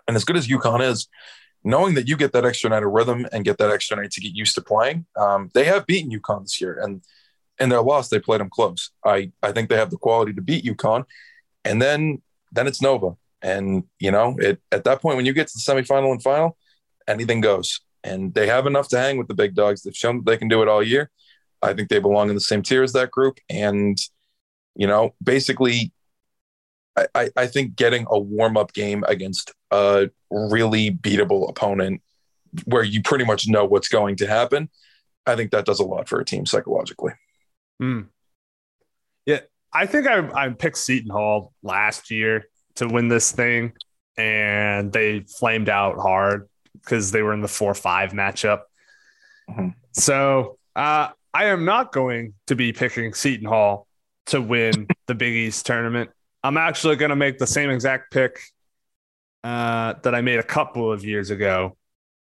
and 0.07 0.15
as 0.15 0.27
good 0.27 0.37
as 0.37 0.47
UConn 0.47 0.87
is, 0.87 1.09
knowing 1.65 1.95
that 1.95 2.07
you 2.07 2.19
get 2.19 2.33
that 2.33 2.45
extra 2.45 2.69
night 2.69 2.83
of 2.83 2.93
rhythm 2.93 3.27
and 3.33 3.47
get 3.47 3.57
that 3.57 3.71
extra 3.71 3.97
night 3.97 4.11
to 4.11 4.21
get 4.21 4.35
used 4.35 4.55
to 4.57 4.61
playing, 4.61 5.07
um, 5.17 5.51
they 5.55 5.65
have 5.65 5.87
beaten 5.87 6.11
UConn 6.11 6.43
this 6.43 6.61
year, 6.61 6.79
and 6.79 7.01
in 7.59 7.71
their 7.71 7.81
loss, 7.81 8.11
they 8.11 8.21
played 8.21 8.43
them 8.43 8.51
close. 8.51 8.91
I 9.07 9.33
I 9.43 9.53
think 9.53 9.71
they 9.71 9.79
have 9.79 9.91
the 9.91 9.97
quality 9.97 10.35
to 10.35 10.43
beat 10.43 10.67
UConn, 10.67 11.05
and 11.65 11.81
then 11.81 12.21
then 12.53 12.67
it's 12.67 12.83
Nova, 12.83 13.17
and 13.41 13.85
you 13.99 14.11
know 14.11 14.37
it 14.39 14.61
at 14.71 14.85
that 14.85 15.01
point 15.01 15.17
when 15.17 15.25
you 15.25 15.33
get 15.33 15.49
to 15.49 15.55
the 15.55 15.73
semifinal 15.73 16.13
and 16.13 16.23
final, 16.23 16.59
anything 17.09 17.41
goes, 17.41 17.81
and 18.09 18.35
they 18.35 18.47
have 18.47 18.67
enough 18.67 18.89
to 18.89 18.99
hang 18.99 19.19
with 19.19 19.29
the 19.29 19.35
big 19.35 19.55
dogs. 19.55 19.83
They've 19.83 19.97
shown 19.97 20.23
they 20.25 20.37
can 20.37 20.49
do 20.49 20.63
it 20.63 20.69
all 20.69 20.83
year. 20.83 21.11
I 21.63 21.75
think 21.75 21.89
they 21.89 21.99
belong 21.99 22.29
in 22.29 22.35
the 22.35 22.41
same 22.41 22.63
tier 22.63 22.83
as 22.83 22.93
that 22.93 23.11
group, 23.11 23.39
and 23.49 23.99
you 24.75 24.87
know 24.87 25.15
basically 25.23 25.93
I, 27.15 27.31
I 27.37 27.47
think 27.47 27.77
getting 27.77 28.07
a 28.11 28.19
warm 28.19 28.57
up 28.57 28.73
game 28.73 29.05
against 29.07 29.53
a 29.71 30.11
really 30.31 30.91
beatable 30.91 31.49
opponent 31.49 32.03
where 32.65 32.83
you 32.83 33.03
pretty 33.03 33.25
much 33.25 33.47
know 33.49 33.65
what's 33.65 33.89
going 33.89 34.17
to 34.17 34.27
happen, 34.27 34.71
I 35.27 35.37
think 35.37 35.51
that 35.51 35.67
does 35.67 35.81
a 35.81 35.85
lot 35.85 36.09
for 36.09 36.19
a 36.19 36.25
team 36.25 36.47
psychologically. 36.47 37.13
Mm. 37.83 38.07
Yeah, 39.27 39.41
I 39.73 39.87
think 39.87 40.07
I, 40.07 40.29
I 40.31 40.49
picked 40.51 40.79
Seton 40.79 41.11
Hall 41.11 41.53
last 41.63 42.11
year 42.11 42.47
to 42.77 42.89
win 42.89 43.09
this 43.09 43.33
thing, 43.33 43.73
and 44.17 44.93
they 44.93 45.21
flamed 45.21 45.69
out 45.69 45.99
hard 45.99 46.49
because 46.89 47.11
they 47.11 47.23
were 47.23 47.35
in 47.35 47.43
the 47.43 47.49
4 47.49 47.75
5 47.75 48.13
matchup. 48.13 48.63
Mm-hmm. 49.51 49.69
So 49.93 50.59
uh, 50.75 51.09
I 51.35 51.45
am 51.47 51.65
not 51.65 51.93
going 51.93 52.35
to 52.47 52.57
be 52.57 52.73
picking 52.73 53.13
Seton 53.13 53.47
Hall 53.47 53.87
to 54.27 54.41
win 54.41 54.89
the 55.07 55.15
Big 55.15 55.35
East 55.35 55.67
tournament. 55.67 56.11
I'm 56.43 56.57
actually 56.57 56.97
going 56.97 57.11
to 57.11 57.17
make 57.17 57.39
the 57.39 57.47
same 57.47 57.69
exact 57.71 58.11
pick 58.11 58.41
uh, 59.45 59.95
that 60.03 60.15
I 60.15 60.21
made 60.21 60.39
a 60.39 60.45
couple 60.45 60.91
of 60.91 61.05
years 61.05 61.31
ago, 61.31 61.77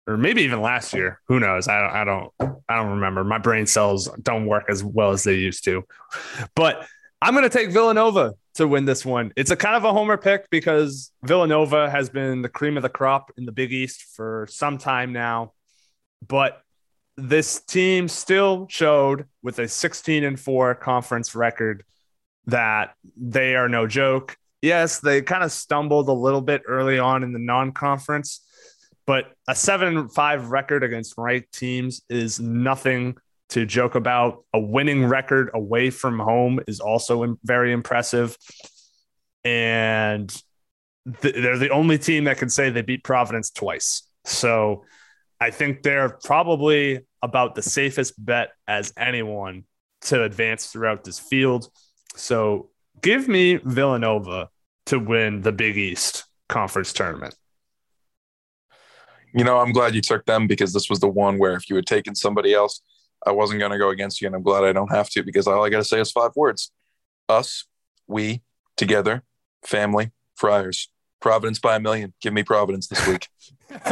or 0.08 0.18
maybe 0.18 0.44
even 0.44 0.62
last 0.62 0.94
year. 0.94 1.20
Who 1.28 1.40
knows? 1.40 1.68
I 1.68 1.80
don't, 1.80 1.92
I 1.92 2.04
don't, 2.04 2.62
I 2.70 2.76
don't 2.78 2.92
remember. 2.92 3.24
My 3.24 3.40
brain 3.40 3.66
cells 3.66 4.10
don't 4.22 4.46
work 4.46 4.66
as 4.70 4.84
well 4.84 5.12
as 5.12 5.24
they 5.24 5.36
used 5.36 5.66
to. 5.66 5.84
But 6.56 6.86
I'm 7.24 7.34
going 7.34 7.50
to 7.50 7.58
take 7.58 7.72
Villanova 7.72 8.34
to 8.56 8.68
win 8.68 8.84
this 8.84 9.06
one. 9.06 9.32
It's 9.38 9.50
a 9.50 9.56
kind 9.56 9.78
of 9.78 9.86
a 9.86 9.94
homer 9.94 10.18
pick 10.18 10.50
because 10.50 11.14
Villanova 11.24 11.90
has 11.90 12.10
been 12.10 12.42
the 12.42 12.50
cream 12.50 12.76
of 12.76 12.84
the 12.84 12.90
crop 12.90 13.32
in 13.38 13.46
the 13.46 13.54
Big 13.54 13.72
East 13.72 14.02
for 14.14 14.46
some 14.50 14.78
time 14.78 15.14
now. 15.14 15.54
But 16.28 16.62
this 17.16 17.62
team 17.62 18.10
still 18.10 18.68
showed 18.70 19.26
with 19.42 19.58
a 19.60 19.70
16 19.70 20.26
and 20.26 20.38
4 20.38 20.76
conference 20.76 21.34
record 21.34 21.86
that 22.48 22.94
they 23.16 23.56
are 23.56 23.70
no 23.70 23.88
joke. 23.88 24.36
Yes, 24.62 25.00
they 25.00 25.22
kind 25.22 25.46
of 25.46 25.52
stumbled 25.54 26.10
a 26.10 26.14
little 26.14 26.42
bit 26.42 26.64
early 26.68 27.00
on 27.00 27.24
in 27.24 27.32
the 27.32 27.40
non-conference, 27.40 28.42
but 29.08 29.32
a 29.48 29.54
7-5 29.54 30.50
record 30.50 30.84
against 30.84 31.14
ranked 31.18 31.54
teams 31.54 32.02
is 32.10 32.42
nothing 32.42 33.16
to 33.54 33.66
joke 33.68 33.94
about. 33.94 34.44
A 34.54 34.60
winning 34.60 35.06
record 35.06 35.52
away 35.54 35.92
from 35.92 36.20
home 36.20 36.60
is 36.68 36.80
also 36.80 37.38
very 37.44 37.72
impressive. 37.72 38.36
And 39.44 40.30
th- 41.22 41.36
they're 41.36 41.60
the 41.60 41.70
only 41.70 42.00
team 42.00 42.24
that 42.24 42.38
can 42.40 42.50
say 42.50 42.72
they 42.72 42.82
beat 42.82 43.04
Providence 43.04 43.52
twice. 43.52 44.04
So 44.26 44.86
I 45.40 45.52
think 45.52 45.84
they're 45.84 46.10
probably 46.10 47.02
about 47.22 47.54
the 47.54 47.62
safest 47.62 48.14
bet 48.24 48.54
as 48.68 48.92
anyone 48.98 49.66
to 50.02 50.24
advance 50.24 50.68
throughout 50.68 51.04
this 51.04 51.20
field. 51.20 51.70
So 52.16 52.70
give 53.02 53.28
me 53.28 53.58
Villanova 53.58 54.50
to 54.88 55.00
win 55.00 55.42
the 55.42 55.52
Big 55.52 55.78
East 55.78 56.26
conference 56.50 56.92
tournament. 56.92 57.36
You 59.36 59.44
know, 59.44 59.60
I'm 59.60 59.74
glad 59.74 59.94
you 59.94 60.02
took 60.02 60.26
them 60.26 60.48
because 60.48 60.74
this 60.74 60.90
was 60.90 61.00
the 61.00 61.08
one 61.08 61.38
where 61.38 61.54
if 61.54 61.70
you 61.70 61.76
had 61.76 61.86
taken 61.86 62.16
somebody 62.16 62.54
else, 62.54 62.82
I 63.26 63.32
wasn't 63.32 63.60
going 63.60 63.72
to 63.72 63.78
go 63.78 63.90
against 63.90 64.22
you. 64.22 64.28
And 64.28 64.36
I'm 64.36 64.44
glad 64.44 64.64
I 64.64 64.74
don't 64.74 64.92
have 64.92 65.10
to 65.12 65.24
because 65.24 65.48
all 65.48 65.64
I 65.64 65.70
got 65.70 65.78
to 65.78 65.84
say 65.84 66.00
is 66.00 66.12
five 66.12 66.32
words 66.36 66.72
us, 67.30 67.66
we, 68.08 68.42
together, 68.78 69.24
family, 69.66 70.12
friars. 70.36 70.90
Providence 71.22 71.58
by 71.58 71.78
a 71.78 71.80
million. 71.80 72.14
Give 72.20 72.34
me 72.34 72.44
Providence 72.44 72.88
this 72.88 73.08
week. 73.08 73.30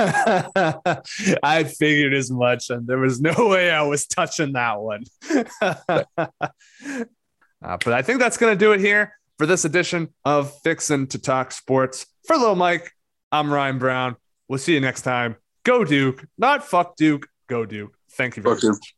I 1.42 1.64
figured 1.64 2.14
as 2.14 2.30
much, 2.30 2.70
and 2.70 2.86
there 2.86 2.98
was 2.98 3.22
no 3.22 3.34
way 3.48 3.72
I 3.72 3.84
was 3.84 4.06
touching 4.06 4.54
that 4.54 4.80
one. 4.80 5.04
Uh, 7.64 7.78
but 7.86 7.94
I 7.94 8.02
think 8.02 8.20
that's 8.20 8.38
going 8.38 8.52
to 8.52 8.58
do 8.58 8.72
it 8.72 8.80
here 8.80 9.14
for 9.38 9.46
this 9.46 9.66
edition 9.66 10.10
of 10.26 10.52
Fixin' 10.62 11.06
to 11.08 11.20
Talk 11.20 11.52
Sports. 11.52 12.08
For 12.26 12.36
Little 12.36 12.56
Mike, 12.56 12.92
I'm 13.32 13.54
Ryan 13.54 13.78
Brown. 13.78 14.16
We'll 14.48 14.58
see 14.58 14.74
you 14.74 14.82
next 14.82 15.04
time. 15.04 15.36
Go 15.64 15.86
Duke, 15.86 16.26
not 16.40 16.64
fuck 16.66 16.96
Duke. 16.96 17.28
Go 17.48 17.66
Duke. 17.68 17.96
Thank 18.14 18.36
you 18.36 18.42
very 18.42 18.56
fuck 18.56 18.64
much. 18.64 18.96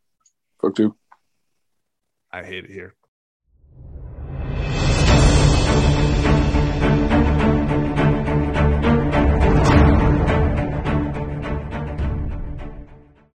Fuck 0.64 0.76
Duke. 0.76 0.95
I 2.32 2.43
hate 2.43 2.64
it 2.64 2.72
here. 2.72 2.95